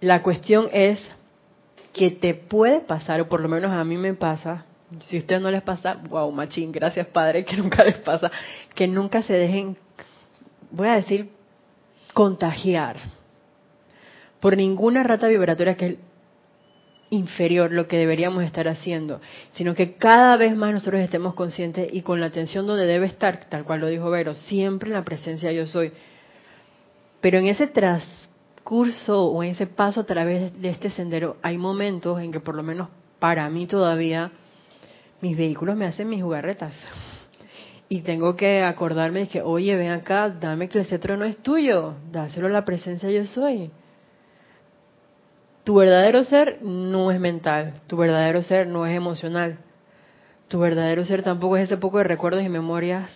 la 0.00 0.22
cuestión 0.22 0.68
es 0.72 1.00
que 1.92 2.10
te 2.10 2.34
puede 2.34 2.80
pasar, 2.80 3.20
o 3.22 3.28
por 3.28 3.40
lo 3.40 3.48
menos 3.48 3.72
a 3.72 3.82
mí 3.84 3.96
me 3.96 4.14
pasa, 4.14 4.66
si 5.08 5.16
a 5.16 5.18
ustedes 5.18 5.40
no 5.40 5.50
les 5.50 5.62
pasa, 5.62 5.94
wow, 6.08 6.30
machín, 6.30 6.70
gracias 6.70 7.06
Padre, 7.06 7.44
que 7.44 7.56
nunca 7.56 7.82
les 7.84 7.98
pasa, 7.98 8.30
que 8.74 8.86
nunca 8.86 9.22
se 9.22 9.32
dejen, 9.32 9.76
voy 10.70 10.88
a 10.88 10.96
decir, 10.96 11.30
contagiar 12.12 12.96
por 14.40 14.56
ninguna 14.56 15.02
rata 15.02 15.28
vibratoria 15.28 15.76
que 15.76 15.86
es 15.86 15.96
inferior 17.10 17.70
lo 17.70 17.86
que 17.86 17.98
deberíamos 17.98 18.42
estar 18.44 18.68
haciendo, 18.68 19.20
sino 19.54 19.74
que 19.74 19.94
cada 19.94 20.36
vez 20.36 20.56
más 20.56 20.72
nosotros 20.72 21.00
estemos 21.00 21.34
conscientes 21.34 21.88
y 21.92 22.02
con 22.02 22.20
la 22.20 22.26
atención 22.26 22.66
donde 22.66 22.86
debe 22.86 23.06
estar, 23.06 23.48
tal 23.48 23.64
cual 23.64 23.80
lo 23.80 23.86
dijo 23.88 24.10
Vero, 24.10 24.34
siempre 24.34 24.88
en 24.88 24.94
la 24.94 25.04
presencia 25.04 25.52
yo 25.52 25.66
soy. 25.66 25.92
Pero 27.20 27.38
en 27.38 27.46
ese 27.46 27.66
transcurso 27.68 29.26
o 29.26 29.42
en 29.42 29.50
ese 29.50 29.66
paso 29.66 30.00
a 30.00 30.06
través 30.06 30.60
de 30.60 30.68
este 30.70 30.90
sendero 30.90 31.36
hay 31.42 31.56
momentos 31.58 32.20
en 32.20 32.32
que 32.32 32.40
por 32.40 32.54
lo 32.54 32.62
menos 32.62 32.88
para 33.18 33.48
mí 33.48 33.66
todavía 33.66 34.30
mis 35.20 35.36
vehículos 35.36 35.76
me 35.76 35.86
hacen 35.86 36.08
mis 36.08 36.22
jugarretas. 36.22 36.74
Y 37.88 38.00
tengo 38.00 38.34
que 38.34 38.64
acordarme 38.64 39.20
de 39.20 39.28
que, 39.28 39.42
oye, 39.42 39.76
ven 39.76 39.92
acá, 39.92 40.28
dame 40.28 40.68
que 40.68 40.80
el 40.80 40.86
cetro 40.86 41.16
no 41.16 41.24
es 41.24 41.36
tuyo, 41.36 41.94
dáselo 42.10 42.48
a 42.48 42.50
la 42.50 42.64
presencia 42.64 43.08
yo 43.12 43.24
soy. 43.26 43.70
Tu 45.66 45.74
verdadero 45.74 46.22
ser 46.22 46.62
no 46.62 47.10
es 47.10 47.18
mental, 47.18 47.74
tu 47.88 47.96
verdadero 47.96 48.40
ser 48.40 48.68
no 48.68 48.86
es 48.86 48.96
emocional, 48.96 49.58
tu 50.46 50.60
verdadero 50.60 51.04
ser 51.04 51.24
tampoco 51.24 51.56
es 51.56 51.64
ese 51.64 51.76
poco 51.76 51.98
de 51.98 52.04
recuerdos 52.04 52.44
y 52.44 52.48
memorias 52.48 53.10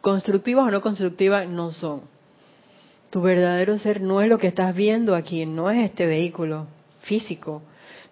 constructivas 0.00 0.66
o 0.66 0.70
no 0.70 0.80
constructivas, 0.80 1.46
no 1.46 1.70
son. 1.70 2.00
Tu 3.10 3.20
verdadero 3.20 3.76
ser 3.76 4.00
no 4.00 4.22
es 4.22 4.30
lo 4.30 4.38
que 4.38 4.46
estás 4.46 4.74
viendo 4.74 5.14
aquí, 5.14 5.44
no 5.44 5.70
es 5.70 5.84
este 5.84 6.06
vehículo 6.06 6.66
físico. 7.02 7.60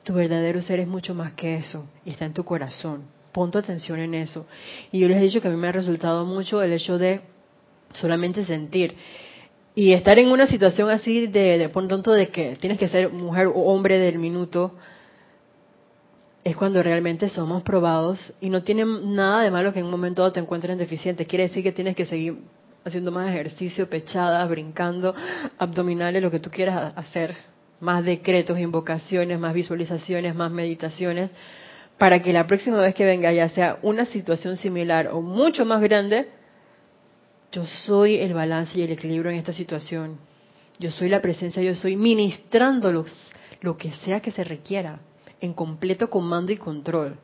Tu 0.05 0.13
verdadero 0.13 0.61
ser 0.61 0.81
es 0.81 0.87
mucho 0.87 1.15
más 1.15 1.33
que 1.33 1.57
eso 1.57 1.89
y 2.05 2.11
está 2.11 2.27
en 2.27 2.35
tu 2.35 2.45
corazón. 2.45 3.05
Pon 3.33 3.51
tu 3.51 3.57
atención 3.57 3.99
en 4.01 4.13
eso. 4.13 4.47
Y 4.93 4.99
yo 4.99 5.09
les 5.09 5.17
he 5.17 5.23
dicho 5.23 5.41
que 5.41 5.49
a 5.49 5.51
mí 5.51 5.57
me 5.57 5.69
ha 5.69 5.73
resultado 5.73 6.27
mucho 6.27 6.61
el 6.61 6.75
hecho 6.75 6.99
de 6.99 7.23
solamente 7.93 8.45
sentir. 8.45 8.95
Y 9.79 9.93
estar 9.93 10.19
en 10.19 10.31
una 10.31 10.47
situación 10.47 10.89
así 10.89 11.27
de, 11.27 11.59
de 11.59 11.69
por 11.69 11.87
tanto 11.87 12.11
de 12.11 12.29
que 12.31 12.57
tienes 12.57 12.79
que 12.79 12.89
ser 12.89 13.13
mujer 13.13 13.49
o 13.49 13.61
hombre 13.73 13.99
del 13.99 14.19
minuto, 14.19 14.73
es 16.43 16.57
cuando 16.57 16.83
realmente 16.83 17.29
somos 17.29 17.63
probados 17.63 18.33
y 18.41 18.49
no 18.49 18.63
tiene 18.63 18.87
nada 18.87 19.43
de 19.43 19.51
malo 19.51 19.75
que 19.75 19.81
en 19.81 19.85
un 19.85 19.91
momento 19.91 20.23
dado 20.23 20.33
te 20.33 20.41
encuentres 20.41 20.79
deficiente. 20.79 21.27
Quiere 21.27 21.49
decir 21.49 21.63
que 21.63 21.73
tienes 21.73 21.95
que 21.95 22.07
seguir 22.07 22.39
haciendo 22.87 23.13
más 23.13 23.29
ejercicio, 23.29 23.91
pechadas, 23.91 24.49
brincando, 24.49 25.15
abdominales, 25.59 26.23
lo 26.23 26.31
que 26.31 26.39
tú 26.39 26.51
quieras 26.51 26.95
hacer, 26.97 27.37
más 27.79 28.03
decretos, 28.03 28.59
invocaciones, 28.59 29.39
más 29.39 29.53
visualizaciones, 29.53 30.35
más 30.35 30.51
meditaciones, 30.51 31.31
para 31.99 32.23
que 32.23 32.33
la 32.33 32.47
próxima 32.47 32.81
vez 32.81 32.95
que 32.95 33.05
venga 33.05 33.31
ya 33.31 33.51
sea 33.51 33.79
una 33.83 34.07
situación 34.07 34.57
similar 34.57 35.09
o 35.09 35.21
mucho 35.21 35.67
más 35.67 35.83
grande, 35.83 36.31
yo 37.53 37.65
soy 37.67 38.17
el 38.17 38.35
balance 38.35 38.79
y 38.79 38.83
el 38.83 38.93
equilibrio 38.93 39.31
en 39.31 39.39
esta 39.39 39.53
situación. 39.53 40.19
Yo 40.79 40.91
soy 40.91 41.09
la 41.09 41.23
presencia, 41.23 41.63
yo 41.63 41.75
soy 41.75 41.97
ministrando 41.97 42.93
lo 43.61 43.77
que 43.77 43.93
sea 44.05 44.21
que 44.21 44.31
se 44.31 44.45
requiera 44.45 45.01
en 45.41 45.53
completo 45.53 46.11
comando 46.11 46.53
y 46.53 46.57
control. 46.57 47.19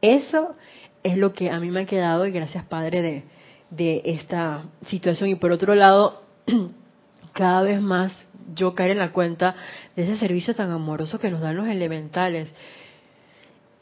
Eso 0.00 0.54
es 1.02 1.16
lo 1.16 1.32
que 1.32 1.50
a 1.50 1.60
mí 1.60 1.70
me 1.70 1.80
ha 1.80 1.86
quedado 1.86 2.26
y 2.26 2.32
gracias 2.32 2.64
Padre 2.64 3.02
de, 3.02 3.24
de 3.70 4.02
esta 4.04 4.64
situación. 4.86 5.30
Y 5.30 5.34
por 5.36 5.52
otro 5.52 5.74
lado, 5.74 6.22
cada 7.32 7.62
vez 7.62 7.80
más 7.80 8.12
yo 8.54 8.74
caer 8.74 8.92
en 8.92 8.98
la 8.98 9.12
cuenta 9.12 9.54
de 9.96 10.04
ese 10.04 10.16
servicio 10.16 10.54
tan 10.54 10.70
amoroso 10.70 11.18
que 11.18 11.30
nos 11.30 11.40
dan 11.40 11.56
los 11.56 11.68
elementales. 11.68 12.50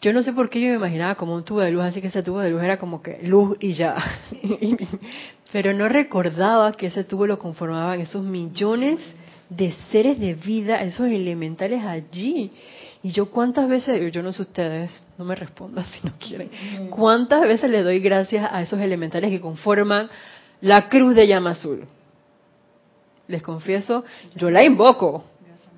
Yo 0.02 0.12
no 0.12 0.24
sé 0.24 0.32
por 0.32 0.50
qué 0.50 0.60
yo 0.60 0.68
me 0.68 0.74
imaginaba 0.74 1.14
como 1.14 1.32
un 1.32 1.44
tubo 1.44 1.60
de 1.60 1.70
luz, 1.70 1.84
así 1.84 2.00
que 2.00 2.08
ese 2.08 2.24
tubo 2.24 2.40
de 2.40 2.50
luz 2.50 2.60
era 2.60 2.76
como 2.76 3.00
que 3.00 3.20
luz 3.22 3.56
y 3.60 3.72
ya. 3.74 3.94
Pero 5.52 5.72
no 5.72 5.88
recordaba 5.88 6.72
que 6.72 6.88
ese 6.88 7.04
tubo 7.04 7.24
lo 7.24 7.38
conformaban 7.38 8.00
esos 8.00 8.24
millones 8.24 9.00
de 9.48 9.70
seres 9.92 10.18
de 10.18 10.34
vida, 10.34 10.82
esos 10.82 11.06
elementales 11.06 11.84
allí. 11.84 12.50
Y 13.04 13.12
yo 13.12 13.26
cuántas 13.26 13.68
veces, 13.68 14.12
yo 14.12 14.22
no 14.22 14.32
sé 14.32 14.42
ustedes, 14.42 14.90
no 15.18 15.24
me 15.24 15.36
respondan 15.36 15.84
si 15.92 16.04
no 16.04 16.12
quieren, 16.18 16.50
cuántas 16.90 17.42
veces 17.42 17.70
le 17.70 17.84
doy 17.84 18.00
gracias 18.00 18.48
a 18.52 18.60
esos 18.60 18.80
elementales 18.80 19.30
que 19.30 19.40
conforman 19.40 20.10
la 20.60 20.88
cruz 20.88 21.14
de 21.14 21.28
llama 21.28 21.50
azul. 21.50 21.84
Les 23.28 23.40
confieso, 23.40 24.04
yo 24.34 24.50
la 24.50 24.64
invoco, 24.64 25.24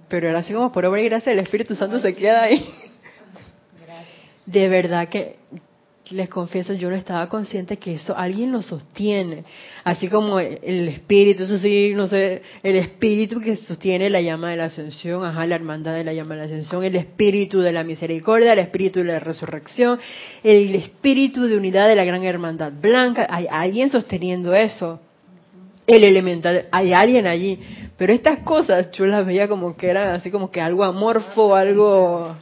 pero 0.09 0.31
era 0.31 0.39
así 0.39 0.55
como 0.55 0.73
por 0.73 0.87
obra 0.87 1.03
y 1.03 1.05
gracia 1.05 1.31
el 1.31 1.41
Espíritu 1.41 1.75
Santo 1.75 1.99
se 1.99 2.15
queda 2.15 2.45
ahí. 2.45 2.65
De 4.47 4.69
verdad 4.69 5.09
que 5.09 5.37
les 6.11 6.29
confieso, 6.29 6.75
yo 6.75 6.91
no 6.91 6.97
estaba 6.97 7.29
consciente 7.29 7.79
que 7.79 7.95
eso 7.95 8.15
alguien 8.17 8.53
lo 8.53 8.61
sostiene, 8.61 9.45
así 9.85 10.09
como 10.09 10.39
el 10.39 10.89
espíritu, 10.89 11.45
eso 11.45 11.59
sí, 11.59 11.93
no 11.95 12.07
sé, 12.07 12.43
el 12.63 12.77
espíritu 12.77 13.41
que 13.41 13.57
sostiene 13.57 14.11
la 14.11 14.21
llama 14.21 14.51
de 14.51 14.57
la 14.57 14.65
ascensión, 14.67 15.25
ajá, 15.25 15.47
la 15.47 15.55
hermandad 15.55 15.95
de 15.95 16.05
la 16.05 16.13
llama 16.13 16.35
de 16.35 16.41
la 16.41 16.45
ascensión, 16.47 16.85
el 16.85 16.97
espíritu 16.97 17.61
de 17.61 17.73
la 17.73 17.85
misericordia, 17.85 18.53
el 18.53 18.59
espíritu 18.59 18.99
de 19.01 19.07
la 19.07 19.19
resurrección, 19.19 19.99
el 20.43 20.75
espíritu 20.75 21.47
de 21.47 21.57
unidad 21.57 21.89
de 21.89 21.97
la 21.97 22.05
gran 22.05 22.23
hermandad 22.23 22.73
blanca, 22.73 23.27
hay 23.31 23.47
alguien 23.51 23.89
sosteniendo 23.89 24.55
eso, 24.55 25.01
el 25.87 26.05
elemental, 26.05 26.67
hay 26.71 26.93
alguien 26.93 27.27
allí, 27.27 27.59
pero 27.97 28.13
estas 28.13 28.41
cosas 28.41 28.91
yo 28.91 29.07
las 29.07 29.25
veía 29.25 29.49
como 29.49 29.75
que 29.77 29.89
eran 29.89 30.15
así 30.15 30.31
como 30.31 30.51
que 30.51 30.61
algo 30.61 30.85
amorfo, 30.85 31.55
algo 31.55 32.37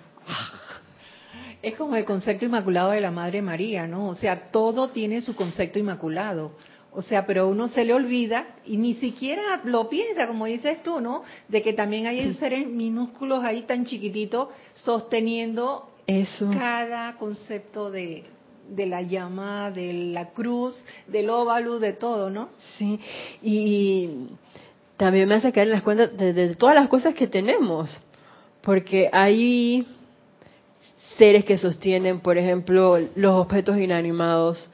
es 1.63 1.77
como 1.77 1.97
el 1.97 2.05
concepto 2.05 2.45
inmaculado 2.45 2.91
de 2.91 3.01
la 3.01 3.11
Madre 3.11 3.41
María, 3.41 3.87
¿no? 3.87 4.09
O 4.09 4.15
sea, 4.15 4.51
todo 4.51 4.89
tiene 4.89 5.21
su 5.21 5.37
concepto 5.37 5.79
inmaculado. 5.79 6.53
O 6.95 7.01
sea, 7.01 7.25
pero 7.25 7.49
uno 7.49 7.69
se 7.69 7.85
le 7.85 7.95
olvida 7.95 8.45
y 8.67 8.77
ni 8.77 8.95
siquiera 8.95 9.63
lo 9.65 9.89
piensa, 9.89 10.27
como 10.27 10.45
dices 10.47 10.83
tú, 10.83 11.01
¿no? 11.01 11.23
De 11.49 11.63
que 11.63 11.73
también 11.73 12.07
hay 12.07 12.35
seres 12.35 12.67
minúsculos 12.67 13.43
ahí 13.45 13.63
tan 13.63 13.87
chiquititos 13.87 14.49
sosteniendo 14.75 15.89
Eso. 16.07 16.51
cada 16.51 17.17
concepto 17.17 17.91
de, 17.91 18.25
de 18.69 18.87
la 18.87 19.01
llama, 19.01 19.71
de 19.71 19.93
la 20.13 20.31
cruz, 20.31 20.79
del 21.07 21.31
óvalo, 21.31 21.79
de 21.79 21.95
todo, 21.95 22.29
¿no? 22.29 22.51
Sí, 22.77 23.01
y 23.41 24.11
también 24.99 25.29
me 25.29 25.37
hace 25.37 25.51
caer 25.51 25.69
en 25.69 25.73
las 25.73 25.83
cuentas 25.83 26.15
de, 26.17 26.35
de 26.35 26.55
todas 26.57 26.75
las 26.75 26.89
cosas 26.89 27.15
que 27.15 27.27
tenemos, 27.27 27.99
porque 28.61 29.09
hay 29.13 29.87
seres 31.17 31.45
que 31.45 31.59
sostienen, 31.59 32.21
por 32.21 32.39
ejemplo, 32.39 32.99
los 33.17 33.35
objetos 33.35 33.79
inanimados. 33.79 34.71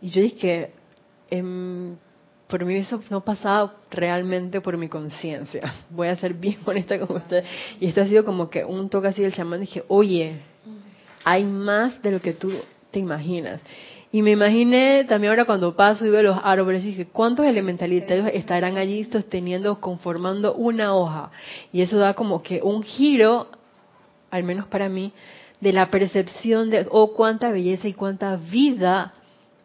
Y 0.00 0.10
yo 0.10 0.22
dije 0.22 0.70
em, 1.30 1.96
por 2.50 2.64
mí 2.64 2.74
eso 2.74 3.00
no 3.08 3.24
pasaba 3.24 3.74
realmente 3.90 4.60
por 4.60 4.76
mi 4.76 4.88
conciencia. 4.88 5.72
Voy 5.90 6.08
a 6.08 6.16
ser 6.16 6.34
bien 6.34 6.58
honesta 6.66 6.98
con 6.98 7.16
usted. 7.16 7.44
Y 7.78 7.86
esto 7.86 8.02
ha 8.02 8.06
sido 8.06 8.24
como 8.24 8.50
que 8.50 8.64
un 8.64 8.90
toque 8.90 9.08
así 9.08 9.22
del 9.22 9.32
chamán. 9.32 9.60
Dije, 9.60 9.84
oye, 9.88 10.40
hay 11.24 11.44
más 11.44 12.02
de 12.02 12.10
lo 12.10 12.20
que 12.20 12.34
tú 12.34 12.52
te 12.90 12.98
imaginas. 12.98 13.60
Y 14.12 14.22
me 14.22 14.32
imaginé 14.32 15.04
también 15.04 15.30
ahora 15.30 15.44
cuando 15.44 15.76
paso 15.76 16.04
y 16.04 16.10
veo 16.10 16.22
los 16.24 16.38
árboles, 16.42 16.82
dije, 16.82 17.06
¿cuántos 17.06 17.46
elementalistas 17.46 18.32
estarán 18.34 18.76
allí 18.76 19.04
sosteniendo, 19.04 19.80
conformando 19.80 20.54
una 20.54 20.96
hoja? 20.96 21.30
Y 21.72 21.82
eso 21.82 21.96
da 21.98 22.14
como 22.14 22.42
que 22.42 22.60
un 22.60 22.82
giro, 22.82 23.46
al 24.32 24.42
menos 24.42 24.66
para 24.66 24.88
mí, 24.88 25.12
de 25.60 25.72
la 25.72 25.90
percepción 25.90 26.70
de, 26.70 26.86
oh, 26.90 27.12
cuánta 27.14 27.52
belleza 27.52 27.88
y 27.88 27.94
cuánta 27.94 28.36
vida 28.36 29.14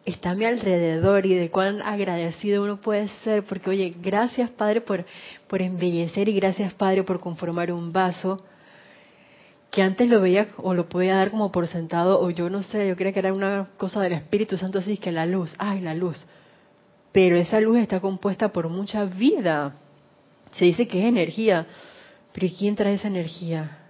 está 0.04 0.30
a 0.30 0.34
mi 0.34 0.44
alrededor 0.44 1.26
y 1.26 1.34
de 1.34 1.50
cuán 1.50 1.82
agradecido 1.82 2.62
uno 2.62 2.80
puede 2.80 3.08
ser, 3.24 3.44
porque 3.44 3.70
oye, 3.70 3.94
gracias 4.00 4.50
Padre 4.50 4.80
por, 4.80 5.04
por 5.48 5.62
embellecer 5.62 6.28
y 6.28 6.34
gracias 6.34 6.72
Padre 6.74 7.02
por 7.02 7.18
conformar 7.18 7.72
un 7.72 7.92
vaso 7.92 8.40
que 9.70 9.82
antes 9.82 10.08
lo 10.08 10.20
veía 10.20 10.46
o 10.58 10.74
lo 10.74 10.88
podía 10.88 11.16
dar 11.16 11.30
como 11.30 11.50
por 11.50 11.66
sentado, 11.66 12.20
o 12.20 12.30
yo 12.30 12.48
no 12.48 12.62
sé, 12.62 12.88
yo 12.88 12.96
creía 12.96 13.12
que 13.12 13.18
era 13.18 13.32
una 13.32 13.68
cosa 13.76 14.00
del 14.00 14.12
Espíritu 14.12 14.56
Santo, 14.56 14.78
así 14.78 14.96
que 14.96 15.12
la 15.12 15.26
luz, 15.26 15.54
ay, 15.58 15.80
la 15.80 15.94
luz. 15.94 16.24
Pero 17.12 17.36
esa 17.36 17.60
luz 17.60 17.78
está 17.78 18.00
compuesta 18.00 18.52
por 18.52 18.68
mucha 18.68 19.04
vida. 19.04 19.74
Se 20.52 20.64
dice 20.64 20.86
que 20.86 21.00
es 21.00 21.04
energía, 21.06 21.66
pero 22.32 22.46
¿quién 22.56 22.76
trae 22.76 22.94
esa 22.94 23.08
energía? 23.08 23.85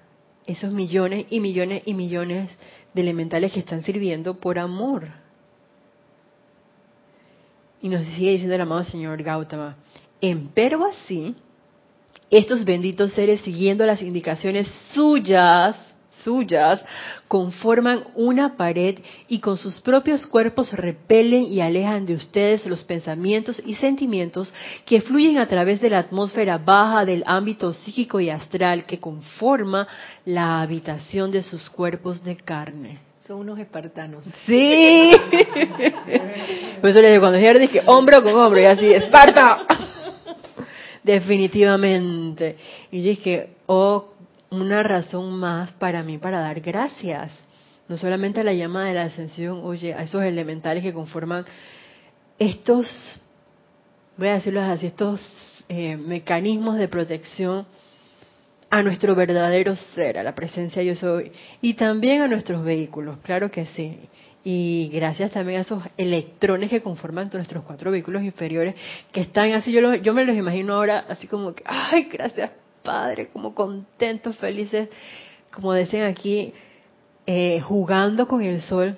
Esos 0.47 0.73
millones 0.73 1.27
y 1.31 1.41
millones 1.41 1.83
y 1.87 1.95
millones 1.95 2.51
de 2.95 3.03
elementales 3.03 3.53
que 3.53 3.61
están 3.61 3.83
sirviendo 3.83 4.35
por 4.35 4.59
amor. 4.59 5.09
Y 7.83 7.89
nos 7.89 8.05
sigue 8.07 8.33
diciendo 8.33 8.55
el 8.55 8.61
amado 8.61 8.85
señor 8.85 9.23
Gautama, 9.23 9.77
empero 10.21 10.87
así, 10.87 11.35
estos 12.31 12.65
benditos 12.65 13.13
seres 13.13 13.41
siguiendo 13.43 13.85
las 13.87 14.03
indicaciones 14.03 14.67
suyas, 14.93 15.77
suyas 16.23 16.85
conforman 17.29 18.05
una 18.15 18.57
pared 18.57 18.99
y 19.29 19.41
con 19.41 19.59
sus 19.59 19.81
propios 19.81 20.27
cuerpos 20.27 20.73
repelen 20.73 21.45
y 21.45 21.61
alejan 21.61 22.07
de 22.07 22.15
ustedes 22.15 22.67
los 22.67 22.85
pensamientos 22.85 23.61
y 23.65 23.75
sentimientos 23.75 24.53
que 24.85 25.01
fluyen 25.01 25.39
a 25.39 25.47
través 25.47 25.81
de 25.81 25.91
la 25.91 25.99
atmósfera 25.99 26.59
baja 26.59 27.05
del 27.05 27.23
ámbito 27.27 27.73
psíquico 27.73 28.21
y 28.21 28.31
astral 28.31 28.85
que 28.85 29.01
conforma 29.01 29.87
la 30.25 30.61
habitación 30.61 31.31
de 31.31 31.43
sus 31.43 31.69
cuerpos 31.71 32.23
de 32.25 32.37
carne. 32.37 32.99
Son 33.27 33.41
unos 33.41 33.59
espartanos. 33.59 34.25
Sí. 34.47 35.11
Por 36.81 36.91
eso 36.91 37.03
le 37.03 37.11
digo, 37.11 37.23
cuando 37.23 37.39
dije 37.39 37.83
hombro 37.87 38.23
con 38.23 38.33
hombro, 38.35 38.61
y 38.61 38.67
así, 38.67 38.87
Esparta. 38.87 39.67
Definitivamente. 41.03 42.57
Y 42.93 43.01
dije, 43.01 43.51
oh, 43.67 44.13
una 44.61 44.83
razón 44.83 45.39
más 45.39 45.73
para 45.73 46.03
mí 46.03 46.19
para 46.19 46.41
dar 46.41 46.61
gracias. 46.61 47.33
No 47.89 47.97
solamente 47.97 48.41
a 48.41 48.45
la 48.45 48.53
llama 48.53 48.85
de 48.85 48.95
la 48.95 49.05
ascensión, 49.05 49.61
oye, 49.63 49.95
a 49.95 50.03
esos 50.03 50.23
elementales 50.23 50.83
que 50.83 50.93
conforman 50.93 51.45
estos 52.39 52.87
voy 54.17 54.29
a 54.29 54.35
decirlo 54.35 54.61
así, 54.63 54.87
estos 54.87 55.21
eh, 55.69 55.97
mecanismos 55.97 56.77
de 56.77 56.89
protección 56.89 57.67
a 58.71 58.83
nuestro 58.83 59.15
verdadero 59.15 59.77
ser, 59.77 60.19
a 60.19 60.23
la 60.23 60.35
presencia 60.35 60.83
yo 60.83 60.97
soy, 60.97 61.31
y 61.61 61.75
también 61.75 62.23
a 62.23 62.29
nuestros 62.29 62.65
vehículos, 62.65 63.19
claro 63.21 63.51
que 63.51 63.67
sí. 63.67 63.99
Y 64.43 64.91
gracias 64.93 65.33
también 65.33 65.59
a 65.59 65.63
esos 65.63 65.83
electrones 65.97 66.71
que 66.71 66.81
conforman 66.81 67.31
nuestros 67.33 67.65
cuatro 67.65 67.91
vehículos 67.91 68.23
inferiores, 68.23 68.75
que 69.13 69.21
están 69.21 69.53
así, 69.53 69.73
yo, 69.73 69.95
yo 69.97 70.15
me 70.15 70.25
los 70.25 70.37
imagino 70.37 70.75
ahora 70.75 71.05
así 71.09 71.27
como 71.27 71.55
que, 71.55 71.63
ay, 71.67 72.09
gracias 72.13 72.51
Padre, 72.87 73.29
como 73.29 73.55
contentos, 73.55 74.37
felices, 74.37 74.89
como 75.53 75.73
decían 75.73 76.07
aquí, 76.07 76.55
eh, 77.27 77.61
jugando 77.61 78.29
con 78.29 78.41
el 78.41 78.63
sol, 78.63 78.97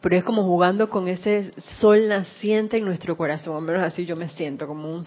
pero 0.00 0.16
es 0.16 0.24
como 0.24 0.42
jugando 0.42 0.90
con 0.90 1.06
ese 1.06 1.52
sol 1.80 2.08
naciente 2.08 2.76
en 2.78 2.84
nuestro 2.84 3.16
corazón, 3.16 3.56
al 3.56 3.62
menos 3.62 3.82
así 3.84 4.04
yo 4.04 4.16
me 4.16 4.28
siento, 4.28 4.66
como 4.66 4.92
un, 4.92 5.02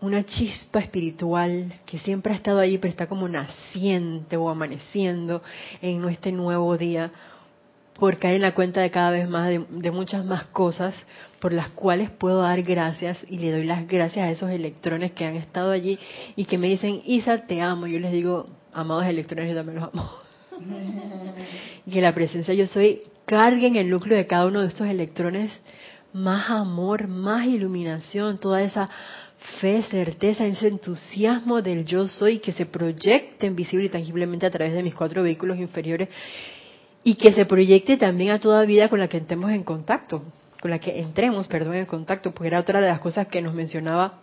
una 0.00 0.24
chispa 0.24 0.80
espiritual 0.80 1.80
que 1.86 1.98
siempre 2.00 2.32
ha 2.32 2.36
estado 2.36 2.58
allí, 2.58 2.78
pero 2.78 2.90
está 2.90 3.06
como 3.06 3.28
naciente 3.28 4.36
o 4.36 4.50
amaneciendo 4.50 5.40
en 5.80 6.06
este 6.08 6.32
nuevo 6.32 6.76
día, 6.76 7.12
por 7.98 8.18
caer 8.18 8.36
en 8.36 8.42
la 8.42 8.54
cuenta 8.54 8.80
de 8.80 8.90
cada 8.90 9.10
vez 9.10 9.28
más, 9.28 9.48
de, 9.48 9.90
muchas 9.90 10.24
más 10.24 10.44
cosas 10.46 10.94
por 11.40 11.52
las 11.52 11.70
cuales 11.70 12.10
puedo 12.10 12.42
dar 12.42 12.62
gracias 12.62 13.18
y 13.28 13.38
le 13.38 13.52
doy 13.52 13.64
las 13.64 13.86
gracias 13.86 14.26
a 14.26 14.30
esos 14.30 14.50
electrones 14.50 15.12
que 15.12 15.24
han 15.24 15.36
estado 15.36 15.70
allí 15.70 15.98
y 16.36 16.44
que 16.44 16.58
me 16.58 16.68
dicen, 16.68 17.02
Isa, 17.04 17.46
te 17.46 17.60
amo. 17.60 17.86
Yo 17.86 18.00
les 18.00 18.12
digo, 18.12 18.46
amados 18.72 19.06
electrones, 19.06 19.50
yo 19.50 19.56
también 19.56 19.80
los 19.80 19.88
amo. 19.92 20.10
y 21.86 21.90
que 21.90 22.00
la 22.00 22.14
presencia 22.14 22.54
yo 22.54 22.66
soy 22.66 23.00
cargue 23.26 23.66
en 23.66 23.76
el 23.76 23.90
núcleo 23.90 24.16
de 24.16 24.26
cada 24.26 24.46
uno 24.46 24.60
de 24.60 24.68
estos 24.68 24.86
electrones 24.86 25.50
más 26.12 26.48
amor, 26.50 27.08
más 27.08 27.46
iluminación, 27.46 28.38
toda 28.38 28.62
esa 28.62 28.88
fe, 29.60 29.82
certeza, 29.90 30.46
ese 30.46 30.68
entusiasmo 30.68 31.60
del 31.60 31.84
yo 31.84 32.06
soy 32.08 32.38
que 32.38 32.52
se 32.52 32.66
proyecte 32.66 33.50
visible 33.50 33.86
y 33.86 33.90
tangiblemente 33.90 34.46
a 34.46 34.50
través 34.50 34.74
de 34.74 34.82
mis 34.82 34.94
cuatro 34.94 35.22
vehículos 35.22 35.58
inferiores 35.58 36.08
y 37.04 37.16
que 37.16 37.34
se 37.34 37.44
proyecte 37.44 37.98
también 37.98 38.30
a 38.30 38.40
toda 38.40 38.64
vida 38.64 38.88
con 38.88 38.98
la 38.98 39.08
que 39.08 39.18
entremos 39.18 39.50
en 39.50 39.62
contacto, 39.62 40.22
con 40.60 40.70
la 40.70 40.78
que 40.78 40.98
entremos, 40.98 41.46
perdón, 41.46 41.74
en 41.74 41.84
contacto, 41.84 42.32
porque 42.32 42.48
era 42.48 42.60
otra 42.60 42.80
de 42.80 42.88
las 42.88 42.98
cosas 42.98 43.28
que 43.28 43.42
nos 43.42 43.52
mencionaba, 43.52 44.20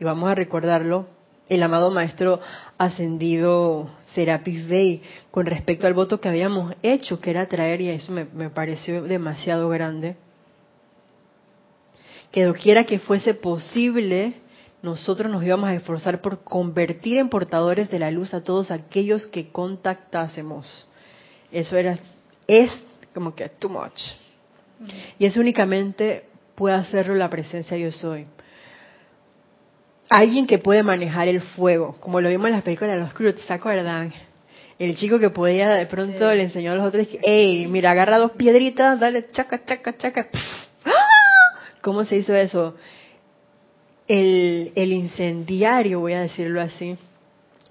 y 0.00 0.04
vamos 0.04 0.28
a 0.28 0.34
recordarlo, 0.34 1.06
el 1.48 1.62
amado 1.62 1.90
maestro 1.90 2.40
ascendido 2.78 3.88
Serapis 4.14 4.66
Bey, 4.66 5.02
con 5.30 5.46
respecto 5.46 5.86
al 5.86 5.94
voto 5.94 6.20
que 6.20 6.28
habíamos 6.28 6.74
hecho, 6.82 7.20
que 7.20 7.30
era 7.30 7.46
traer, 7.46 7.80
y 7.80 7.90
eso 7.90 8.10
me, 8.10 8.24
me 8.24 8.50
pareció 8.50 9.02
demasiado 9.02 9.68
grande, 9.68 10.16
que 12.32 12.42
doquiera 12.44 12.84
que 12.84 12.98
fuese 12.98 13.34
posible, 13.34 14.32
nosotros 14.82 15.30
nos 15.30 15.44
íbamos 15.44 15.68
a 15.68 15.74
esforzar 15.74 16.22
por 16.22 16.42
convertir 16.42 17.18
en 17.18 17.28
portadores 17.28 17.88
de 17.88 18.00
la 18.00 18.10
luz 18.10 18.34
a 18.34 18.42
todos 18.42 18.72
aquellos 18.72 19.26
que 19.26 19.52
contactásemos. 19.52 20.88
Eso 21.52 21.76
era, 21.76 21.98
es 22.46 22.70
como 23.12 23.34
que 23.34 23.48
too 23.50 23.68
much. 23.68 24.00
Y 25.18 25.26
eso 25.26 25.40
únicamente 25.40 26.24
puede 26.54 26.74
hacerlo 26.74 27.14
la 27.14 27.28
presencia 27.28 27.76
yo 27.76 27.92
soy. 27.92 28.26
Alguien 30.08 30.46
que 30.46 30.58
puede 30.58 30.82
manejar 30.82 31.28
el 31.28 31.40
fuego, 31.40 31.96
como 32.00 32.20
lo 32.20 32.28
vimos 32.28 32.46
en 32.46 32.52
las 32.52 32.62
películas 32.62 32.96
de 32.96 33.00
los 33.02 33.12
Cruz, 33.14 33.34
¿se 33.46 33.52
acuerdan? 33.52 34.12
El 34.78 34.96
chico 34.96 35.18
que 35.18 35.30
podía 35.30 35.68
de 35.70 35.86
pronto 35.86 36.34
le 36.34 36.42
enseñó 36.42 36.72
a 36.72 36.74
los 36.74 36.86
otros, 36.86 37.06
hey, 37.22 37.66
mira, 37.68 37.92
agarra 37.92 38.18
dos 38.18 38.32
piedritas, 38.32 38.98
dale, 38.98 39.30
chaca, 39.30 39.64
chaca, 39.64 39.96
chaca. 39.96 40.28
¡Ah! 40.84 41.58
¿Cómo 41.80 42.04
se 42.04 42.16
hizo 42.16 42.34
eso? 42.34 42.76
El, 44.08 44.72
el 44.74 44.92
incendiario, 44.92 46.00
voy 46.00 46.14
a 46.14 46.22
decirlo 46.22 46.60
así, 46.60 46.96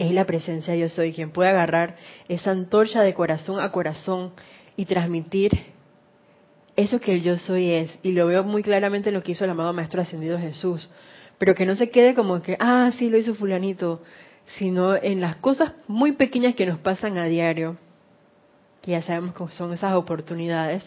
es 0.01 0.11
la 0.11 0.25
presencia 0.25 0.75
yo 0.75 0.89
soy, 0.89 1.13
quien 1.13 1.29
puede 1.31 1.49
agarrar 1.49 1.95
esa 2.27 2.49
antorcha 2.49 3.03
de 3.03 3.13
corazón 3.13 3.59
a 3.59 3.71
corazón 3.71 4.33
y 4.75 4.85
transmitir 4.85 5.51
eso 6.75 6.99
que 6.99 7.13
el 7.13 7.21
yo 7.21 7.37
soy 7.37 7.69
es. 7.69 7.99
Y 8.01 8.13
lo 8.13 8.25
veo 8.25 8.43
muy 8.43 8.63
claramente 8.63 9.09
en 9.09 9.15
lo 9.15 9.21
que 9.21 9.33
hizo 9.33 9.43
el 9.43 9.51
amado 9.51 9.73
Maestro 9.73 10.01
Ascendido 10.01 10.39
Jesús. 10.39 10.89
Pero 11.37 11.53
que 11.53 11.67
no 11.67 11.75
se 11.75 11.91
quede 11.91 12.15
como 12.15 12.41
que, 12.41 12.57
ah, 12.59 12.91
sí, 12.97 13.09
lo 13.09 13.17
hizo 13.19 13.35
fulanito, 13.35 14.01
sino 14.57 14.95
en 14.95 15.21
las 15.21 15.35
cosas 15.35 15.73
muy 15.87 16.13
pequeñas 16.13 16.55
que 16.55 16.65
nos 16.65 16.79
pasan 16.79 17.19
a 17.19 17.25
diario, 17.25 17.77
que 18.81 18.91
ya 18.91 19.03
sabemos 19.03 19.35
que 19.35 19.53
son 19.53 19.71
esas 19.71 19.93
oportunidades, 19.93 20.83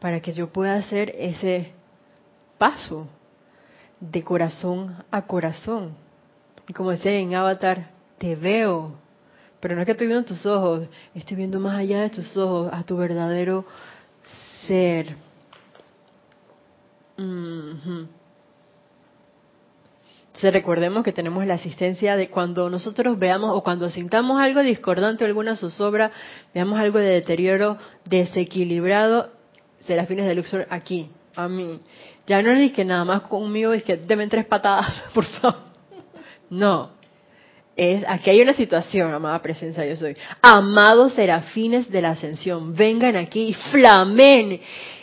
para 0.00 0.20
que 0.20 0.32
yo 0.32 0.48
pueda 0.48 0.74
hacer 0.74 1.14
ese 1.18 1.72
paso 2.56 3.08
de 4.00 4.22
corazón 4.22 5.04
a 5.10 5.26
corazón. 5.26 5.96
Y 6.66 6.72
como 6.72 6.92
decía 6.92 7.12
en 7.12 7.34
Avatar, 7.34 7.93
te 8.24 8.36
veo, 8.36 8.94
pero 9.60 9.74
no 9.74 9.82
es 9.82 9.84
que 9.84 9.92
estoy 9.92 10.06
viendo 10.06 10.24
tus 10.24 10.46
ojos, 10.46 10.88
estoy 11.14 11.36
viendo 11.36 11.60
más 11.60 11.78
allá 11.78 12.00
de 12.00 12.08
tus 12.08 12.34
ojos, 12.38 12.70
a 12.72 12.82
tu 12.82 12.96
verdadero 12.96 13.66
ser. 14.66 15.14
Se 20.38 20.50
recordemos 20.50 21.04
que 21.04 21.12
tenemos 21.12 21.46
la 21.46 21.54
asistencia 21.54 22.16
de 22.16 22.30
cuando 22.30 22.70
nosotros 22.70 23.18
veamos 23.18 23.50
o 23.54 23.62
cuando 23.62 23.90
sintamos 23.90 24.40
algo 24.40 24.60
discordante, 24.60 25.26
alguna 25.26 25.54
zozobra, 25.54 26.10
veamos 26.54 26.80
algo 26.80 26.98
de 26.98 27.10
deterioro, 27.10 27.76
desequilibrado, 28.06 29.32
serafines 29.80 30.26
de 30.26 30.34
Luxor 30.34 30.66
aquí, 30.70 31.10
a 31.36 31.46
mí. 31.46 31.78
Ya 32.26 32.40
no 32.40 32.52
es 32.52 32.72
que 32.72 32.86
nada 32.86 33.04
más 33.04 33.20
conmigo, 33.20 33.74
es 33.74 33.82
que 33.82 33.98
deben 33.98 34.30
tres 34.30 34.46
patadas, 34.46 34.90
por 35.14 35.26
favor. 35.26 35.60
No, 36.48 37.03
es, 37.76 38.04
aquí 38.06 38.30
hay 38.30 38.40
una 38.40 38.54
situación, 38.54 39.12
amada 39.12 39.42
presencia 39.42 39.84
yo 39.84 39.96
soy. 39.96 40.16
Amados 40.40 41.14
serafines 41.14 41.90
de 41.90 42.00
la 42.00 42.10
ascensión, 42.10 42.74
vengan 42.74 43.16
aquí 43.16 43.48
y 43.48 43.54
flamen 43.54 44.60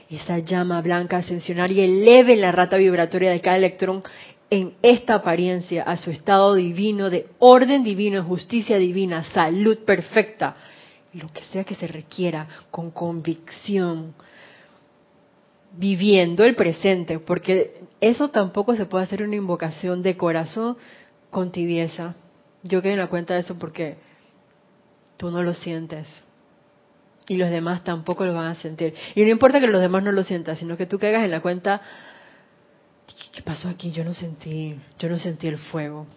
esa 0.09 0.39
llama 0.39 0.81
blanca 0.81 1.17
ascensionaria 1.17 1.85
y 1.85 2.01
eleven 2.03 2.41
la 2.41 2.51
rata 2.51 2.77
vibratoria 2.77 3.31
de 3.31 3.41
cada 3.41 3.57
electrón 3.57 4.03
en 4.49 4.73
esta 4.81 5.15
apariencia 5.15 5.83
a 5.83 5.95
su 5.95 6.11
estado 6.11 6.55
divino 6.55 7.09
de 7.09 7.27
orden 7.39 7.83
divino, 7.83 8.23
justicia 8.23 8.77
divina, 8.77 9.23
salud 9.23 9.79
perfecta, 9.85 10.57
lo 11.13 11.27
que 11.29 11.43
sea 11.43 11.63
que 11.63 11.75
se 11.75 11.87
requiera 11.87 12.47
con 12.69 12.91
convicción, 12.91 14.13
viviendo 15.73 16.43
el 16.43 16.55
presente, 16.55 17.19
porque 17.19 17.81
eso 18.01 18.29
tampoco 18.29 18.75
se 18.75 18.85
puede 18.85 19.05
hacer 19.05 19.23
una 19.23 19.37
invocación 19.37 20.03
de 20.03 20.17
corazón 20.17 20.75
con 21.29 21.53
tibieza 21.53 22.15
yo 22.63 22.81
quedé 22.81 22.93
en 22.93 22.99
la 22.99 23.07
cuenta 23.07 23.33
de 23.33 23.41
eso 23.41 23.57
porque 23.57 23.97
tú 25.17 25.31
no 25.31 25.43
lo 25.43 25.53
sientes. 25.53 26.07
Y 27.27 27.37
los 27.37 27.49
demás 27.49 27.83
tampoco 27.83 28.25
lo 28.25 28.33
van 28.33 28.47
a 28.47 28.55
sentir. 28.55 28.93
Y 29.15 29.21
no 29.21 29.29
importa 29.29 29.59
que 29.59 29.67
los 29.67 29.79
demás 29.79 30.03
no 30.03 30.11
lo 30.11 30.23
sientan, 30.23 30.57
sino 30.57 30.75
que 30.75 30.85
tú 30.85 30.99
caigas 30.99 31.23
en 31.23 31.31
la 31.31 31.39
cuenta, 31.39 31.81
¿qué 33.31 33.41
pasó 33.41 33.69
aquí? 33.69 33.91
Yo 33.91 34.03
no 34.03 34.13
sentí, 34.13 34.75
yo 34.99 35.09
no 35.09 35.17
sentí 35.17 35.47
el 35.47 35.57
fuego. 35.57 36.07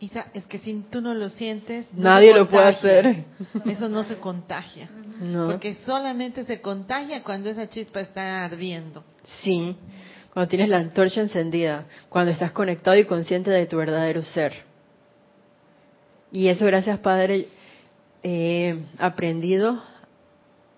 Isa, 0.00 0.26
es 0.32 0.46
que 0.46 0.60
si 0.60 0.84
tú 0.90 1.00
no 1.00 1.12
lo 1.12 1.28
sientes, 1.28 1.86
nadie 1.92 2.32
lo 2.32 2.48
puede 2.48 2.68
hacer. 2.68 3.24
Eso 3.66 3.88
no 3.88 4.04
se 4.04 4.16
contagia. 4.16 4.88
Porque 5.46 5.74
solamente 5.84 6.44
se 6.44 6.60
contagia 6.60 7.24
cuando 7.24 7.50
esa 7.50 7.68
chispa 7.68 8.00
está 8.00 8.44
ardiendo. 8.44 9.02
Sí, 9.42 9.76
cuando 10.32 10.48
tienes 10.48 10.68
la 10.68 10.78
antorcha 10.78 11.20
encendida, 11.20 11.86
cuando 12.08 12.30
estás 12.30 12.52
conectado 12.52 12.96
y 12.96 13.06
consciente 13.06 13.50
de 13.50 13.66
tu 13.66 13.76
verdadero 13.76 14.22
ser. 14.22 14.67
Y 16.30 16.48
eso, 16.48 16.64
gracias 16.66 16.98
Padre, 16.98 17.48
he 18.22 18.76
aprendido 18.98 19.82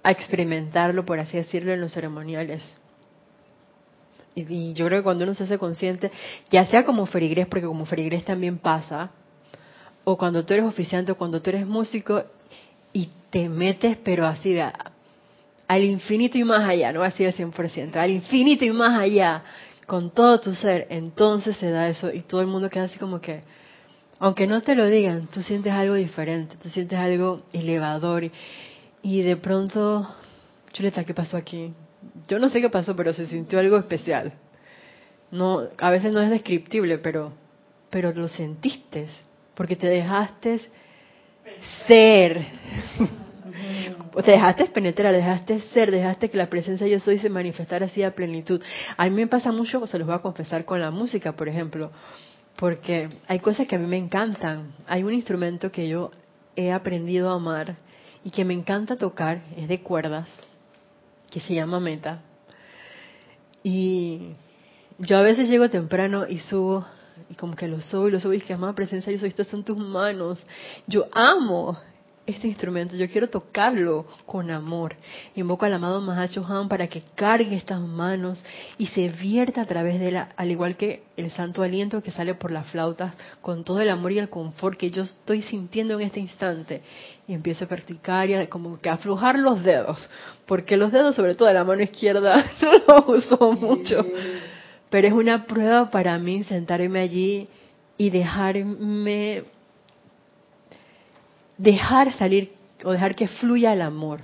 a 0.02 0.10
experimentarlo, 0.10 1.04
por 1.04 1.20
así 1.20 1.36
decirlo, 1.36 1.72
en 1.72 1.80
los 1.80 1.92
ceremoniales. 1.92 2.62
Y, 4.34 4.72
yo 4.74 4.86
creo 4.86 5.00
que 5.00 5.04
cuando 5.04 5.24
uno 5.24 5.34
se 5.34 5.44
hace 5.44 5.58
consciente, 5.58 6.10
ya 6.50 6.64
sea 6.66 6.84
como 6.84 7.06
ferigrés, 7.06 7.46
porque 7.46 7.66
como 7.66 7.84
ferigrés 7.84 8.24
también 8.24 8.58
pasa, 8.58 9.10
o 10.04 10.16
cuando 10.16 10.44
tú 10.44 10.54
eres 10.54 10.66
oficiante, 10.66 11.12
o 11.12 11.16
cuando 11.16 11.42
tú 11.42 11.50
eres 11.50 11.66
músico, 11.66 12.22
y 12.92 13.08
te 13.30 13.48
metes, 13.48 13.96
pero 14.02 14.26
así 14.26 14.52
de, 14.52 14.70
al 15.68 15.84
infinito 15.84 16.38
y 16.38 16.44
más 16.44 16.68
allá, 16.68 16.92
no 16.92 17.00
va 17.00 17.06
a 17.06 17.10
decir 17.10 17.26
al 17.26 17.34
100%, 17.34 17.96
al 17.96 18.10
infinito 18.10 18.64
y 18.64 18.70
más 18.70 18.98
allá, 18.98 19.42
con 19.86 20.10
todo 20.10 20.40
tu 20.40 20.54
ser, 20.54 20.86
entonces 20.90 21.56
se 21.56 21.70
da 21.70 21.88
eso, 21.88 22.12
y 22.12 22.22
todo 22.22 22.40
el 22.40 22.46
mundo 22.46 22.70
queda 22.70 22.84
así 22.84 22.98
como 22.98 23.20
que, 23.20 23.42
aunque 24.20 24.46
no 24.46 24.60
te 24.60 24.74
lo 24.74 24.86
digan, 24.86 25.28
tú 25.28 25.42
sientes 25.42 25.72
algo 25.72 25.94
diferente, 25.94 26.56
tú 26.62 26.68
sientes 26.68 26.98
algo 26.98 27.42
elevador 27.54 28.30
y, 29.02 29.22
de 29.22 29.36
pronto, 29.36 30.06
chuleta, 30.72 31.04
¿qué 31.04 31.14
pasó 31.14 31.38
aquí? 31.38 31.72
Yo 32.28 32.38
no 32.38 32.50
sé 32.50 32.60
qué 32.60 32.68
pasó, 32.68 32.94
pero 32.94 33.14
se 33.14 33.26
sintió 33.26 33.58
algo 33.58 33.78
especial. 33.78 34.34
No, 35.30 35.62
a 35.78 35.90
veces 35.90 36.12
no 36.12 36.20
es 36.20 36.28
descriptible, 36.28 36.98
pero, 36.98 37.32
pero 37.88 38.12
lo 38.12 38.28
sentiste, 38.28 39.06
porque 39.54 39.74
te 39.74 39.86
dejaste 39.86 40.60
ser. 41.86 42.44
te 44.22 44.30
dejaste 44.32 44.66
penetrar, 44.66 45.14
dejaste 45.14 45.60
ser, 45.60 45.90
dejaste 45.90 46.28
que 46.28 46.36
la 46.36 46.50
presencia 46.50 46.86
yo 46.86 47.00
soy 47.00 47.18
se 47.18 47.30
manifestara 47.30 47.86
así 47.86 48.02
a 48.02 48.14
plenitud. 48.14 48.62
A 48.98 49.04
mí 49.04 49.10
me 49.12 49.26
pasa 49.28 49.50
mucho, 49.50 49.86
se 49.86 49.98
los 49.98 50.06
voy 50.06 50.16
a 50.16 50.20
confesar 50.20 50.66
con 50.66 50.78
la 50.78 50.90
música, 50.90 51.32
por 51.32 51.48
ejemplo, 51.48 51.90
porque 52.60 53.08
hay 53.26 53.40
cosas 53.40 53.66
que 53.66 53.76
a 53.76 53.78
mí 53.78 53.86
me 53.86 53.96
encantan. 53.96 54.74
Hay 54.86 55.02
un 55.02 55.14
instrumento 55.14 55.72
que 55.72 55.88
yo 55.88 56.10
he 56.54 56.72
aprendido 56.72 57.30
a 57.30 57.36
amar 57.36 57.76
y 58.22 58.30
que 58.30 58.44
me 58.44 58.52
encanta 58.52 58.96
tocar, 58.96 59.42
es 59.56 59.66
de 59.66 59.80
cuerdas, 59.80 60.28
que 61.30 61.40
se 61.40 61.54
llama 61.54 61.80
meta. 61.80 62.20
Y 63.62 64.34
yo 64.98 65.16
a 65.16 65.22
veces 65.22 65.48
llego 65.48 65.70
temprano 65.70 66.26
y 66.28 66.38
subo 66.38 66.84
y 67.30 67.34
como 67.34 67.56
que 67.56 67.66
lo 67.66 67.80
subo 67.80 68.08
y 68.08 68.10
lo 68.10 68.20
subo 68.20 68.34
y 68.34 68.40
que 68.42 68.52
amada 68.52 68.74
presencia, 68.74 69.10
yo 69.10 69.18
soy, 69.18 69.30
estas 69.30 69.48
son 69.48 69.64
tus 69.64 69.78
manos. 69.78 70.38
Yo 70.86 71.06
amo 71.12 71.78
este 72.26 72.48
instrumento, 72.48 72.96
yo 72.96 73.08
quiero 73.08 73.28
tocarlo 73.28 74.06
con 74.26 74.50
amor. 74.50 74.94
Invoco 75.34 75.64
al 75.64 75.74
amado 75.74 76.00
Mahacho 76.00 76.44
Han 76.44 76.68
para 76.68 76.86
que 76.86 77.02
cargue 77.14 77.56
estas 77.56 77.80
manos 77.80 78.42
y 78.78 78.86
se 78.86 79.08
vierta 79.08 79.62
a 79.62 79.66
través 79.66 79.98
de 79.98 80.12
la, 80.12 80.28
al 80.36 80.50
igual 80.50 80.76
que 80.76 81.02
el 81.16 81.30
santo 81.30 81.62
aliento 81.62 82.02
que 82.02 82.10
sale 82.10 82.34
por 82.34 82.50
las 82.50 82.66
flautas, 82.68 83.14
con 83.40 83.64
todo 83.64 83.80
el 83.80 83.88
amor 83.88 84.12
y 84.12 84.18
el 84.18 84.28
confort 84.28 84.78
que 84.78 84.90
yo 84.90 85.02
estoy 85.02 85.42
sintiendo 85.42 85.98
en 85.98 86.06
este 86.06 86.20
instante. 86.20 86.82
Y 87.26 87.34
empiezo 87.34 87.64
a 87.64 87.68
practicar 87.68 88.28
y 88.30 88.34
a, 88.34 88.48
como 88.48 88.80
que 88.80 88.90
aflojar 88.90 89.38
los 89.38 89.62
dedos, 89.62 90.08
porque 90.46 90.76
los 90.76 90.92
dedos, 90.92 91.16
sobre 91.16 91.34
todo 91.34 91.48
de 91.48 91.54
la 91.54 91.64
mano 91.64 91.82
izquierda, 91.82 92.44
no 92.62 92.72
los 93.06 93.24
uso 93.24 93.52
mucho. 93.52 94.04
Pero 94.88 95.06
es 95.06 95.12
una 95.12 95.46
prueba 95.46 95.90
para 95.90 96.18
mí 96.18 96.44
sentarme 96.44 97.00
allí 97.00 97.48
y 97.96 98.10
dejarme 98.10 99.44
dejar 101.60 102.12
salir 102.14 102.52
o 102.84 102.92
dejar 102.92 103.14
que 103.14 103.28
fluya 103.28 103.72
el 103.72 103.82
amor. 103.82 104.20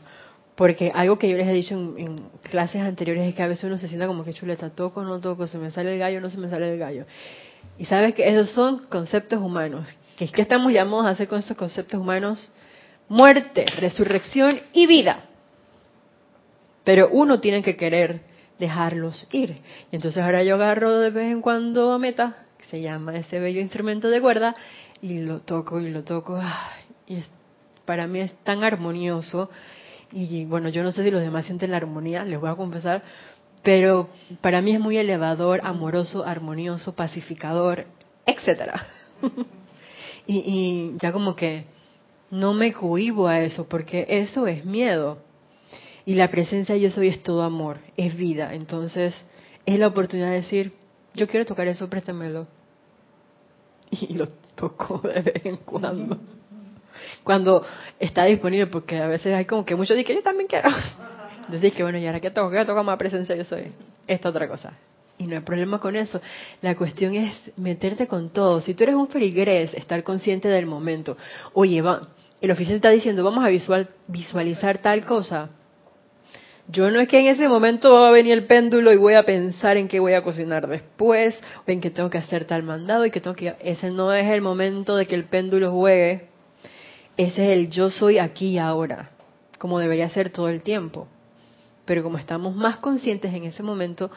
Porque 0.54 0.90
algo 0.94 1.18
que 1.18 1.28
yo 1.28 1.36
les 1.36 1.46
he 1.46 1.52
dicho 1.52 1.74
en, 1.74 2.30
clases 2.50 2.80
anteriores 2.80 3.28
es 3.28 3.34
que 3.34 3.42
a 3.42 3.46
veces 3.46 3.64
uno 3.64 3.76
se 3.76 3.88
sienta 3.88 4.06
como 4.06 4.24
que 4.24 4.32
chuleta, 4.32 4.70
toco, 4.70 5.02
no 5.02 5.20
toco, 5.20 5.46
se 5.46 5.58
me 5.58 5.70
sale 5.70 5.92
el 5.92 5.98
gallo, 5.98 6.20
no 6.20 6.30
se 6.30 6.38
me 6.38 6.48
sale 6.48 6.72
el 6.72 6.78
gallo. 6.78 7.04
Y 7.78 7.84
sabes 7.84 8.14
que 8.14 8.26
esos 8.26 8.50
son 8.50 8.86
conceptos 8.88 9.42
humanos. 9.42 9.86
¿Qué, 10.16 10.28
que 10.28 10.40
estamos 10.40 10.72
llamados 10.72 11.06
a 11.06 11.10
hacer 11.10 11.28
con 11.28 11.38
estos 11.38 11.58
conceptos 11.58 12.00
humanos? 12.00 12.50
Muerte, 13.08 13.66
resurrección 13.78 14.60
y 14.72 14.86
vida. 14.86 15.24
Pero 16.84 17.10
uno 17.10 17.38
tiene 17.38 17.62
que 17.62 17.76
querer 17.76 18.20
dejarlos 18.58 19.26
ir. 19.32 19.58
Y 19.92 19.96
entonces 19.96 20.22
ahora 20.22 20.42
yo 20.42 20.54
agarro 20.54 21.00
de 21.00 21.10
vez 21.10 21.30
en 21.30 21.42
cuando 21.42 21.92
a 21.92 21.98
meta, 21.98 22.46
que 22.56 22.64
se 22.64 22.80
llama 22.80 23.14
ese 23.14 23.38
bello 23.40 23.60
instrumento 23.60 24.08
de 24.08 24.22
cuerda, 24.22 24.56
y 25.02 25.18
lo 25.18 25.40
toco 25.40 25.80
y 25.80 25.90
lo 25.90 26.02
toco. 26.02 26.40
Y 27.06 27.22
para 27.84 28.06
mí 28.06 28.20
es 28.20 28.32
tan 28.44 28.64
armonioso. 28.64 29.50
Y 30.12 30.44
bueno, 30.44 30.68
yo 30.68 30.82
no 30.82 30.92
sé 30.92 31.04
si 31.04 31.10
los 31.10 31.20
demás 31.20 31.46
sienten 31.46 31.70
la 31.70 31.78
armonía, 31.78 32.24
les 32.24 32.40
voy 32.40 32.50
a 32.50 32.54
confesar, 32.54 33.02
pero 33.62 34.08
para 34.40 34.62
mí 34.62 34.72
es 34.72 34.80
muy 34.80 34.96
elevador, 34.96 35.60
amoroso, 35.64 36.24
armonioso, 36.24 36.94
pacificador, 36.94 37.86
etcétera. 38.24 38.86
y, 40.26 40.36
y 40.36 40.98
ya 40.98 41.12
como 41.12 41.34
que 41.34 41.64
no 42.30 42.54
me 42.54 42.72
cohibo 42.72 43.28
a 43.28 43.40
eso, 43.40 43.68
porque 43.68 44.06
eso 44.08 44.46
es 44.46 44.64
miedo. 44.64 45.18
Y 46.04 46.14
la 46.14 46.30
presencia 46.30 46.76
yo 46.76 46.90
soy 46.90 47.08
es 47.08 47.22
todo 47.22 47.42
amor, 47.42 47.80
es 47.96 48.16
vida. 48.16 48.54
Entonces 48.54 49.14
es 49.64 49.78
la 49.78 49.88
oportunidad 49.88 50.30
de 50.30 50.42
decir, 50.42 50.72
yo 51.14 51.26
quiero 51.26 51.44
tocar 51.44 51.66
eso, 51.68 51.90
préstamelo. 51.90 52.46
Y 53.90 54.14
lo 54.14 54.26
toco 54.56 54.98
de 54.98 55.20
vez 55.22 55.46
en 55.46 55.56
cuando. 55.58 56.18
Cuando 57.26 57.66
está 57.98 58.24
disponible, 58.26 58.68
porque 58.68 58.98
a 58.98 59.08
veces 59.08 59.34
hay 59.34 59.46
como 59.46 59.64
que 59.64 59.74
muchos 59.74 59.96
dicen, 59.96 60.14
yo 60.14 60.22
también 60.22 60.46
quiero. 60.46 60.70
Entonces 61.46 61.72
que 61.72 61.82
bueno, 61.82 61.98
y 61.98 62.06
ahora 62.06 62.20
que 62.20 62.30
toco, 62.30 62.52
que 62.52 62.64
toco 62.64 62.84
más 62.84 62.96
presencia 62.98 63.34
yo 63.34 63.42
soy. 63.42 63.72
Esta 64.06 64.28
otra 64.28 64.46
cosa. 64.46 64.74
Y 65.18 65.26
no 65.26 65.34
hay 65.34 65.42
problema 65.42 65.80
con 65.80 65.96
eso. 65.96 66.20
La 66.62 66.76
cuestión 66.76 67.16
es 67.16 67.32
meterte 67.56 68.06
con 68.06 68.30
todo. 68.30 68.60
Si 68.60 68.74
tú 68.74 68.84
eres 68.84 68.94
un 68.94 69.08
feligrés, 69.08 69.74
estar 69.74 70.04
consciente 70.04 70.46
del 70.46 70.66
momento. 70.66 71.16
Oye, 71.52 71.82
va, 71.82 72.02
el 72.40 72.52
oficial 72.52 72.76
está 72.76 72.90
diciendo, 72.90 73.24
vamos 73.24 73.44
a 73.44 73.48
visual, 73.48 73.88
visualizar 74.06 74.78
tal 74.78 75.04
cosa. 75.04 75.48
Yo 76.68 76.92
no 76.92 77.00
es 77.00 77.08
que 77.08 77.18
en 77.18 77.26
ese 77.26 77.48
momento 77.48 77.92
va 77.92 78.10
a 78.10 78.12
venir 78.12 78.34
el 78.34 78.46
péndulo 78.46 78.92
y 78.92 78.96
voy 78.96 79.14
a 79.14 79.24
pensar 79.24 79.76
en 79.78 79.88
qué 79.88 79.98
voy 79.98 80.12
a 80.12 80.22
cocinar 80.22 80.68
después, 80.68 81.36
o 81.66 81.70
en 81.72 81.80
que 81.80 81.90
tengo 81.90 82.08
que 82.08 82.18
hacer 82.18 82.44
tal 82.44 82.62
mandado 82.62 83.04
y 83.04 83.10
que 83.10 83.20
tengo 83.20 83.34
que... 83.34 83.56
Ese 83.58 83.90
no 83.90 84.12
es 84.12 84.30
el 84.30 84.42
momento 84.42 84.94
de 84.94 85.06
que 85.06 85.16
el 85.16 85.24
péndulo 85.24 85.72
juegue. 85.72 86.35
Ese 87.16 87.52
es 87.52 87.58
el 87.58 87.70
yo 87.70 87.90
soy 87.90 88.18
aquí 88.18 88.48
y 88.48 88.58
ahora, 88.58 89.10
como 89.58 89.78
debería 89.78 90.08
ser 90.10 90.30
todo 90.30 90.48
el 90.48 90.62
tiempo. 90.62 91.08
Pero 91.84 92.02
como 92.02 92.18
estamos 92.18 92.54
más 92.54 92.78
conscientes 92.78 93.32
en 93.32 93.44
ese 93.44 93.62
momento 93.62 94.10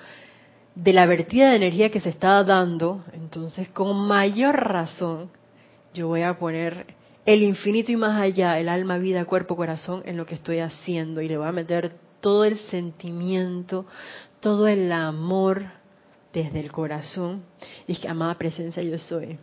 de 0.75 0.93
la 0.93 1.05
vertida 1.05 1.49
de 1.49 1.55
energía 1.55 1.91
que 1.91 2.01
se 2.01 2.09
está 2.09 2.43
dando, 2.43 3.03
entonces 3.13 3.69
con 3.69 4.07
mayor 4.07 4.55
razón 4.55 5.29
yo 5.93 6.07
voy 6.07 6.23
a 6.23 6.37
poner 6.37 6.87
el 7.25 7.43
infinito 7.43 7.91
y 7.91 7.95
más 7.95 8.19
allá, 8.19 8.59
el 8.59 8.69
alma, 8.69 8.97
vida, 8.97 9.25
cuerpo, 9.25 9.55
corazón 9.55 10.01
en 10.05 10.17
lo 10.17 10.25
que 10.25 10.35
estoy 10.35 10.59
haciendo 10.59 11.21
y 11.21 11.27
le 11.27 11.37
voy 11.37 11.47
a 11.47 11.51
meter 11.51 11.93
todo 12.21 12.43
el 12.43 12.57
sentimiento, 12.57 13.85
todo 14.39 14.67
el 14.67 14.91
amor 14.91 15.63
desde 16.33 16.59
el 16.59 16.71
corazón. 16.71 17.43
Y 17.87 17.93
es 17.93 17.99
que, 17.99 18.07
amada 18.07 18.35
presencia, 18.35 18.83
yo 18.83 18.97
soy. 18.97 19.37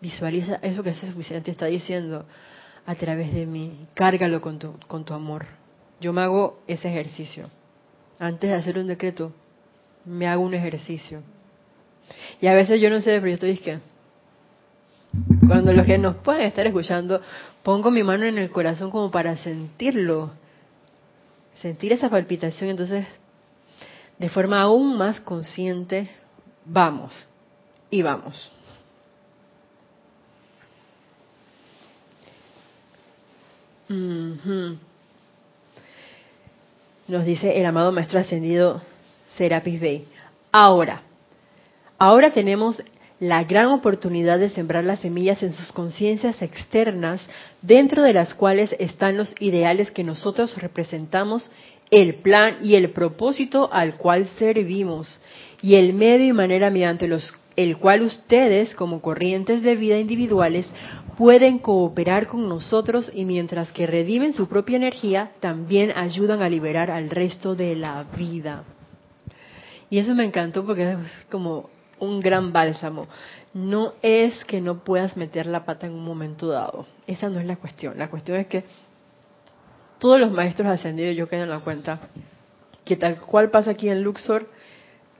Visualiza 0.00 0.56
eso 0.56 0.82
que 0.82 0.90
ese 0.90 1.08
suficiente 1.08 1.50
está 1.50 1.66
diciendo 1.66 2.26
a 2.86 2.94
través 2.94 3.32
de 3.34 3.46
mí. 3.46 3.86
Cárgalo 3.94 4.40
con 4.40 4.58
tu, 4.58 4.78
con 4.86 5.04
tu 5.04 5.14
amor. 5.14 5.46
Yo 6.00 6.12
me 6.12 6.22
hago 6.22 6.62
ese 6.66 6.88
ejercicio. 6.88 7.50
Antes 8.18 8.50
de 8.50 8.56
hacer 8.56 8.78
un 8.78 8.86
decreto, 8.86 9.32
me 10.04 10.26
hago 10.26 10.42
un 10.42 10.54
ejercicio. 10.54 11.22
Y 12.40 12.46
a 12.46 12.54
veces 12.54 12.80
yo 12.80 12.88
no 12.88 13.00
sé, 13.00 13.16
pero 13.16 13.28
yo 13.28 13.34
estoy 13.34 13.58
que 13.58 13.78
cuando 15.46 15.72
los 15.72 15.86
que 15.86 15.98
nos 15.98 16.16
pueden 16.16 16.42
estar 16.42 16.66
escuchando, 16.66 17.20
pongo 17.62 17.90
mi 17.90 18.02
mano 18.02 18.24
en 18.24 18.38
el 18.38 18.50
corazón 18.50 18.90
como 18.90 19.10
para 19.10 19.36
sentirlo 19.36 20.30
sentir 21.56 21.92
esa 21.92 22.10
palpitación, 22.10 22.70
entonces 22.70 23.06
de 24.18 24.28
forma 24.28 24.60
aún 24.60 24.96
más 24.96 25.20
consciente, 25.20 26.10
vamos 26.64 27.26
y 27.90 28.02
vamos. 28.02 28.50
Nos 33.88 34.78
dice 37.24 37.58
el 37.58 37.66
amado 37.66 37.92
Maestro 37.92 38.18
Ascendido 38.18 38.82
Serapis 39.36 39.80
Bey. 39.80 40.08
Ahora, 40.50 41.02
ahora 41.98 42.32
tenemos 42.32 42.82
la 43.20 43.44
gran 43.44 43.66
oportunidad 43.68 44.38
de 44.38 44.50
sembrar 44.50 44.84
las 44.84 45.00
semillas 45.00 45.42
en 45.42 45.52
sus 45.52 45.72
conciencias 45.72 46.42
externas, 46.42 47.20
dentro 47.62 48.02
de 48.02 48.12
las 48.12 48.34
cuales 48.34 48.74
están 48.78 49.16
los 49.16 49.34
ideales 49.40 49.90
que 49.90 50.04
nosotros 50.04 50.60
representamos, 50.60 51.50
el 51.90 52.16
plan 52.16 52.58
y 52.62 52.74
el 52.74 52.90
propósito 52.90 53.70
al 53.72 53.96
cual 53.96 54.26
servimos, 54.38 55.20
y 55.62 55.76
el 55.76 55.92
medio 55.92 56.26
y 56.26 56.32
manera 56.32 56.70
mediante 56.70 57.08
los 57.08 57.32
el 57.56 57.78
cual 57.78 58.02
ustedes, 58.02 58.74
como 58.74 59.00
corrientes 59.00 59.62
de 59.62 59.76
vida 59.76 59.98
individuales, 59.98 60.68
pueden 61.16 61.58
cooperar 61.58 62.26
con 62.26 62.48
nosotros 62.48 63.10
y 63.14 63.24
mientras 63.24 63.72
que 63.72 63.86
redimen 63.86 64.34
su 64.34 64.48
propia 64.48 64.76
energía, 64.76 65.32
también 65.40 65.92
ayudan 65.96 66.42
a 66.42 66.50
liberar 66.50 66.90
al 66.90 67.08
resto 67.08 67.54
de 67.54 67.74
la 67.74 68.04
vida. 68.16 68.64
Y 69.88 69.98
eso 69.98 70.14
me 70.14 70.24
encantó 70.24 70.64
porque 70.66 70.92
es 70.92 70.98
como 71.30 71.70
un 71.98 72.20
gran 72.20 72.52
bálsamo. 72.52 73.06
No 73.54 73.94
es 74.02 74.44
que 74.44 74.60
no 74.60 74.84
puedas 74.84 75.16
meter 75.16 75.46
la 75.46 75.64
pata 75.64 75.86
en 75.86 75.94
un 75.94 76.04
momento 76.04 76.48
dado. 76.48 76.86
Esa 77.06 77.30
no 77.30 77.40
es 77.40 77.46
la 77.46 77.56
cuestión. 77.56 77.96
La 77.96 78.10
cuestión 78.10 78.38
es 78.38 78.46
que 78.48 78.64
todos 79.98 80.20
los 80.20 80.30
maestros 80.30 80.68
ascendidos, 80.68 81.16
yo 81.16 81.28
quedo 81.28 81.44
en 81.44 81.50
la 81.50 81.60
cuenta, 81.60 82.00
que 82.84 82.96
tal 82.96 83.16
cual 83.16 83.50
pasa 83.50 83.70
aquí 83.70 83.88
en 83.88 84.02
Luxor, 84.02 84.46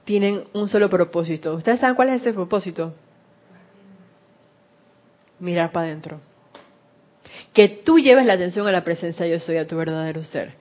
tienen 0.07 0.45
un 0.53 0.69
solo 0.69 0.89
propósito. 0.89 1.53
¿Ustedes 1.53 1.81
saben 1.81 1.97
cuál 1.97 2.07
es 2.07 2.21
ese 2.21 2.31
propósito? 2.31 2.95
Mirar 5.39 5.73
para 5.73 5.87
adentro. 5.87 6.21
Que 7.51 7.67
tú 7.67 7.99
lleves 7.99 8.25
la 8.25 8.33
atención 8.33 8.65
a 8.67 8.71
la 8.71 8.85
presencia 8.85 9.27
yo 9.27 9.37
soy, 9.37 9.57
a 9.57 9.67
tu 9.67 9.75
verdadero 9.75 10.23
ser. 10.23 10.53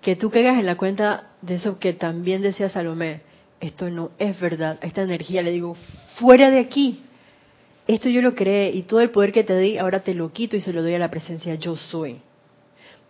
Que 0.00 0.16
tú 0.16 0.30
caigas 0.30 0.58
en 0.58 0.64
la 0.64 0.78
cuenta 0.78 1.32
de 1.42 1.56
eso 1.56 1.78
que 1.78 1.92
también 1.92 2.40
decía 2.40 2.70
Salomé 2.70 3.20
esto 3.60 3.90
no 3.90 4.12
es 4.18 4.38
verdad, 4.40 4.78
esta 4.82 5.02
energía, 5.02 5.42
le 5.42 5.50
digo, 5.50 5.76
fuera 6.18 6.50
de 6.50 6.58
aquí. 6.58 7.02
Esto 7.86 8.08
yo 8.08 8.20
lo 8.22 8.34
creé 8.34 8.70
y 8.70 8.82
todo 8.82 9.00
el 9.00 9.10
poder 9.10 9.32
que 9.32 9.44
te 9.44 9.56
di, 9.58 9.78
ahora 9.78 10.00
te 10.00 10.14
lo 10.14 10.32
quito 10.32 10.56
y 10.56 10.60
se 10.60 10.72
lo 10.72 10.82
doy 10.82 10.94
a 10.94 10.98
la 10.98 11.10
presencia 11.10 11.54
yo 11.54 11.76
soy. 11.76 12.20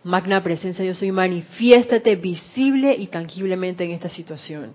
Magna 0.03 0.43
presencia 0.43 0.85
yo 0.85 0.93
soy, 0.93 1.11
manifiéstate 1.11 2.15
visible 2.15 2.95
y 2.97 3.07
tangiblemente 3.07 3.83
en 3.83 3.91
esta 3.91 4.09
situación. 4.09 4.73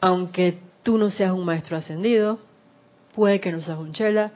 Aunque 0.00 0.58
tú 0.82 0.98
no 0.98 1.10
seas 1.10 1.32
un 1.32 1.44
maestro 1.44 1.76
ascendido, 1.76 2.38
puede 3.14 3.40
que 3.40 3.52
no 3.52 3.62
seas 3.62 3.78
un 3.78 3.92
chela, 3.92 4.32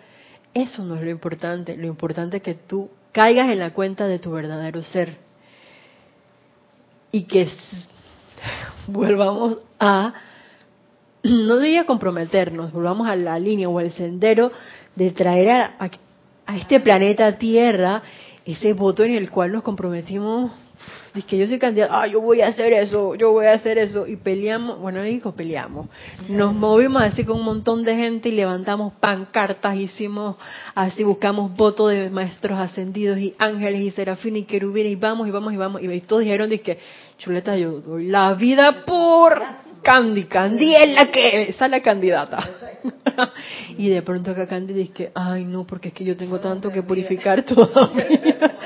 eso 0.55 0.85
no 0.85 0.97
es 0.97 1.03
lo 1.03 1.11
importante. 1.11 1.77
Lo 1.77 1.87
importante 1.87 2.39
es 2.39 2.43
que 2.43 2.55
tú 2.55 2.91
caigas 3.13 3.51
en 3.51 3.59
la 3.59 3.73
cuenta 3.73 4.07
de 4.07 4.19
tu 4.19 4.33
verdadero 4.33 4.83
ser 4.83 5.17
y 7.13 7.25
que 7.25 7.49
volvamos 8.87 9.59
a, 9.79 10.15
no 11.23 11.59
diría 11.59 11.87
comprometernos, 11.87 12.73
volvamos 12.73 13.09
a 13.09 13.17
la 13.17 13.39
línea 13.39 13.69
o 13.69 13.79
al 13.79 13.91
sendero 13.93 14.51
de 14.97 15.11
traer 15.11 15.51
a, 15.51 15.91
a 16.47 16.57
este 16.57 16.81
planeta 16.81 17.39
Tierra 17.39 18.03
ese 18.45 18.72
voto 18.72 19.05
en 19.05 19.14
el 19.14 19.30
cual 19.30 19.53
nos 19.53 19.62
comprometimos 19.62 20.53
Dice 21.14 21.26
que 21.26 21.38
yo 21.38 21.47
soy 21.47 21.59
candidato, 21.59 21.93
ah, 21.93 22.07
yo 22.07 22.20
voy 22.20 22.41
a 22.41 22.47
hacer 22.47 22.72
eso, 22.72 23.16
yo 23.16 23.32
voy 23.32 23.47
a 23.47 23.55
hacer 23.55 23.78
eso, 23.78 24.07
y 24.07 24.16
peleamos, 24.16 24.78
bueno, 24.78 25.03
dijo 25.03 25.32
peleamos, 25.32 25.88
nos 26.28 26.55
movimos 26.55 27.03
así 27.03 27.24
con 27.24 27.38
un 27.38 27.45
montón 27.45 27.82
de 27.82 27.97
gente 27.97 28.28
y 28.28 28.32
levantamos 28.32 28.93
pancartas, 28.95 29.76
hicimos 29.76 30.36
así, 30.74 31.03
buscamos 31.03 31.55
votos 31.57 31.91
de 31.91 32.11
maestros 32.11 32.59
ascendidos 32.59 33.18
y 33.18 33.34
ángeles 33.38 33.80
y 33.80 33.91
serafines 33.91 34.43
y 34.43 34.45
querubines 34.47 34.93
y 34.93 34.97
vamos 34.97 35.26
y 35.26 35.32
vamos 35.32 35.53
y 35.53 35.57
vamos, 35.57 35.82
y 35.82 36.01
todos 36.03 36.22
dijeron, 36.22 36.49
que 36.51 36.78
chuleta, 37.18 37.57
yo 37.57 37.80
doy 37.80 38.07
la 38.07 38.34
vida 38.34 38.84
por 38.84 39.43
Candy, 39.83 40.24
Candy 40.24 40.74
es 40.74 40.89
la 40.95 41.11
que 41.11 41.43
esa 41.51 41.64
es 41.66 41.70
la 41.70 41.81
candidata. 41.81 42.39
y 43.78 43.89
de 43.89 44.03
pronto 44.03 44.31
acá 44.31 44.47
Candy 44.47 44.72
dice, 44.72 45.12
ay 45.14 45.45
no, 45.45 45.66
porque 45.66 45.89
es 45.89 45.95
que 45.95 46.05
yo 46.05 46.16
tengo 46.16 46.41
tanto 46.41 46.70
que 46.70 46.83
purificar 46.83 47.43
todavía. 47.45 48.57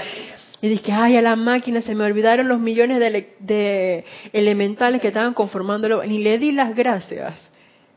Y 0.65 0.69
dije, 0.71 0.93
ay, 0.93 1.15
a 1.19 1.21
la 1.21 1.37
máquina 1.37 1.83
se 1.83 1.95
me 1.95 2.05
olvidaron 2.05 2.49
los 2.49 2.59
millones 2.59 2.99
de, 2.99 4.05
elementales 4.33 5.03
que 5.03 5.09
estaban 5.09 5.35
conformándolo. 5.35 6.03
Y 6.05 6.23
le 6.23 6.39
di 6.39 6.53
las 6.53 6.75
gracias. 6.75 7.35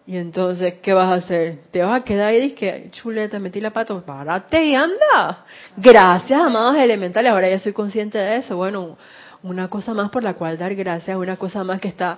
Y 0.05 0.17
entonces, 0.17 0.73
¿qué 0.81 0.91
vas 0.91 1.05
a 1.05 1.13
hacer? 1.13 1.59
¿Te 1.71 1.81
vas 1.81 2.01
a 2.01 2.03
quedar 2.03 2.33
y 2.33 2.41
dices, 2.41 2.91
chuleta, 2.91 3.39
metí 3.39 3.61
la 3.61 3.71
pata? 3.71 3.97
Párate 4.05 4.65
y 4.65 4.75
anda. 4.75 5.45
Gracias, 5.77 6.41
amados 6.41 6.75
elementales. 6.75 7.31
Ahora 7.31 7.49
ya 7.49 7.57
soy 7.57 7.71
consciente 7.71 8.17
de 8.17 8.35
eso. 8.35 8.57
Bueno, 8.57 8.97
una 9.43 9.69
cosa 9.69 9.93
más 9.93 10.09
por 10.11 10.23
la 10.23 10.33
cual 10.33 10.57
dar 10.57 10.75
gracias, 10.75 11.15
una 11.15 11.37
cosa 11.37 11.63
más 11.63 11.79
que 11.79 11.87
está 11.87 12.17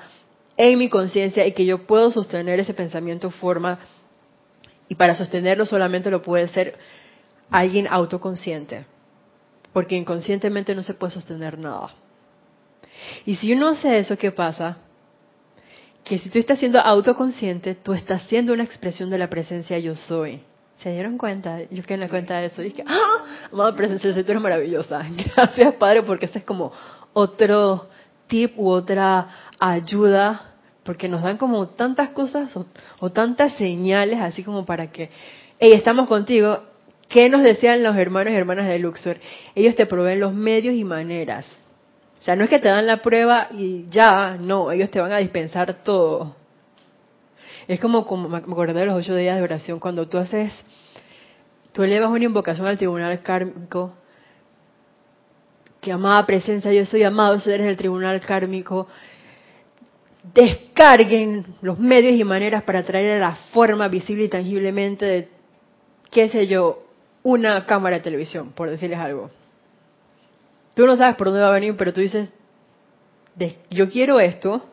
en 0.59 0.77
mi 0.77 0.89
conciencia 0.89 1.47
y 1.47 1.53
que 1.53 1.65
yo 1.65 1.87
puedo 1.87 2.11
sostener 2.11 2.59
ese 2.59 2.75
pensamiento 2.75 3.31
forma. 3.31 3.79
Y 4.87 4.95
para 4.95 5.15
sostenerlo 5.15 5.65
solamente 5.65 6.11
lo 6.11 6.21
puede 6.21 6.47
ser 6.49 6.77
alguien 7.49 7.87
autoconsciente 7.89 8.85
porque 9.73 9.95
inconscientemente 9.95 10.75
no 10.75 10.83
se 10.83 10.93
puede 10.93 11.13
sostener 11.13 11.57
nada. 11.57 11.89
Y 13.25 13.35
si 13.35 13.53
uno 13.53 13.69
hace 13.69 13.99
eso, 13.99 14.17
¿qué 14.17 14.31
pasa? 14.31 14.77
Que 16.03 16.17
si 16.17 16.29
tú 16.29 16.39
estás 16.39 16.59
siendo 16.59 16.79
autoconsciente, 16.79 17.75
tú 17.75 17.93
estás 17.93 18.23
siendo 18.23 18.53
una 18.53 18.63
expresión 18.63 19.09
de 19.09 19.17
la 19.17 19.29
presencia 19.29 19.77
yo 19.79 19.95
soy. 19.95 20.41
¿Se 20.81 20.91
dieron 20.91 21.17
cuenta? 21.17 21.59
Yo 21.69 21.83
quedé 21.83 21.95
en 21.95 21.99
la 21.99 22.09
cuenta 22.09 22.39
de 22.39 22.47
eso. 22.47 22.61
Dije, 22.61 22.83
¡ah! 22.87 23.49
Amada 23.51 23.75
presencia, 23.75 24.13
tú 24.13 24.31
eres 24.31 24.41
maravillosa. 24.41 25.01
Gracias, 25.35 25.73
Padre, 25.75 26.03
porque 26.03 26.25
ese 26.25 26.39
es 26.39 26.45
como 26.45 26.71
otro 27.13 27.89
tip 28.27 28.57
u 28.57 28.69
otra 28.69 29.27
ayuda, 29.59 30.48
porque 30.89 31.07
nos 31.07 31.21
dan 31.21 31.37
como 31.37 31.67
tantas 31.67 32.09
cosas 32.09 32.49
o, 32.99 33.09
tantas 33.11 33.53
señales, 33.57 34.19
así 34.21 34.43
como 34.43 34.65
para 34.65 34.87
que, 34.87 35.11
hey, 35.59 35.73
estamos 35.75 36.07
contigo, 36.07 36.63
¿Qué 37.07 37.29
nos 37.29 37.43
decían 37.43 37.83
los 37.83 37.95
hermanos 37.95 38.33
y 38.33 38.35
hermanas 38.35 38.67
de 38.67 38.79
Luxor? 38.79 39.17
Ellos 39.53 39.75
te 39.75 39.85
proveen 39.85 40.19
los 40.19 40.33
medios 40.33 40.73
y 40.73 40.83
maneras. 40.83 41.45
O 42.19 42.23
sea, 42.23 42.35
no 42.35 42.43
es 42.43 42.49
que 42.49 42.57
te 42.57 42.69
dan 42.69 42.87
la 42.87 43.03
prueba 43.03 43.49
y 43.51 43.85
ya, 43.91 44.35
no, 44.41 44.71
ellos 44.71 44.89
te 44.89 44.99
van 44.99 45.11
a 45.11 45.17
dispensar 45.17 45.83
todo. 45.83 46.35
Es 47.67 47.79
como, 47.79 48.07
como 48.07 48.27
me 48.27 48.37
acordé 48.37 48.73
de 48.73 48.87
los 48.87 48.95
ocho 48.95 49.15
días 49.15 49.37
de 49.37 49.43
oración, 49.43 49.79
cuando 49.79 50.07
tú 50.07 50.17
haces, 50.17 50.51
tú 51.71 51.83
elevas 51.83 52.09
una 52.09 52.25
invocación 52.25 52.65
al 52.65 52.79
tribunal 52.79 53.21
kármico, 53.21 53.93
que 55.81 55.91
amada 55.91 56.25
presencia, 56.25 56.73
yo 56.73 56.87
soy 56.87 57.03
amado, 57.03 57.35
eres 57.45 57.67
el 57.67 57.77
tribunal 57.77 58.19
kármico, 58.21 58.87
descarguen 60.23 61.45
los 61.61 61.79
medios 61.79 62.13
y 62.19 62.23
maneras 62.23 62.63
para 62.63 62.83
traer 62.83 63.17
a 63.17 63.29
la 63.29 63.35
forma 63.51 63.87
visible 63.87 64.25
y 64.25 64.29
tangiblemente 64.29 65.05
de, 65.05 65.29
qué 66.11 66.29
sé 66.29 66.47
yo, 66.47 66.83
una 67.23 67.65
cámara 67.65 67.97
de 67.97 68.03
televisión, 68.03 68.51
por 68.51 68.69
decirles 68.69 68.99
algo. 68.99 69.29
Tú 70.75 70.85
no 70.85 70.97
sabes 70.97 71.15
por 71.15 71.27
dónde 71.27 71.41
va 71.41 71.49
a 71.49 71.53
venir, 71.53 71.75
pero 71.77 71.93
tú 71.93 72.01
dices, 72.01 72.29
yo 73.69 73.89
quiero 73.89 74.19
esto, 74.19 74.63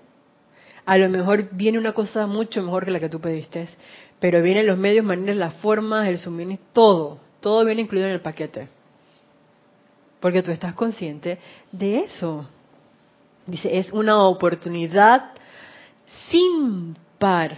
a 0.85 0.99
lo 0.99 1.09
mejor 1.09 1.49
viene 1.53 1.79
una 1.79 1.93
cosa 1.93 2.27
mucho 2.27 2.63
mejor 2.63 2.85
que 2.85 2.91
la 2.91 3.01
que 3.01 3.09
tú 3.09 3.21
pediste, 3.21 3.69
pero 4.21 4.43
vienen 4.43 4.67
los 4.67 4.79
medios, 4.79 5.05
maneras, 5.05 5.37
las 5.37 5.55
formas, 5.55 6.09
el 6.09 6.19
suministro, 6.19 6.67
todo, 6.73 7.21
todo 7.41 7.65
viene 7.65 7.83
incluido 7.83 8.09
en 8.09 8.15
el 8.15 8.21
paquete. 8.21 8.69
Porque 10.21 10.43
tú 10.43 10.51
estás 10.51 10.75
consciente 10.75 11.39
de 11.71 11.99
eso. 12.01 12.49
Dice, 13.47 13.79
es 13.79 13.93
una 13.93 14.25
oportunidad 14.25 15.31
sin 16.31 16.97
par 17.19 17.57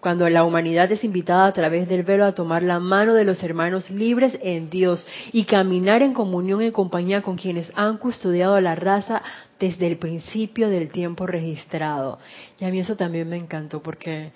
cuando 0.00 0.28
la 0.30 0.44
humanidad 0.44 0.90
es 0.90 1.04
invitada 1.04 1.46
a 1.46 1.52
través 1.52 1.88
del 1.88 2.02
velo 2.02 2.24
a 2.24 2.32
tomar 2.32 2.62
la 2.62 2.80
mano 2.80 3.12
de 3.12 3.24
los 3.24 3.42
hermanos 3.42 3.90
libres 3.90 4.38
en 4.42 4.70
Dios 4.70 5.06
y 5.32 5.44
caminar 5.44 6.02
en 6.02 6.14
comunión 6.14 6.62
y 6.62 6.70
compañía 6.70 7.22
con 7.22 7.36
quienes 7.36 7.70
han 7.74 7.98
custodiado 7.98 8.58
la 8.60 8.74
raza 8.74 9.22
desde 9.58 9.86
el 9.86 9.98
principio 9.98 10.70
del 10.70 10.88
tiempo 10.88 11.26
registrado. 11.26 12.18
Y 12.58 12.64
a 12.64 12.70
mí 12.70 12.80
eso 12.80 12.96
también 12.96 13.28
me 13.28 13.36
encantó 13.36 13.82
porque 13.82 14.32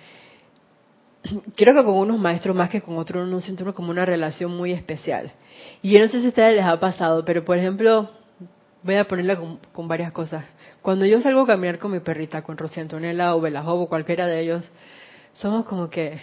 creo 1.56 1.74
que 1.74 1.84
con 1.84 1.94
unos 1.94 2.18
maestros 2.18 2.54
más 2.54 2.68
que 2.68 2.82
con 2.82 2.98
otros 2.98 3.26
uno 3.26 3.40
siente 3.40 3.64
como 3.72 3.90
una 3.90 4.04
relación 4.04 4.54
muy 4.54 4.72
especial. 4.72 5.32
Y 5.80 5.92
yo 5.92 6.00
no 6.00 6.08
sé 6.08 6.20
si 6.20 6.26
a 6.26 6.28
ustedes 6.28 6.56
les 6.56 6.64
ha 6.64 6.78
pasado, 6.78 7.24
pero 7.24 7.42
por 7.44 7.56
ejemplo, 7.56 8.10
voy 8.84 8.96
a 8.96 9.08
ponerla 9.08 9.36
con, 9.36 9.88
varias 9.88 10.12
cosas. 10.12 10.44
Cuando 10.82 11.06
yo 11.06 11.20
salgo 11.20 11.40
a 11.42 11.46
caminar 11.46 11.78
con 11.78 11.90
mi 11.90 12.00
perrita, 12.00 12.42
con 12.42 12.56
Rosy 12.56 12.80
Antonella 12.80 13.34
o 13.34 13.40
Belajob 13.40 13.80
o 13.80 13.88
cualquiera 13.88 14.26
de 14.26 14.40
ellos, 14.40 14.64
somos 15.32 15.64
como 15.64 15.88
que, 15.88 16.20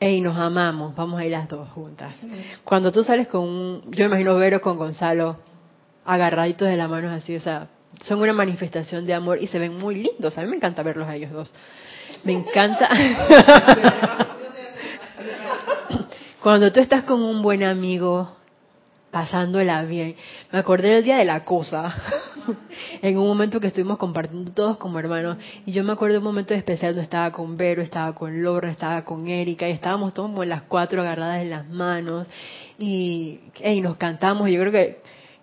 hey, 0.00 0.20
nos 0.20 0.36
amamos, 0.36 0.96
vamos 0.96 1.20
a 1.20 1.24
ir 1.24 1.32
las 1.32 1.48
dos 1.48 1.68
juntas. 1.68 2.14
Cuando 2.64 2.90
tú 2.90 3.04
sales 3.04 3.28
con 3.28 3.42
un, 3.42 3.82
yo 3.92 4.04
me 4.04 4.06
imagino 4.06 4.34
Vero 4.36 4.60
con 4.60 4.78
Gonzalo, 4.78 5.36
agarraditos 6.04 6.68
de 6.68 6.76
la 6.76 6.88
mano 6.88 7.10
así, 7.10 7.36
o 7.36 7.40
sea, 7.40 7.68
son 8.02 8.20
una 8.20 8.32
manifestación 8.32 9.06
de 9.06 9.12
amor 9.14 9.38
y 9.42 9.46
se 9.46 9.58
ven 9.58 9.76
muy 9.76 9.96
lindos. 9.96 10.38
A 10.38 10.42
mí 10.42 10.48
me 10.48 10.56
encanta 10.56 10.82
verlos 10.82 11.06
a 11.06 11.14
ellos 11.14 11.30
dos. 11.30 11.52
Me 12.24 12.32
encanta. 12.32 12.88
Cuando 16.42 16.72
tú 16.72 16.80
estás 16.80 17.04
con 17.04 17.22
un 17.22 17.42
buen 17.42 17.62
amigo, 17.62 18.39
pasándola 19.10 19.82
bien. 19.82 20.16
Me 20.52 20.58
acordé 20.58 20.88
del 20.88 21.04
día 21.04 21.18
de 21.18 21.24
la 21.24 21.44
cosa, 21.44 21.94
en 23.02 23.18
un 23.18 23.26
momento 23.26 23.60
que 23.60 23.68
estuvimos 23.68 23.98
compartiendo 23.98 24.52
todos 24.52 24.76
como 24.76 24.98
hermanos, 24.98 25.36
y 25.66 25.72
yo 25.72 25.84
me 25.84 25.92
acuerdo 25.92 26.14
de 26.14 26.18
un 26.18 26.24
momento 26.24 26.54
especial 26.54 26.92
donde 26.92 27.04
estaba 27.04 27.30
con 27.32 27.56
Vero, 27.56 27.82
estaba 27.82 28.14
con 28.14 28.42
Laura, 28.42 28.70
estaba 28.70 29.04
con 29.04 29.26
Erika, 29.28 29.68
y 29.68 29.72
estábamos 29.72 30.14
todos 30.14 30.30
como 30.30 30.44
las 30.44 30.62
cuatro 30.62 31.02
agarradas 31.02 31.42
en 31.42 31.50
las 31.50 31.68
manos, 31.68 32.26
y, 32.78 33.40
y 33.62 33.80
nos 33.80 33.96
cantamos, 33.96 34.48
y 34.48 34.52
yo 34.52 34.60
creo 34.60 34.72
que, 34.72 34.98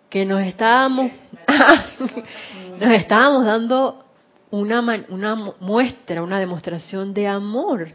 que 0.10 0.26
nos 0.26 0.42
estábamos, 0.42 1.12
nos 2.80 2.96
estábamos 2.96 3.46
dando 3.46 4.06
una, 4.50 5.06
una 5.10 5.36
muestra, 5.60 6.24
una 6.24 6.40
demostración 6.40 7.14
de 7.14 7.28
amor, 7.28 7.90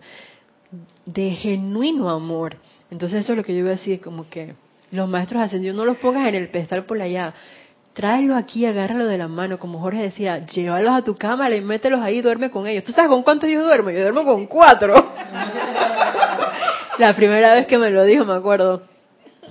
de 1.07 1.31
genuino 1.31 2.11
amor. 2.11 2.57
Entonces 2.91 3.21
eso 3.21 3.33
es 3.33 3.39
lo 3.39 3.45
que 3.45 3.57
yo 3.57 3.65
veo 3.65 3.75
así, 3.75 3.99
como 3.99 4.29
que 4.29 4.55
los 4.93 5.09
maestros 5.09 5.43
ascendidos, 5.43 5.77
no 5.77 5.85
los 5.85 5.97
pongas 5.97 6.29
en 6.29 6.37
el 6.37 6.49
pedestal 6.49 6.85
por 6.85 7.01
allá. 7.01 7.33
Tráelo 7.95 8.37
aquí, 8.37 8.65
agárralo 8.65 9.07
de 9.07 9.19
la 9.19 9.29
mano, 9.29 9.59
como 9.59 9.81
Jorge 9.81 10.03
decía, 10.03 10.47
llévalos 10.47 10.95
a 10.95 11.03
tu 11.03 11.17
cámara 11.17 11.55
y 11.57 11.61
mételos 11.61 12.01
ahí 12.01 12.19
y 12.19 12.23
duerme 12.23 12.51
con 12.51 12.67
ellos. 12.67 12.85
¿Tú 12.85 12.93
sabes 12.93 13.09
con 13.09 13.23
cuántos 13.23 13.51
yo 13.51 13.63
duermo? 13.63 13.91
Yo 13.91 14.01
duermo 14.01 14.25
con 14.25 14.47
cuatro. 14.47 14.95
la 16.99 17.15
primera 17.15 17.55
vez 17.55 17.67
que 17.67 17.77
me 17.77 17.91
lo 17.91 18.05
dijo, 18.05 18.25
me 18.25 18.35
acuerdo. 18.35 18.83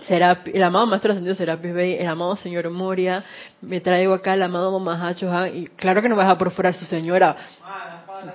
Será, 0.07 0.39
el 0.51 0.63
amado 0.63 0.87
maestro 0.87 1.11
ascendido 1.11 1.35
será 1.35 1.55
Bey, 1.55 1.97
el 1.99 2.07
amado 2.07 2.35
señor 2.35 2.67
Moria, 2.71 3.23
me 3.61 3.81
traigo 3.81 4.15
acá 4.15 4.33
el 4.33 4.41
amado 4.41 4.79
Mamahacho, 4.79 5.29
y 5.47 5.67
claro 5.75 6.01
que 6.01 6.09
no 6.09 6.15
vas 6.15 6.27
a 6.27 6.39
perforar 6.39 6.73
su 6.73 6.85
señora. 6.85 7.35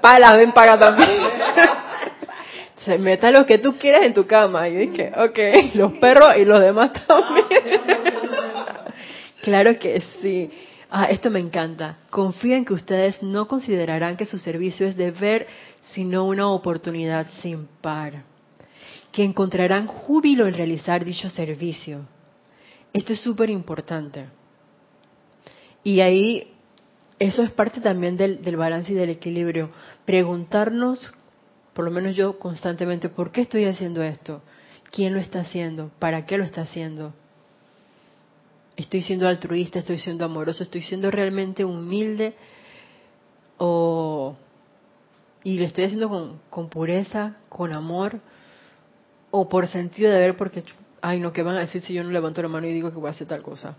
Pala, 0.00 0.36
ven, 0.36 0.52
paga 0.52 0.78
también 0.78 1.25
se 2.86 2.98
meta 2.98 3.32
lo 3.32 3.44
que 3.44 3.58
tú 3.58 3.76
quieras 3.76 4.04
en 4.04 4.14
tu 4.14 4.26
cama. 4.26 4.68
Y 4.68 4.76
dije, 4.76 5.12
ok, 5.14 5.38
los 5.74 5.92
perros 5.94 6.36
y 6.38 6.44
los 6.44 6.60
demás 6.60 6.92
también. 7.06 7.46
claro 9.42 9.78
que 9.78 10.02
sí. 10.22 10.48
Ah, 10.88 11.06
esto 11.06 11.28
me 11.30 11.40
encanta. 11.40 11.98
Confío 12.10 12.54
en 12.54 12.64
que 12.64 12.72
ustedes 12.72 13.20
no 13.22 13.48
considerarán 13.48 14.16
que 14.16 14.24
su 14.24 14.38
servicio 14.38 14.86
es 14.86 14.96
deber, 14.96 15.48
sino 15.92 16.24
una 16.24 16.48
oportunidad 16.48 17.26
sin 17.42 17.66
par. 17.66 18.22
Que 19.10 19.24
encontrarán 19.24 19.88
júbilo 19.88 20.46
en 20.46 20.54
realizar 20.54 21.04
dicho 21.04 21.28
servicio. 21.28 22.02
Esto 22.92 23.14
es 23.14 23.20
súper 23.20 23.50
importante. 23.50 24.26
Y 25.82 26.00
ahí, 26.00 26.52
eso 27.18 27.42
es 27.42 27.50
parte 27.50 27.80
también 27.80 28.16
del, 28.16 28.42
del 28.42 28.56
balance 28.56 28.92
y 28.92 28.94
del 28.94 29.10
equilibrio. 29.10 29.70
Preguntarnos 30.04 31.12
por 31.76 31.84
lo 31.84 31.90
menos 31.90 32.16
yo 32.16 32.38
constantemente, 32.38 33.10
¿por 33.10 33.30
qué 33.30 33.42
estoy 33.42 33.66
haciendo 33.66 34.02
esto? 34.02 34.40
¿Quién 34.90 35.12
lo 35.12 35.20
está 35.20 35.40
haciendo? 35.40 35.90
¿Para 35.98 36.24
qué 36.24 36.38
lo 36.38 36.44
está 36.44 36.62
haciendo? 36.62 37.12
¿Estoy 38.76 39.02
siendo 39.02 39.28
altruista? 39.28 39.80
¿Estoy 39.80 39.98
siendo 39.98 40.24
amoroso? 40.24 40.62
¿Estoy 40.62 40.80
siendo 40.80 41.10
realmente 41.10 41.66
humilde? 41.66 42.34
¿O... 43.58 44.36
y 45.44 45.58
lo 45.58 45.66
estoy 45.66 45.84
haciendo 45.84 46.40
con, 46.48 46.70
pureza, 46.70 47.36
con 47.50 47.76
amor? 47.76 48.20
¿O 49.30 49.46
por 49.50 49.68
sentido 49.68 50.10
de 50.10 50.18
ver 50.18 50.34
porque, 50.34 50.64
ay 51.02 51.20
no, 51.20 51.34
¿qué 51.34 51.42
van 51.42 51.56
a 51.56 51.60
decir 51.60 51.82
si 51.82 51.92
yo 51.92 52.02
no 52.02 52.10
levanto 52.10 52.40
la 52.40 52.48
mano 52.48 52.66
y 52.66 52.72
digo 52.72 52.90
que 52.90 52.96
voy 52.96 53.08
a 53.08 53.10
hacer 53.10 53.26
tal 53.26 53.42
cosa? 53.42 53.76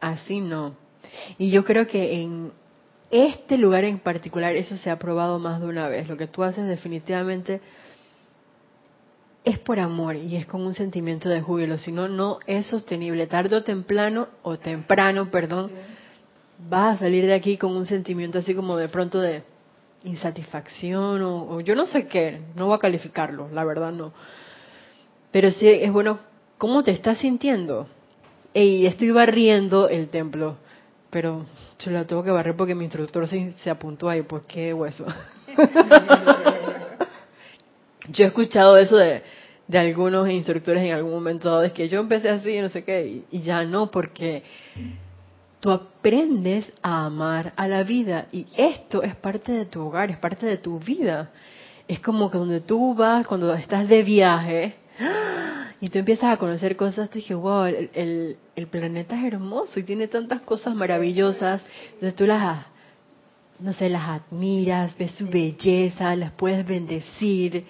Así 0.00 0.40
no. 0.40 0.76
Y 1.38 1.50
yo 1.50 1.64
creo 1.64 1.88
que 1.88 2.22
en, 2.22 2.52
este 3.10 3.56
lugar 3.56 3.84
en 3.84 3.98
particular 3.98 4.56
eso 4.56 4.76
se 4.76 4.90
ha 4.90 4.98
probado 4.98 5.38
más 5.38 5.60
de 5.60 5.66
una 5.66 5.88
vez. 5.88 6.08
Lo 6.08 6.16
que 6.16 6.26
tú 6.26 6.42
haces 6.42 6.66
definitivamente 6.66 7.60
es 9.44 9.58
por 9.60 9.78
amor 9.78 10.16
y 10.16 10.36
es 10.36 10.44
con 10.46 10.66
un 10.66 10.74
sentimiento 10.74 11.28
de 11.28 11.40
júbilo, 11.40 11.78
si 11.78 11.92
no, 11.92 12.08
no 12.08 12.40
es 12.46 12.66
sostenible. 12.66 13.28
Tarde 13.28 13.54
o 13.54 13.62
temprano, 13.62 14.26
o 14.42 14.58
temprano, 14.58 15.30
perdón, 15.30 15.70
vas 16.68 16.96
a 16.96 16.98
salir 16.98 17.26
de 17.26 17.34
aquí 17.34 17.56
con 17.56 17.76
un 17.76 17.84
sentimiento 17.84 18.38
así 18.38 18.54
como 18.54 18.76
de 18.76 18.88
pronto 18.88 19.20
de 19.20 19.44
insatisfacción 20.04 21.22
o, 21.22 21.60
yo 21.60 21.74
no 21.74 21.86
sé 21.86 22.06
qué, 22.06 22.40
no 22.54 22.66
voy 22.66 22.74
a 22.74 22.78
calificarlo, 22.78 23.48
la 23.52 23.64
verdad 23.64 23.92
no. 23.92 24.12
Pero 25.30 25.50
sí 25.50 25.68
es 25.68 25.92
bueno, 25.92 26.18
¿cómo 26.58 26.82
te 26.82 26.90
estás 26.90 27.18
sintiendo? 27.18 27.86
Y 28.52 28.86
estoy 28.86 29.10
barriendo 29.10 29.88
el 29.88 30.08
templo, 30.08 30.56
pero 31.16 31.46
yo 31.78 31.90
la 31.92 32.04
tengo 32.04 32.22
que 32.22 32.30
barrer 32.30 32.54
porque 32.54 32.74
mi 32.74 32.84
instructor 32.84 33.26
se, 33.26 33.54
se 33.62 33.70
apuntó 33.70 34.10
ahí, 34.10 34.20
pues 34.20 34.42
qué 34.46 34.74
hueso. 34.74 35.06
yo 38.10 38.24
he 38.24 38.26
escuchado 38.26 38.76
eso 38.76 38.98
de, 38.98 39.22
de 39.66 39.78
algunos 39.78 40.28
instructores 40.28 40.82
en 40.82 40.92
algún 40.92 41.12
momento 41.12 41.48
dado, 41.48 41.62
es 41.62 41.72
que 41.72 41.88
yo 41.88 42.00
empecé 42.00 42.28
así, 42.28 42.60
no 42.60 42.68
sé 42.68 42.84
qué, 42.84 43.22
y 43.30 43.40
ya 43.40 43.64
no, 43.64 43.90
porque 43.90 44.42
tú 45.58 45.70
aprendes 45.70 46.70
a 46.82 47.06
amar 47.06 47.54
a 47.56 47.66
la 47.66 47.82
vida 47.82 48.26
y 48.30 48.46
esto 48.54 49.02
es 49.02 49.14
parte 49.14 49.52
de 49.52 49.64
tu 49.64 49.86
hogar, 49.86 50.10
es 50.10 50.18
parte 50.18 50.44
de 50.44 50.58
tu 50.58 50.78
vida. 50.78 51.30
Es 51.88 51.98
como 52.00 52.30
que 52.30 52.36
donde 52.36 52.60
tú 52.60 52.94
vas, 52.94 53.26
cuando 53.26 53.54
estás 53.54 53.88
de 53.88 54.02
viaje 54.02 54.74
y 55.80 55.90
tú 55.90 55.98
empiezas 55.98 56.32
a 56.32 56.36
conocer 56.38 56.76
cosas, 56.76 57.10
te 57.10 57.18
dije, 57.18 57.34
wow, 57.34 57.64
el, 57.64 58.38
el, 58.54 58.66
planeta 58.68 59.18
es 59.18 59.24
hermoso 59.24 59.78
y 59.78 59.82
tiene 59.82 60.08
tantas 60.08 60.40
cosas 60.40 60.74
maravillosas. 60.74 61.60
Entonces 61.94 62.14
tú 62.14 62.26
las, 62.26 62.64
no 63.58 63.72
sé, 63.74 63.90
las 63.90 64.08
admiras, 64.08 64.96
ves 64.96 65.12
su 65.12 65.28
belleza, 65.28 66.16
las 66.16 66.32
puedes 66.32 66.66
bendecir. 66.66 67.64